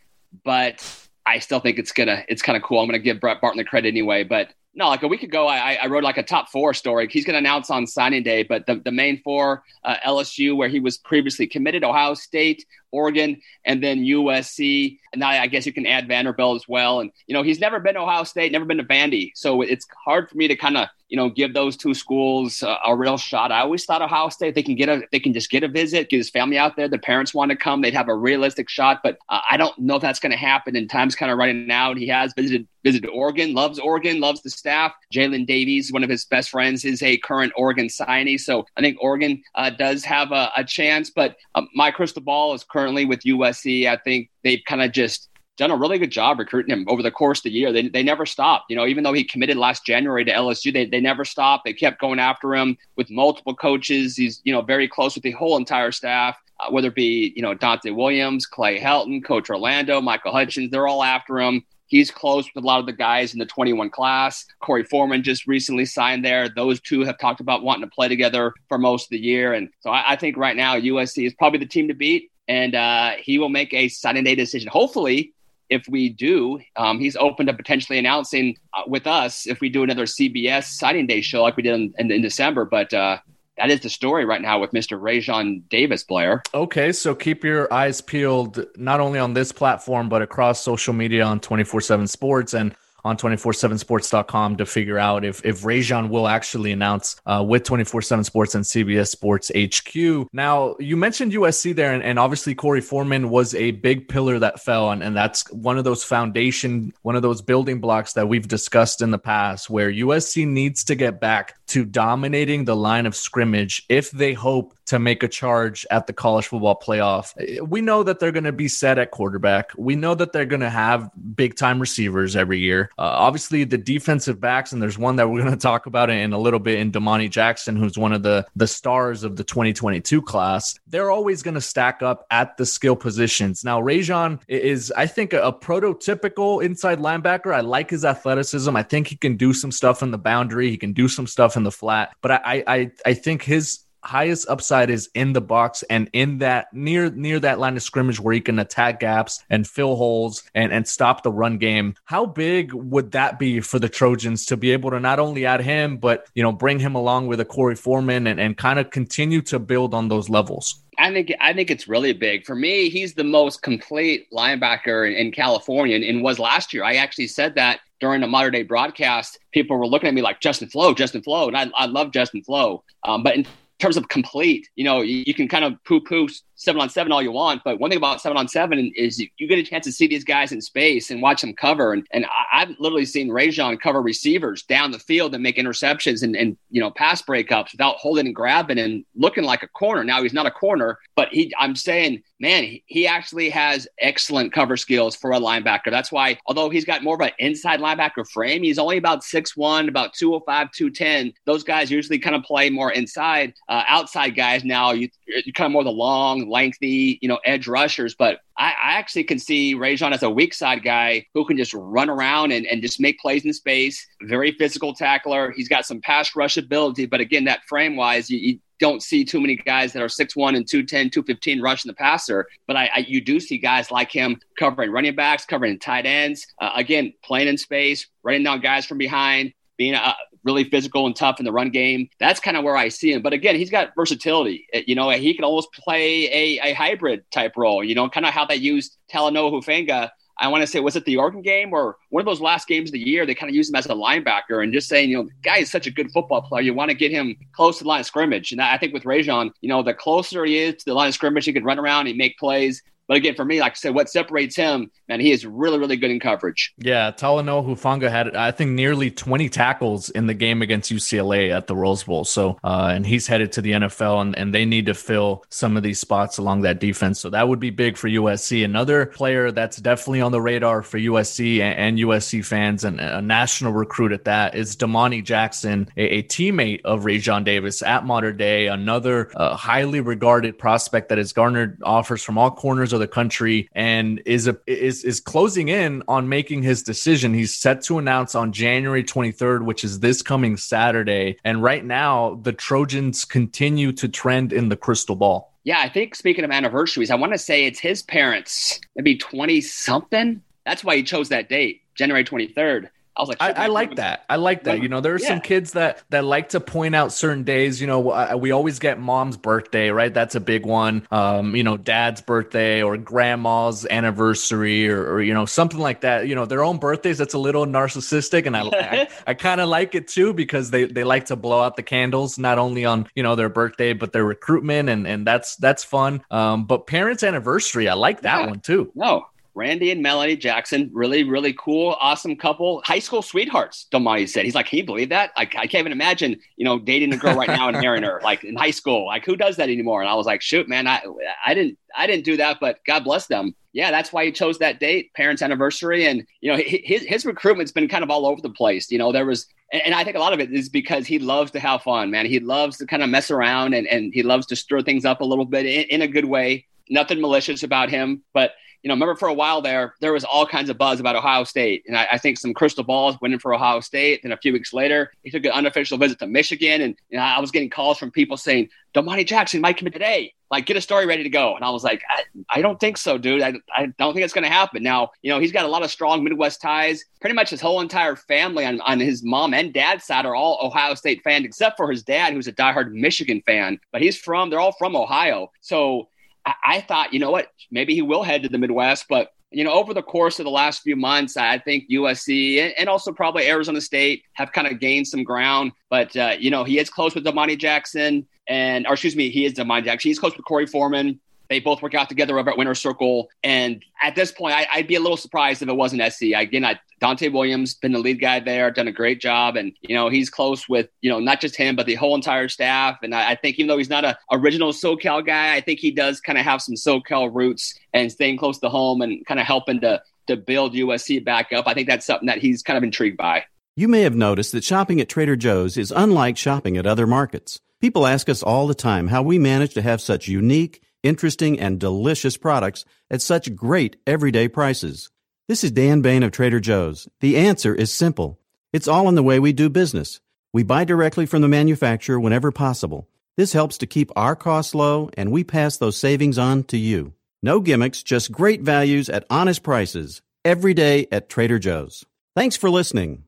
[0.44, 0.86] but
[1.26, 2.82] I still think it's gonna, it's kind of cool.
[2.82, 5.78] I'm gonna give Brett Barton the credit anyway, but no, like a week ago, I,
[5.82, 7.08] I wrote like a top four story.
[7.10, 10.68] He's going to announce on signing day, but the, the main four uh, LSU, where
[10.68, 15.00] he was previously committed, Ohio State, Oregon, and then USC.
[15.14, 17.00] And now I guess you can add Vanderbilt as well.
[17.00, 19.32] And, you know, he's never been Ohio State, never been to Vandy.
[19.34, 22.78] So it's hard for me to kind of, you know, give those two schools a,
[22.88, 23.52] a real shot.
[23.52, 26.10] I always thought Ohio State, they can get a, they can just get a visit,
[26.10, 26.88] get his family out there.
[26.88, 27.82] The parents want to come.
[27.82, 30.76] They'd have a realistic shot, but uh, I don't know if that's going to happen.
[30.76, 31.98] And time's kind of running out.
[31.98, 34.94] He has visited, visited Oregon, loves Oregon, loves the staff.
[35.14, 38.40] Jalen Davies, one of his best friends, is a current Oregon signee.
[38.40, 42.54] So I think Oregon uh, does have a, a chance, but uh, my crystal ball
[42.54, 43.88] is currently with USC.
[43.88, 47.12] I think they've kind of just done a really good job recruiting him over the
[47.12, 47.72] course of the year.
[47.72, 48.66] They, they never stopped.
[48.70, 51.66] You know, even though he committed last January to LSU, they, they never stopped.
[51.66, 54.16] They kept going after him with multiple coaches.
[54.18, 57.42] He's, you know, very close with the whole entire staff, uh, whether it be, you
[57.42, 61.64] know, Donte Williams, Clay Helton, Coach Orlando, Michael Hutchins, they're all after him.
[61.88, 64.46] He's close with a lot of the guys in the 21 class.
[64.62, 66.50] Korey Foreman just recently signed there.
[66.50, 69.54] Those two have talked about wanting to play together for most of the year.
[69.54, 72.32] And so I, I think right now USC is probably the team to beat.
[72.48, 74.70] And uh, he will make a signing day decision.
[74.72, 75.34] Hopefully,
[75.70, 79.84] if we do, um, he's open to potentially announcing uh, with us if we do
[79.84, 82.66] another CBS signing day show like we did in, in, in December.
[82.66, 83.18] But uh,
[83.58, 85.00] that is the story right now with Mr.
[85.00, 86.44] Raesjon Davis, Blair.
[86.54, 91.24] Okay, so keep your eyes peeled not only on this platform, but across social media
[91.24, 92.76] on 24 7 Sports and
[93.06, 98.24] on 247sports.com to figure out if, if Raesjon will actually announce uh, with 24 7
[98.26, 100.28] Sports and CBS Sports HQ.
[100.34, 104.60] Now, you mentioned USC there, and, and obviously Korey Foreman was a big pillar that
[104.60, 108.48] fell, and, and that's one of those foundation, one of those building blocks that we've
[108.48, 113.16] discussed in the past where USC needs to get back to dominating the line of
[113.16, 117.34] scrimmage if they hope to make a charge at the college football playoff.
[117.68, 119.72] We know that they're going to be set at quarterback.
[119.78, 122.90] We know that they're going to have big time receivers every year.
[122.98, 126.34] Uh, obviously, the defensive backs, and there's one that we're going to talk about in
[126.34, 130.22] a little bit in Domani Jackson, who's one of the the stars of the 2022
[130.22, 130.80] class.
[130.88, 133.64] They're always going to stack up at the skill positions.
[133.64, 137.54] Now, Raesjon is, I think, a, a prototypical inside linebacker.
[137.54, 138.76] I like his athleticism.
[138.76, 140.70] I think he can do some stuff in the boundary.
[140.70, 142.16] He can do some stuff in the flat.
[142.22, 146.74] But I, I, I think his highest upside is in the box and in that
[146.74, 150.72] near near that line of scrimmage where he can attack gaps and fill holes and
[150.72, 151.96] and stop the run game.
[152.06, 155.62] How big would that be for the Trojans to be able to not only add
[155.62, 158.92] him but you know bring him along with a Korey Foreman and, and kind of
[158.92, 160.82] continue to build on those levels?
[160.98, 162.90] I think I think it's really big for me.
[162.90, 166.84] He's the most complete linebacker in, in California, and, and, was last year.
[166.84, 169.40] I actually said that during a Mater Dei broadcast.
[169.52, 172.44] People were looking at me like Justin Flowe, Justin Flowe, and I, I love Justin
[172.44, 172.84] Flowe.
[173.04, 173.46] Um, but in
[173.80, 177.12] terms of complete, you know, you, you can kind of poo poo seven on seven
[177.12, 177.64] all you want.
[177.64, 180.24] But one thing about seven on seven is you get a chance to see these
[180.24, 181.94] guys in space and watch them cover.
[181.94, 186.36] And, and I've literally seen Raesjon cover receivers down the field and make interceptions and,
[186.36, 190.04] and, you know, pass breakups without holding and grabbing and looking like a corner.
[190.04, 194.78] Now he's not a corner, but he, I'm saying, man, he actually has excellent cover
[194.78, 195.90] skills for a linebacker.
[195.90, 199.56] That's why, although he's got more of an inside linebacker frame, he's only about six
[199.56, 201.34] one, about 205, 210.
[201.46, 203.54] Those guys usually kind of play more inside.
[203.70, 207.68] Uh, outside guys now, you, you kind of more the long, lengthy, you know, edge
[207.68, 208.16] rushers.
[208.16, 211.74] But I, I, actually can see Raesjon as a weak side guy who can just
[211.74, 214.06] run around and, and just make plays in space.
[214.24, 215.52] Very physical tackler.
[215.52, 219.24] He's got some pass rush ability, but again, that frame wise, you, you don't see
[219.24, 222.48] too many guys that are 6'1 and 210, 215 rushing the passer.
[222.68, 226.48] But I, I, you do see guys like him covering running backs, covering tight ends.
[226.60, 230.16] Uh, again, playing in space, running down guys from behind, being a,
[230.46, 232.08] really physical and tough in the run game.
[232.20, 233.22] That's kind of where I see him.
[233.22, 234.68] But again, he's got versatility.
[234.74, 238.26] Eh, you know, he can almost play a, a hybrid type role, you know, kind
[238.26, 240.10] of how they used Talanoa Hufanga.
[240.38, 242.90] I want to say, was it the Oregon game or one of those last games
[242.90, 243.26] of the year?
[243.26, 245.60] They kind of used him as a linebacker and just saying, you know, the guy
[245.60, 246.62] is such a good football player.
[246.62, 248.52] You want to get him close to the line of scrimmage.
[248.52, 251.14] And I think with Raesjon, you know, the closer he is to the line of
[251.14, 252.84] scrimmage, he can run around and make plays.
[253.08, 255.98] But again, for me, like I said, what separates him, and he is really, really
[255.98, 256.74] good in coverage.
[256.78, 261.68] Yeah, Talanoa Hufanga had, I think, nearly 20 tackles in the game against UCLA at
[261.68, 262.26] the Rose Bowl.
[262.26, 265.78] So, uh, and he's headed to the NFL, and, and they need to fill some
[265.78, 267.20] of these spots along that defense.
[267.20, 268.66] So that would be big for USC.
[268.66, 273.22] Another player that's definitely on the radar for USC and, and USC fans, and a
[273.22, 278.34] national recruit at that, is Domani Jackson, a, a teammate of Raesjon Davis at Mater
[278.34, 283.70] Dei, another uh, highly regarded prospect that has garnered offers from all corners the country
[283.74, 287.34] and is a is is closing in on making his decision.
[287.34, 291.38] He's set to announce on January 23rd, which is this coming Saturday.
[291.44, 295.54] And right now, the Trojans continue to trend in the crystal ball.
[295.64, 299.62] Yeah, I think speaking of anniversaries, I want to say it's his parents, maybe 20
[299.62, 300.42] something.
[300.64, 302.90] That's why he chose that date, January 23rd.
[303.18, 304.26] I was like, I, I, like that.
[304.30, 304.82] I like that.
[304.82, 305.28] You know, there are yeah.
[305.28, 307.80] some kids that that like to point out certain days.
[307.80, 310.14] You know, we always get mom's birthday, right?
[310.14, 311.08] That's a big one.
[311.12, 316.28] Um, you know, dad's birthday or grandma's anniversary or, or, you know something like that.
[316.28, 317.18] You know, their own birthdays.
[317.18, 320.84] That's a little narcissistic, and I I, I kind of like it too because they
[320.84, 324.12] they like to blow out the candles not only on you know their birthday but
[324.12, 326.22] their recruitment and and that's that's fun.
[326.32, 328.48] Um, but parents' anniversary, I like that yeah.
[328.48, 328.92] one too.
[328.94, 333.88] No, Randy and Melanie Jackson, really, really cool, awesome couple, high school sweethearts.
[333.90, 335.32] Domani said, he's like, can you believe that?
[335.38, 338.20] Like, I can't even imagine, you know, dating a girl right now and marrying her,
[338.22, 339.06] like in high school.
[339.06, 340.02] Like, who does that anymore?
[340.02, 341.02] And I was like, shoot, man, I,
[341.46, 343.56] I didn't, I didn't do that, but God bless them.
[343.72, 347.74] Yeah, that's why he chose that date, parents' anniversary, and you know, his his recruitment's
[347.74, 348.90] been kind of all over the place.
[348.90, 351.52] You know, there was, and I think a lot of it is because he loves
[351.52, 352.26] to have fun, man.
[352.26, 355.20] He loves to kind of mess around and and he loves to stir things up
[355.20, 356.66] a little bit in, in a good way.
[356.90, 358.54] Nothing malicious about him, but
[358.86, 361.44] you know, remember for a while there, there was all kinds of buzz about Ohio
[361.44, 361.84] State.
[361.88, 364.22] And I, I think some crystal balls went in for Ohio State.
[364.22, 366.82] Then a few weeks later, he took an unofficial visit to Michigan.
[366.82, 369.94] And you know, I was getting calls from people saying, Domani Jackson might come in
[369.94, 370.36] today.
[370.52, 371.56] Like, get a story ready to go.
[371.56, 373.42] And I was like, I, I don't think so, dude.
[373.42, 374.84] I, I don't think it's going to happen.
[374.84, 377.04] Now, you know, he's got a lot of strong Midwest ties.
[377.20, 380.60] Pretty much his whole entire family on, on his mom and dad's side are all
[380.62, 383.80] Ohio State fans, except for his dad, who's a diehard Michigan fan.
[383.92, 385.52] But he's from, they're all from Ohio.
[385.62, 386.08] So
[386.46, 389.64] I, I thought, you know what, maybe he will head to the Midwest, but you
[389.64, 393.48] know, over the course of the last few months, I think USC and, also probably
[393.48, 395.72] Arizona State have kind of gained some ground.
[395.90, 399.46] But uh, you know, he is close with Domani Jackson, and or excuse me, he
[399.46, 400.10] is Domani Jackson.
[400.10, 401.22] He's close with Korey Foreman.
[401.50, 403.30] They both work out together over at Winter Circle.
[403.44, 406.34] And at this point, I, would be a little surprised if it wasn't SC.
[406.36, 409.96] Again, I, Donte Williams been the lead guy there, done a great job, and you
[409.96, 412.98] know he's close with you know not just him but the whole entire staff.
[413.04, 415.92] And I, I think even though he's not a original SoCal guy, I think he
[415.92, 419.46] does kind of have some SoCal roots and staying close to home and kind of
[419.46, 421.68] helping to to build USC back up.
[421.68, 423.46] I think that's something that he's kind of intrigued by.
[423.76, 427.60] You may have noticed that shopping at Trader Joe's is unlike shopping at other markets.
[427.82, 431.80] People ask us all the time how we manage to have such unique interesting, and
[431.80, 435.12] delicious products at such great everyday prices.
[435.48, 437.08] This is Dan Bane of Trader Joe's.
[437.20, 438.40] The answer is simple.
[438.74, 440.20] It's all in the way we do business.
[440.54, 443.08] We buy directly from the manufacturer whenever possible.
[443.38, 447.14] This helps to keep our costs low, and we pass those savings on to you.
[447.44, 452.04] No gimmicks, just great values at honest prices every day at Trader Joe's.
[452.36, 453.26] Thanks for listening.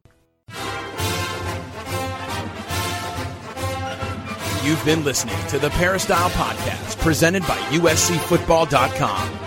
[4.64, 9.47] You've been listening to the Peristyle Podcast presented by USCFootball.com.